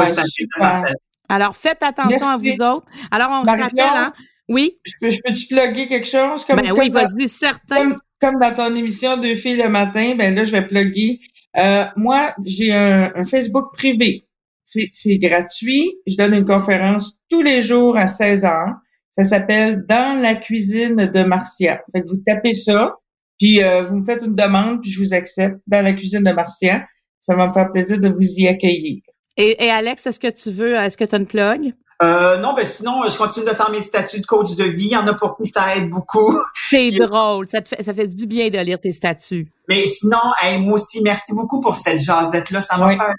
ah, 0.59 0.83
Alors, 1.29 1.55
faites 1.55 1.81
attention 1.81 2.27
à 2.27 2.35
vous 2.35 2.63
autres. 2.63 2.85
Alors, 3.11 3.29
on 3.31 3.43
se 3.43 3.49
rappelle, 3.49 3.79
hein? 3.79 4.13
Oui? 4.49 4.77
Je 4.83 4.91
peux, 4.99 5.09
je 5.09 5.19
peux-tu 5.23 5.47
plugger 5.47 5.87
quelque 5.87 6.07
chose? 6.07 6.43
Comme, 6.45 6.59
ben 6.59 6.73
oui, 6.73 6.89
vas-y, 6.89 7.29
certain. 7.29 7.95
Comme, 8.19 8.39
dans 8.39 8.53
ton 8.53 8.75
émission 8.75 9.17
Deux 9.17 9.35
filles 9.35 9.55
le 9.55 9.69
matin, 9.69 10.15
ben 10.17 10.35
là, 10.35 10.43
je 10.43 10.51
vais 10.51 10.67
plugger. 10.67 11.21
Euh, 11.57 11.85
moi, 11.95 12.33
j'ai 12.45 12.73
un, 12.73 13.11
un, 13.15 13.23
Facebook 13.23 13.73
privé. 13.73 14.27
C'est 14.63 15.17
gratuit. 15.17 15.91
Je 16.07 16.17
donne 16.17 16.33
une 16.33 16.45
conférence 16.45 17.17
tous 17.29 17.41
les 17.41 17.61
jours 17.61 17.97
à 17.97 18.07
16 18.07 18.45
heures. 18.45 18.75
Ça 19.13 19.23
s'appelle 19.23 19.85
Dans 19.87 20.19
la 20.19 20.33
cuisine 20.33 21.11
de 21.13 21.23
Marcia. 21.23 21.81
Fait 21.93 22.01
vous 22.01 22.23
tapez 22.25 22.53
ça, 22.53 22.95
puis 23.39 23.63
euh, 23.63 23.83
vous 23.83 23.97
me 23.97 24.05
faites 24.05 24.23
une 24.23 24.35
demande, 24.35 24.81
puis 24.81 24.89
je 24.89 24.99
vous 24.99 25.13
accepte. 25.13 25.57
Dans 25.67 25.83
la 25.83 25.93
cuisine 25.93 26.23
de 26.23 26.31
Marcia. 26.31 26.85
Ça 27.19 27.35
va 27.35 27.47
me 27.47 27.53
faire 27.53 27.69
plaisir 27.71 27.99
de 27.99 28.09
vous 28.09 28.39
y 28.39 28.47
accueillir. 28.47 29.01
Et, 29.37 29.69
Alex, 29.69 30.05
est-ce 30.07 30.19
que 30.19 30.29
tu 30.29 30.51
veux, 30.51 30.73
est-ce 30.73 30.97
que 30.97 31.05
tu 31.05 31.15
as 31.15 31.19
une 31.19 31.27
plug? 31.27 31.73
Euh, 32.01 32.37
non, 32.39 32.53
ben 32.53 32.65
sinon, 32.65 33.03
je 33.07 33.17
continue 33.17 33.45
de 33.45 33.51
faire 33.51 33.71
mes 33.71 33.81
statuts 33.81 34.19
de 34.19 34.25
coach 34.25 34.55
de 34.55 34.63
vie. 34.63 34.87
Il 34.87 34.91
y 34.91 34.97
en 34.97 35.07
a 35.07 35.13
pour 35.13 35.37
qui 35.37 35.47
ça 35.47 35.77
aide 35.77 35.89
beaucoup. 35.89 36.37
C'est 36.69 36.91
drôle. 36.91 37.47
Ça, 37.47 37.61
te 37.61 37.69
fait, 37.69 37.81
ça 37.81 37.93
fait 37.93 38.07
du 38.07 38.25
bien 38.25 38.49
de 38.49 38.57
lire 38.57 38.79
tes 38.79 38.91
statuts. 38.91 39.49
Mais 39.69 39.85
sinon, 39.85 40.17
moi 40.59 40.73
aussi, 40.73 41.01
merci 41.01 41.33
beaucoup 41.33 41.61
pour 41.61 41.75
cette 41.75 41.99
jasette-là. 41.99 42.61
Ça 42.61 42.77
m'a 42.77 42.91
fait 42.91 43.13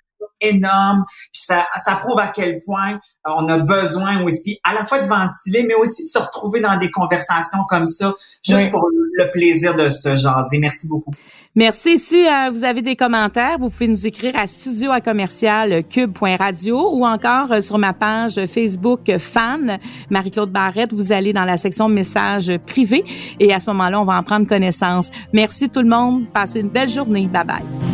énorme. 0.49 1.05
Puis 1.33 1.43
ça, 1.43 1.67
ça 1.85 1.97
prouve 1.97 2.19
à 2.19 2.29
quel 2.29 2.59
point 2.65 3.01
on 3.25 3.49
a 3.49 3.59
besoin 3.59 4.23
aussi 4.25 4.59
à 4.65 4.75
la 4.75 4.85
fois 4.85 5.01
de 5.01 5.07
ventiler, 5.07 5.65
mais 5.67 5.75
aussi 5.75 6.05
de 6.05 6.09
se 6.09 6.19
retrouver 6.19 6.61
dans 6.61 6.79
des 6.79 6.91
conversations 6.91 7.65
comme 7.69 7.87
ça, 7.87 8.15
juste 8.43 8.71
pour 8.71 8.89
le 9.17 9.31
plaisir 9.31 9.75
de 9.75 9.89
se 9.89 10.17
jaser. 10.17 10.59
Merci 10.59 10.89
beaucoup. 10.89 11.13
Merci. 11.57 11.99
Si 11.99 12.27
euh, 12.27 12.51
vous 12.51 12.65
avez 12.65 12.83
des 12.83 12.97
commentaires, 12.97 13.59
vous 13.61 13.71
pouvez 13.71 13.87
nous 13.87 14.07
écrire 14.09 14.37
à 14.37 14.49
studio 14.49 14.91
à 14.91 15.01
commercial 15.01 15.85
cube.radio 15.85 16.91
ou 16.93 17.07
encore 17.07 17.53
euh, 17.53 17.61
sur 17.61 17.79
ma 17.79 17.93
page 17.93 18.45
Facebook 18.47 19.17
fan 19.19 19.79
Marie-Claude 20.11 20.51
Barrette. 20.51 20.93
Vous 20.93 21.13
allez 21.13 21.33
dans 21.33 21.45
la 21.45 21.57
section 21.57 21.89
messages 21.89 22.53
privés 22.67 23.05
et 23.39 23.55
à 23.55 23.61
ce 23.61 23.71
moment-là, 23.71 24.01
on 24.01 24.05
va 24.05 24.19
en 24.19 24.25
prendre 24.25 24.47
connaissance. 24.47 25.11
Merci 25.33 25.71
tout 25.71 25.81
le 25.81 25.89
monde. 25.89 26.25
Passez 26.33 26.61
une 26.61 26.71
belle 26.71 26.91
journée. 26.91 27.29
Bye 27.29 27.45
bye. 27.45 27.94